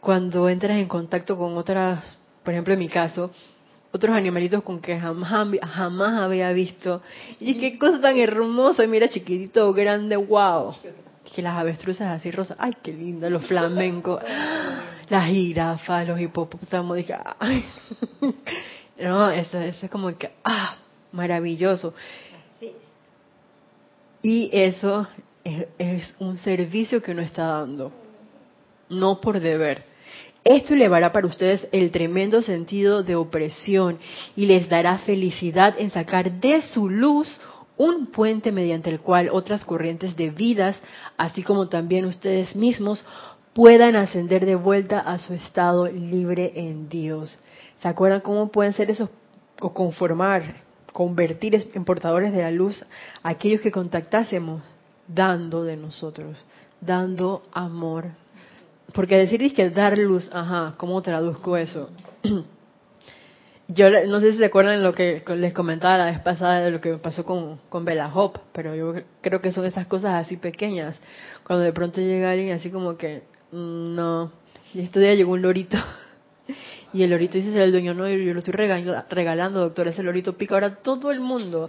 Cuando 0.00 0.48
entras 0.48 0.78
en 0.78 0.86
contacto 0.86 1.36
con 1.36 1.56
otras, 1.56 2.16
por 2.44 2.54
ejemplo 2.54 2.74
en 2.74 2.80
mi 2.80 2.88
caso, 2.88 3.32
otros 3.92 4.16
animalitos 4.16 4.62
con 4.62 4.80
que 4.80 4.98
jamás, 4.98 5.48
jamás 5.62 6.22
había 6.22 6.52
visto. 6.52 7.02
Y 7.40 7.58
qué 7.58 7.78
cosa 7.78 8.00
tan 8.00 8.18
hermosa, 8.18 8.86
mira 8.86 9.08
chiquitito, 9.08 9.72
grande, 9.72 10.16
wow. 10.16 10.74
Que 11.34 11.42
las 11.42 11.56
avestruces 11.56 12.02
así 12.02 12.30
rosas, 12.30 12.56
ay, 12.60 12.74
qué 12.82 12.92
linda, 12.92 13.28
los 13.30 13.44
flamencos, 13.46 14.22
las 15.12 15.28
jirafas, 15.28 16.08
los 16.08 16.20
hipopótamos, 16.20 16.96
dije, 16.96 17.14
ay. 17.38 17.64
No, 18.98 19.30
eso, 19.30 19.58
eso 19.58 19.86
es 19.86 19.90
como 19.90 20.12
que, 20.16 20.30
ah, 20.44 20.76
maravilloso. 21.12 21.92
Y 24.22 24.48
eso 24.52 25.08
es, 25.42 25.66
es 25.78 26.14
un 26.20 26.36
servicio 26.38 27.02
que 27.02 27.10
uno 27.10 27.22
está 27.22 27.44
dando, 27.46 27.90
no 28.88 29.20
por 29.20 29.40
deber 29.40 29.92
esto 30.44 30.74
elevará 30.74 31.12
para 31.12 31.28
ustedes 31.28 31.68
el 31.70 31.92
tremendo 31.92 32.42
sentido 32.42 33.04
de 33.04 33.14
opresión 33.14 33.98
y 34.34 34.46
les 34.46 34.68
dará 34.68 34.98
felicidad 34.98 35.76
en 35.78 35.90
sacar 35.90 36.32
de 36.40 36.62
su 36.62 36.90
luz 36.90 37.40
un 37.76 38.06
puente 38.06 38.50
mediante 38.50 38.90
el 38.90 39.00
cual 39.00 39.28
otras 39.32 39.64
corrientes 39.64 40.16
de 40.16 40.30
vidas, 40.30 40.76
así 41.16 41.42
como 41.42 41.68
también 41.68 42.04
ustedes 42.04 42.54
mismos, 42.56 43.04
puedan 43.54 43.96
ascender 43.96 44.46
de 44.46 44.54
vuelta 44.54 45.00
a 45.00 45.18
su 45.18 45.34
estado 45.34 45.86
libre 45.86 46.52
en 46.54 46.88
Dios. 46.88 47.38
¿Se 47.78 47.88
acuerdan 47.88 48.20
cómo 48.20 48.50
pueden 48.50 48.72
ser 48.72 48.90
esos 48.90 49.10
o 49.60 49.72
conformar, 49.72 50.56
convertir 50.92 51.68
en 51.74 51.84
portadores 51.84 52.32
de 52.32 52.42
la 52.42 52.50
luz 52.50 52.84
aquellos 53.22 53.60
que 53.60 53.72
contactásemos? 53.72 54.62
Dando 55.06 55.64
de 55.64 55.76
nosotros, 55.76 56.44
dando 56.80 57.42
amor 57.52 58.06
porque 58.92 59.16
decir 59.16 59.54
que 59.54 59.70
dar 59.70 59.98
luz, 59.98 60.28
ajá, 60.32 60.74
¿cómo 60.76 61.00
traduzco 61.02 61.56
eso? 61.56 61.90
Yo 63.68 63.88
no 64.06 64.20
sé 64.20 64.32
si 64.32 64.38
se 64.38 64.44
acuerdan 64.44 64.82
lo 64.82 64.94
que 64.94 65.22
les 65.34 65.54
comentaba 65.54 65.96
la 65.96 66.04
vez 66.06 66.20
pasada 66.20 66.60
de 66.60 66.70
lo 66.70 66.80
que 66.80 66.94
pasó 66.98 67.24
con, 67.24 67.58
con 67.70 67.86
Bella 67.86 68.10
Hop, 68.12 68.38
pero 68.52 68.74
yo 68.74 68.92
creo 69.22 69.40
que 69.40 69.50
son 69.50 69.64
esas 69.64 69.86
cosas 69.86 70.26
así 70.26 70.36
pequeñas. 70.36 71.00
Cuando 71.46 71.64
de 71.64 71.72
pronto 71.72 72.00
llega 72.00 72.32
alguien 72.32 72.52
así 72.52 72.70
como 72.70 72.96
que, 72.98 73.22
no. 73.52 74.32
Y 74.74 74.80
este 74.80 75.00
día 75.00 75.14
llegó 75.14 75.32
un 75.32 75.42
lorito 75.42 75.76
y 76.94 77.02
el 77.02 77.10
lorito 77.10 77.36
dice 77.36 77.62
el 77.62 77.72
dueño, 77.72 77.94
no, 77.94 78.08
yo 78.08 78.32
lo 78.32 78.38
estoy 78.38 78.54
regalando, 78.54 79.60
doctor, 79.60 79.88
ese 79.88 80.02
lorito 80.02 80.32
pica 80.34 80.54
ahora 80.54 80.76
todo 80.76 81.10
el 81.10 81.20
mundo. 81.20 81.68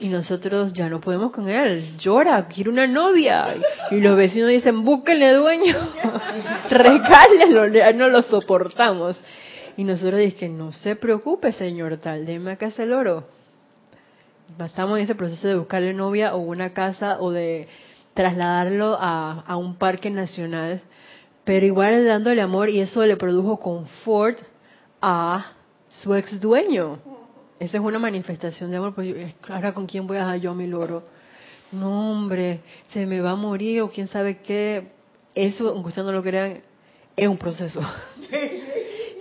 Y 0.00 0.08
nosotros 0.08 0.72
ya 0.72 0.88
no 0.88 1.00
podemos 1.00 1.32
con 1.32 1.48
él, 1.48 1.96
llora, 1.98 2.46
quiere 2.46 2.70
una 2.70 2.86
novia. 2.86 3.54
Y 3.90 4.00
los 4.00 4.16
vecinos 4.16 4.50
dicen, 4.50 4.84
búsquenle 4.84 5.32
dueño, 5.32 5.74
regálelo, 6.70 7.68
ya 7.68 7.92
no 7.92 8.08
lo 8.08 8.22
soportamos. 8.22 9.16
Y 9.76 9.84
nosotros 9.84 10.20
dicen, 10.20 10.56
no 10.56 10.72
se 10.72 10.94
preocupe, 10.96 11.52
señor 11.52 11.96
tal, 11.96 12.26
déme 12.26 12.52
acá 12.52 12.66
ese 12.66 12.86
loro. 12.86 13.26
Estamos 14.64 14.98
en 14.98 15.04
ese 15.04 15.14
proceso 15.14 15.48
de 15.48 15.56
buscarle 15.56 15.94
novia 15.94 16.34
o 16.34 16.38
una 16.38 16.70
casa 16.74 17.16
o 17.18 17.32
de 17.32 17.66
trasladarlo 18.12 18.96
a, 19.00 19.40
a 19.46 19.56
un 19.56 19.76
parque 19.76 20.10
nacional 20.10 20.82
pero 21.44 21.66
igual 21.66 22.04
dándole 22.06 22.40
amor 22.40 22.70
y 22.70 22.80
eso 22.80 23.04
le 23.04 23.16
produjo 23.16 23.58
confort 23.58 24.38
a 25.00 25.52
su 25.88 26.14
ex 26.14 26.40
dueño. 26.40 26.98
Esa 27.58 27.76
es 27.78 27.82
una 27.84 27.98
manifestación 27.98 28.70
de 28.70 28.78
amor. 28.78 28.94
Pues 28.94 29.34
ahora 29.48 29.72
con 29.72 29.86
quién 29.86 30.06
voy 30.06 30.16
a 30.16 30.24
dar 30.24 30.40
yo 30.40 30.54
mi 30.54 30.66
loro. 30.66 31.04
No, 31.72 32.12
hombre, 32.12 32.60
se 32.88 33.06
me 33.06 33.20
va 33.20 33.32
a 33.32 33.36
morir 33.36 33.82
o 33.82 33.90
quién 33.90 34.08
sabe 34.08 34.38
qué. 34.38 34.88
Eso, 35.34 35.68
aunque 35.68 35.88
ustedes 35.88 36.06
no 36.06 36.12
lo 36.12 36.22
crean, 36.22 36.62
es 37.16 37.28
un 37.28 37.38
proceso. 37.38 37.80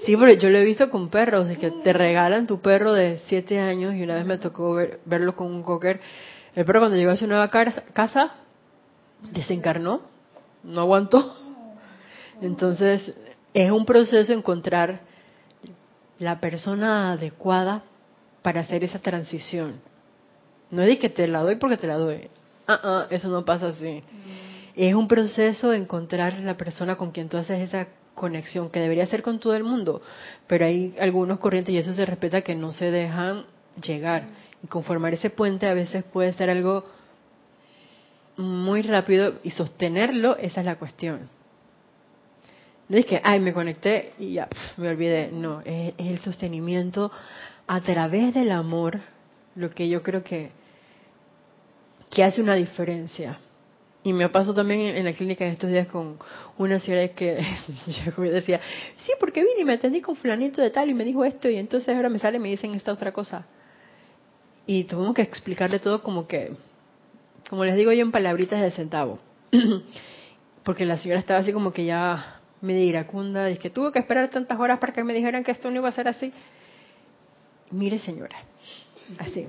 Sí, 0.06 0.18
porque 0.18 0.38
yo 0.38 0.50
lo 0.50 0.58
he 0.58 0.66
visto 0.66 0.90
con 0.90 1.08
perros, 1.08 1.48
de 1.48 1.56
que 1.56 1.72
te 1.72 1.94
regalan 1.94 2.46
tu 2.46 2.60
perro 2.60 2.92
de 2.92 3.20
siete 3.28 3.60
años 3.60 3.96
y 3.96 4.04
una 4.04 4.16
vez 4.16 4.26
me 4.26 4.38
tocó 4.38 4.78
verlo 5.06 5.34
con 5.34 5.48
un 5.48 5.64
cocker. 5.64 6.02
El 6.56 6.66
perro 6.66 6.82
cuando 6.82 6.98
llegó 6.98 7.12
a 7.12 7.16
su 7.16 7.26
nueva 7.26 7.48
casa, 7.48 8.36
desencarnó, 9.32 10.02
no 10.64 10.82
aguantó. 10.82 11.43
Entonces, 12.44 13.14
es 13.54 13.72
un 13.72 13.86
proceso 13.86 14.34
encontrar 14.34 15.00
la 16.20 16.42
persona 16.42 17.14
adecuada 17.14 17.84
para 18.42 18.62
hacer 18.62 18.84
esa 18.84 19.00
transición. 19.00 19.80
No 20.70 20.82
es 20.82 20.90
de 20.90 21.00
que 21.00 21.10
te 21.10 21.26
la 21.30 21.40
doy 21.40 21.56
porque 21.56 21.78
te 21.78 21.88
la 21.88 21.96
doy. 21.98 22.28
Ah, 22.68 22.80
ah, 22.84 23.08
eso 23.10 23.30
no 23.30 23.46
pasa 23.46 23.68
así. 23.68 24.04
Es 24.76 24.94
un 24.94 25.08
proceso 25.08 25.72
encontrar 25.72 26.40
la 26.40 26.58
persona 26.58 26.98
con 26.98 27.12
quien 27.12 27.30
tú 27.30 27.38
haces 27.38 27.62
esa 27.62 27.88
conexión, 28.14 28.70
que 28.70 28.82
debería 28.82 29.06
ser 29.06 29.22
con 29.22 29.40
todo 29.40 29.56
el 29.56 29.64
mundo, 29.64 30.02
pero 30.46 30.66
hay 30.66 30.96
algunos 31.00 31.40
corrientes 31.40 31.74
y 31.74 31.78
eso 31.78 31.94
se 31.94 32.06
respeta 32.06 32.42
que 32.42 32.56
no 32.56 32.74
se 32.74 32.92
dejan 32.92 33.46
llegar. 33.82 34.26
Y 34.62 34.68
conformar 34.68 35.14
ese 35.14 35.30
puente 35.30 35.68
a 35.68 35.74
veces 35.74 36.04
puede 36.04 36.34
ser 36.34 36.50
algo 36.50 36.84
muy 38.36 38.82
rápido 38.82 39.36
y 39.44 39.52
sostenerlo, 39.52 40.36
esa 40.38 40.60
es 40.60 40.66
la 40.66 40.76
cuestión. 40.76 41.30
No 42.90 42.98
es 42.98 43.06
que, 43.06 43.20
ay, 43.24 43.40
me 43.40 43.54
conecté 43.54 44.14
y 44.20 44.34
ya, 44.34 44.48
me 44.78 44.90
olvidé. 44.90 45.30
No, 45.32 45.62
es, 45.62 45.94
el 45.98 46.20
sostenimiento 46.20 47.12
a 47.68 47.82
través 47.82 48.34
del 48.34 48.52
amor 48.52 49.00
lo 49.56 49.70
que 49.70 49.88
yo 49.88 50.04
creo 50.04 50.24
que, 50.24 50.52
que 52.10 52.24
hace 52.24 52.42
una 52.42 52.56
diferencia. 52.56 53.40
Y 54.04 54.12
me 54.12 54.28
pasó 54.28 54.54
también 54.54 54.82
en 54.82 55.06
la 55.06 55.14
clínica 55.14 55.46
en 55.46 55.52
estos 55.54 55.70
días 55.70 55.88
con 55.88 56.18
una 56.58 56.80
señora 56.80 57.08
que 57.10 57.42
yo 58.18 58.24
decía, 58.24 58.60
sí, 59.06 59.14
porque 59.18 59.42
vine 59.42 59.62
y 59.62 59.66
me 59.66 59.74
atendí 59.74 60.02
con 60.02 60.18
fulanito 60.18 60.62
de 60.62 60.72
tal 60.72 60.90
y 60.90 60.94
me 60.94 61.06
dijo 61.06 61.24
esto 61.24 61.50
y 61.50 61.56
entonces 61.56 61.96
ahora 61.96 62.10
me 62.10 62.20
sale 62.20 62.38
y 62.38 62.42
me 62.42 62.50
dicen 62.50 62.76
esta 62.76 62.92
otra 62.92 63.14
cosa. 63.14 63.46
Y 64.66 64.84
tuvimos 64.84 65.16
que 65.16 65.22
explicarle 65.22 65.80
todo 65.80 66.04
como 66.04 66.28
que, 66.28 66.52
como 67.50 67.64
les 67.64 67.78
digo 67.78 67.94
yo 67.94 68.02
en 68.02 68.12
palabritas 68.12 68.62
de 68.62 68.72
centavo. 68.72 69.20
porque 70.64 70.86
la 70.86 70.98
señora 70.98 71.20
estaba 71.20 71.40
así 71.40 71.52
como 71.54 71.72
que 71.72 71.86
ya 71.86 72.42
medio 72.64 72.84
iracunda, 72.84 73.50
es 73.50 73.60
que 73.60 73.70
tuve 73.70 73.92
que 73.92 74.00
esperar 74.00 74.30
tantas 74.30 74.58
horas 74.58 74.80
para 74.80 74.94
que 74.94 75.04
me 75.04 75.14
dijeran 75.14 75.44
que 75.44 75.52
esto 75.52 75.70
no 75.70 75.76
iba 75.76 75.90
a 75.90 75.92
ser 75.92 76.08
así. 76.08 76.32
Mire, 77.72 78.00
señora, 78.00 78.38
así. 79.20 79.48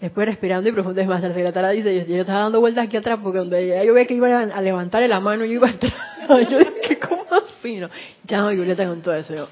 Después 0.00 0.26
respirando 0.26 0.68
y 0.68 0.72
profundo, 0.72 1.00
es 1.00 1.06
más, 1.06 1.22
la 1.22 1.32
secretaria 1.32 1.70
dice, 1.70 2.06
yo, 2.06 2.16
estaba 2.16 2.40
dando 2.40 2.60
vueltas 2.60 2.86
aquí 2.86 2.96
atrás 2.96 3.20
porque 3.22 3.38
donde 3.38 3.84
yo 3.86 3.94
veía 3.94 4.06
que 4.06 4.14
iba 4.14 4.40
a 4.40 4.60
levantarle 4.60 5.06
la 5.06 5.20
mano, 5.20 5.44
yo 5.44 5.52
iba 5.52 5.68
atrás. 5.68 5.94
yo 6.50 6.58
dije, 6.58 6.98
¿cómo 6.98 7.24
así? 7.30 7.76
No? 7.76 7.88
Ya 8.24 8.38
no, 8.38 8.48
Julieta 8.48 8.86
con 8.86 9.02
todo 9.02 9.14
eso. 9.14 9.34
Yo. 9.34 9.48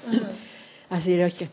Así 0.89 1.13
era, 1.13 1.27
es 1.27 1.35
que... 1.35 1.47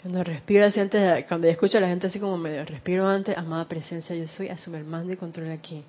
Cuando 0.00 0.22
respiro 0.22 0.66
así 0.66 0.80
antes, 0.80 1.24
cuando 1.26 1.48
escucho 1.48 1.78
a 1.78 1.80
la 1.80 1.88
gente 1.88 2.06
así 2.06 2.20
como 2.20 2.36
medio 2.38 2.64
respiro 2.64 3.06
antes, 3.06 3.36
amada 3.36 3.66
presencia, 3.66 4.14
yo 4.14 4.26
soy, 4.28 4.48
asume 4.48 4.78
el 4.78 4.84
mando 4.84 5.12
y 5.12 5.16
control 5.16 5.50
aquí 5.50 5.82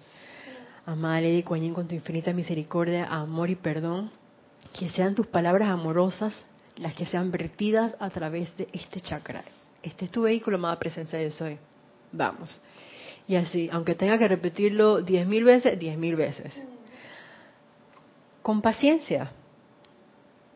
amada 0.86 1.22
Lady 1.22 1.44
Kuan 1.44 1.74
con 1.74 1.88
tu 1.88 1.96
infinita 1.96 2.32
misericordia, 2.34 3.06
amor 3.06 3.50
y 3.50 3.56
perdón, 3.56 4.12
que 4.78 4.90
sean 4.90 5.16
tus 5.16 5.28
palabras 5.28 5.70
amorosas 5.70 6.46
las 6.78 6.94
que 6.94 7.06
sean 7.06 7.32
vertidas 7.32 7.96
a 8.00 8.10
través 8.10 8.56
de 8.58 8.68
este 8.74 9.00
chakra. 9.02 9.44
Este 9.82 10.06
es 10.06 10.12
tu 10.12 10.24
vehículo, 10.24 10.58
amada 10.58 10.78
presencia 10.78 11.18
de 11.18 11.32
soy. 11.32 11.58
Vamos. 12.12 12.60
Y 13.28 13.36
así, 13.36 13.70
aunque 13.72 13.96
tenga 13.96 14.18
que 14.18 14.28
repetirlo 14.28 15.02
diez 15.02 15.26
mil 15.28 15.44
veces, 15.44 15.80
diez 15.80 15.98
mil 15.98 16.16
veces. 16.16 16.54
Con 18.42 18.62
paciencia. 18.62 19.32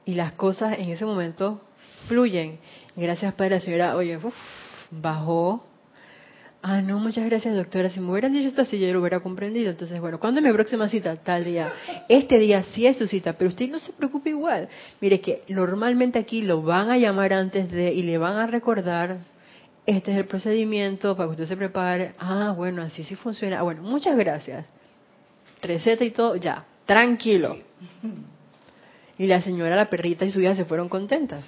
Y 0.05 0.15
las 0.15 0.34
cosas 0.34 0.77
en 0.77 0.89
ese 0.89 1.05
momento 1.05 1.61
fluyen. 2.07 2.59
Gracias, 2.95 3.34
Padre, 3.34 3.55
la 3.55 3.61
señora, 3.61 3.95
oye, 3.95 4.17
uf, 4.17 4.36
bajó. 4.91 5.65
Ah, 6.62 6.82
no, 6.82 6.99
muchas 6.99 7.26
gracias, 7.26 7.55
doctora. 7.55 7.89
Si 7.89 8.01
me 8.01 8.12
hubieran 8.12 8.34
dicho 8.34 8.49
esta 8.49 8.66
silla, 8.66 8.88
yo 8.88 8.93
lo 8.93 8.99
hubiera 8.99 9.22
comprendido. 9.22 9.70
Entonces, 9.70 9.99
bueno, 10.01 10.20
¿cuándo 10.20 10.41
es 10.41 10.45
mi 10.45 10.51
próxima 10.51 10.89
cita? 10.89 11.16
Tal 11.16 11.45
día. 11.45 11.72
Este 12.10 12.38
día 12.38 12.64
sí 12.74 12.86
es 12.86 12.97
su 12.97 13.07
cita, 13.07 13.34
pero 13.34 13.49
usted 13.49 13.70
no 13.70 13.80
se 13.80 13.93
preocupe 13.93 14.32
igual. 14.32 14.68
Mire 14.99 15.22
que 15.22 15.43
normalmente 15.47 16.20
aquí 16.20 16.41
lo 16.41 16.62
van 16.62 16.89
a 16.89 16.97
llamar 16.97 17.32
antes 17.32 17.72
de 17.72 17.93
y 17.93 18.01
le 18.01 18.18
van 18.18 18.36
a 18.36 18.45
recordar. 18.45 19.20
Este 19.86 20.12
es 20.12 20.18
el 20.18 20.26
procedimiento 20.26 21.16
para 21.16 21.28
que 21.28 21.32
usted 21.32 21.45
se 21.47 21.55
prepare. 21.55 22.12
Ah, 22.20 22.53
bueno, 22.55 22.82
así 22.82 23.03
sí 23.03 23.16
funciona. 23.16 23.60
Ah, 23.60 23.64
bueno, 23.64 23.82
muchas 23.82 24.18
gracias. 24.18 24.66
Receta 25.62 26.03
y 26.03 26.12
todo, 26.12 26.36
ya, 26.36 26.66
tranquilo. 26.86 27.57
Y 29.18 29.28
la 29.28 29.41
señora, 29.41 29.78
la 29.78 29.89
perrita 29.89 30.26
y 30.26 30.32
su 30.32 30.41
hija 30.41 30.55
se 30.55 30.66
fueron 30.66 30.89
contentas. 30.89 31.43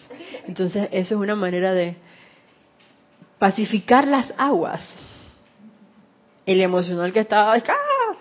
Entonces, 0.47 0.87
eso 0.91 1.15
es 1.15 1.21
una 1.21 1.35
manera 1.35 1.73
de 1.73 1.95
pacificar 3.41 4.07
las 4.07 4.31
aguas. 4.37 4.87
El 6.45 6.61
emocional 6.61 7.11
que 7.11 7.21
estaba, 7.21 7.55
¡ah! 7.55 8.15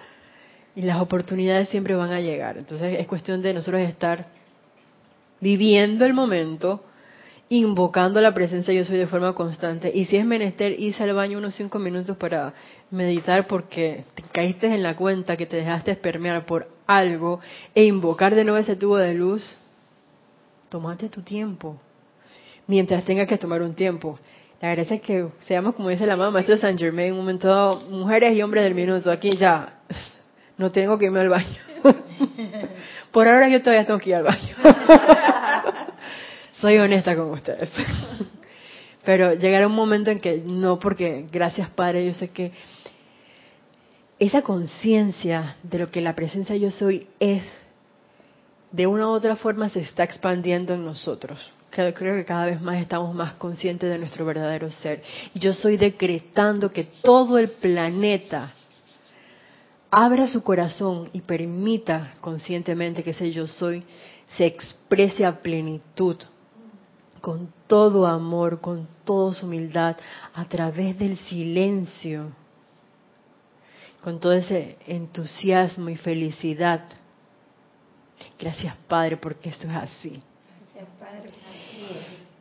y 0.74 0.80
las 0.80 0.98
oportunidades 0.98 1.68
siempre 1.68 1.94
van 1.94 2.10
a 2.10 2.20
llegar. 2.20 2.56
Entonces 2.56 2.98
es 2.98 3.06
cuestión 3.06 3.42
de 3.42 3.52
nosotros 3.52 3.82
estar 3.82 4.28
viviendo 5.38 6.06
el 6.06 6.14
momento, 6.14 6.82
invocando 7.50 8.22
la 8.22 8.32
presencia 8.32 8.72
yo 8.72 8.86
soy 8.86 8.96
de 8.96 9.06
forma 9.06 9.34
constante. 9.34 9.92
Y 9.94 10.06
si 10.06 10.16
es 10.16 10.24
menester, 10.24 10.80
irse 10.80 11.02
al 11.02 11.12
baño 11.12 11.36
unos 11.36 11.54
cinco 11.54 11.78
minutos 11.78 12.16
para 12.16 12.54
meditar 12.90 13.46
porque 13.46 14.04
te 14.14 14.22
caíste 14.22 14.68
en 14.68 14.82
la 14.82 14.96
cuenta 14.96 15.36
que 15.36 15.44
te 15.44 15.58
dejaste 15.58 15.90
espermear 15.90 16.46
por 16.46 16.66
algo 16.86 17.40
e 17.74 17.84
invocar 17.84 18.34
de 18.34 18.44
nuevo 18.44 18.56
ese 18.56 18.74
tubo 18.74 18.96
de 18.96 19.12
luz, 19.12 19.58
tomate 20.70 21.10
tu 21.10 21.20
tiempo. 21.20 21.76
Mientras 22.66 23.04
tengas 23.04 23.28
que 23.28 23.36
tomar 23.36 23.60
un 23.60 23.74
tiempo. 23.74 24.18
La 24.61 24.72
gracia 24.72 24.96
es 24.96 25.02
que 25.02 25.26
seamos, 25.46 25.74
como 25.74 25.88
dice 25.88 26.04
la 26.04 26.16
mamá, 26.16 26.30
maestro 26.30 26.54
San 26.58 26.76
Germain, 26.76 27.12
un 27.12 27.20
momento, 27.20 27.82
mujeres 27.88 28.34
y 28.34 28.42
hombres 28.42 28.62
del 28.62 28.74
minuto. 28.74 29.11
Aquí 29.11 29.34
ya, 29.34 29.80
no 30.58 30.70
tengo 30.70 30.98
que 30.98 31.06
irme 31.06 31.20
al 31.20 31.30
baño. 31.30 31.56
Por 33.11 33.26
ahora 33.26 33.48
yo 33.48 33.61
todavía 33.62 33.86
tengo 33.86 33.98
que 33.98 34.11
ir 34.11 34.16
al 34.16 34.24
baño. 34.24 34.54
Soy 36.61 36.76
honesta 36.76 37.16
con 37.16 37.30
ustedes. 37.30 37.70
Pero 39.02 39.32
llegará 39.32 39.66
un 39.66 39.74
momento 39.74 40.11
en 40.11 40.20
que 40.20 40.42
no, 40.44 40.78
porque 40.78 41.26
gracias 41.32 41.70
Padre, 41.70 42.04
yo 42.04 42.12
sé 42.12 42.28
que 42.28 42.52
esa 44.18 44.42
conciencia 44.42 45.56
de 45.62 45.78
lo 45.78 45.90
que 45.90 46.02
la 46.02 46.14
presencia 46.14 46.54
yo 46.56 46.70
soy 46.70 47.06
es, 47.18 47.42
de 48.72 48.86
una 48.86 49.06
u 49.06 49.11
otra 49.12 49.36
forma 49.36 49.70
se 49.70 49.80
está 49.80 50.04
expandiendo 50.04 50.74
en 50.74 50.84
nosotros 50.84 51.50
creo 51.70 51.94
que 51.94 52.24
cada 52.24 52.46
vez 52.46 52.60
más 52.60 52.76
estamos 52.76 53.14
más 53.14 53.34
conscientes 53.34 53.88
de 53.88 53.98
nuestro 53.98 54.24
verdadero 54.24 54.70
ser. 54.70 55.02
Y 55.34 55.38
yo 55.38 55.52
estoy 55.52 55.76
decretando 55.76 56.72
que 56.72 56.84
todo 56.84 57.38
el 57.38 57.50
planeta 57.50 58.52
abra 59.90 60.28
su 60.28 60.42
corazón 60.42 61.10
y 61.12 61.20
permita 61.20 62.14
conscientemente 62.20 63.02
que 63.02 63.10
ese 63.10 63.32
yo 63.32 63.46
soy 63.46 63.84
se 64.36 64.46
exprese 64.46 65.24
a 65.24 65.40
plenitud, 65.40 66.16
con 67.20 67.52
todo 67.66 68.06
amor, 68.06 68.60
con 68.60 68.88
toda 69.04 69.34
su 69.34 69.46
humildad, 69.46 69.96
a 70.34 70.44
través 70.44 70.98
del 70.98 71.18
silencio, 71.18 72.30
con 74.02 74.20
todo 74.20 74.32
ese 74.32 74.78
entusiasmo 74.86 75.90
y 75.90 75.96
felicidad. 75.96 76.84
Gracias 78.38 78.74
Padre 78.88 79.16
porque 79.16 79.50
esto 79.50 79.66
es 79.68 79.74
así. 79.74 80.22
Gracias 80.74 80.88
Padre. 80.98 81.39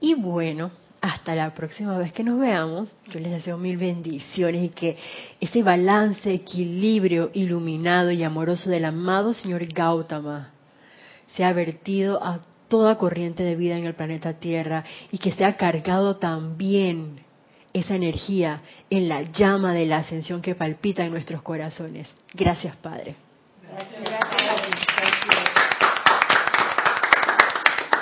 Y 0.02 0.14
bueno, 0.14 0.72
hasta 1.02 1.36
la 1.36 1.54
próxima 1.54 1.97
vez 1.97 2.12
que 2.12 2.24
nos 2.24 2.39
veamos, 2.39 2.95
yo 3.08 3.20
les 3.20 3.32
deseo 3.32 3.58
mil 3.58 3.78
bendiciones 3.78 4.64
y 4.64 4.70
que 4.70 4.97
ese 5.39 5.64
balance, 5.64 6.32
equilibrio 6.32 7.32
iluminado 7.34 8.12
y 8.12 8.24
amoroso 8.24 8.70
del 8.70 8.86
amado 8.86 9.34
señor 9.34 9.66
Gautama 9.66 10.52
sea 11.36 11.54
vertido 11.54 12.24
a 12.24 12.39
toda 12.68 12.97
corriente 12.97 13.43
de 13.43 13.56
vida 13.56 13.78
en 13.78 13.86
el 13.86 13.95
planeta 13.95 14.34
Tierra 14.34 14.84
y 15.12 15.18
que 15.18 15.32
sea 15.32 15.58
cargado 15.58 16.18
también 16.18 17.22
esa 17.74 17.95
energía 17.95 18.62
en 18.89 19.10
la 19.10 19.22
llama 19.24 19.74
de 19.74 19.86
la 19.86 19.97
ascensión 19.97 20.41
que 20.41 20.56
palpita 20.56 21.06
en 21.06 21.12
nuestros 21.12 21.41
corazones. 21.41 22.14
Gracias, 22.34 22.76
Padre. 22.78 23.16
Gracias. 24.02 25.39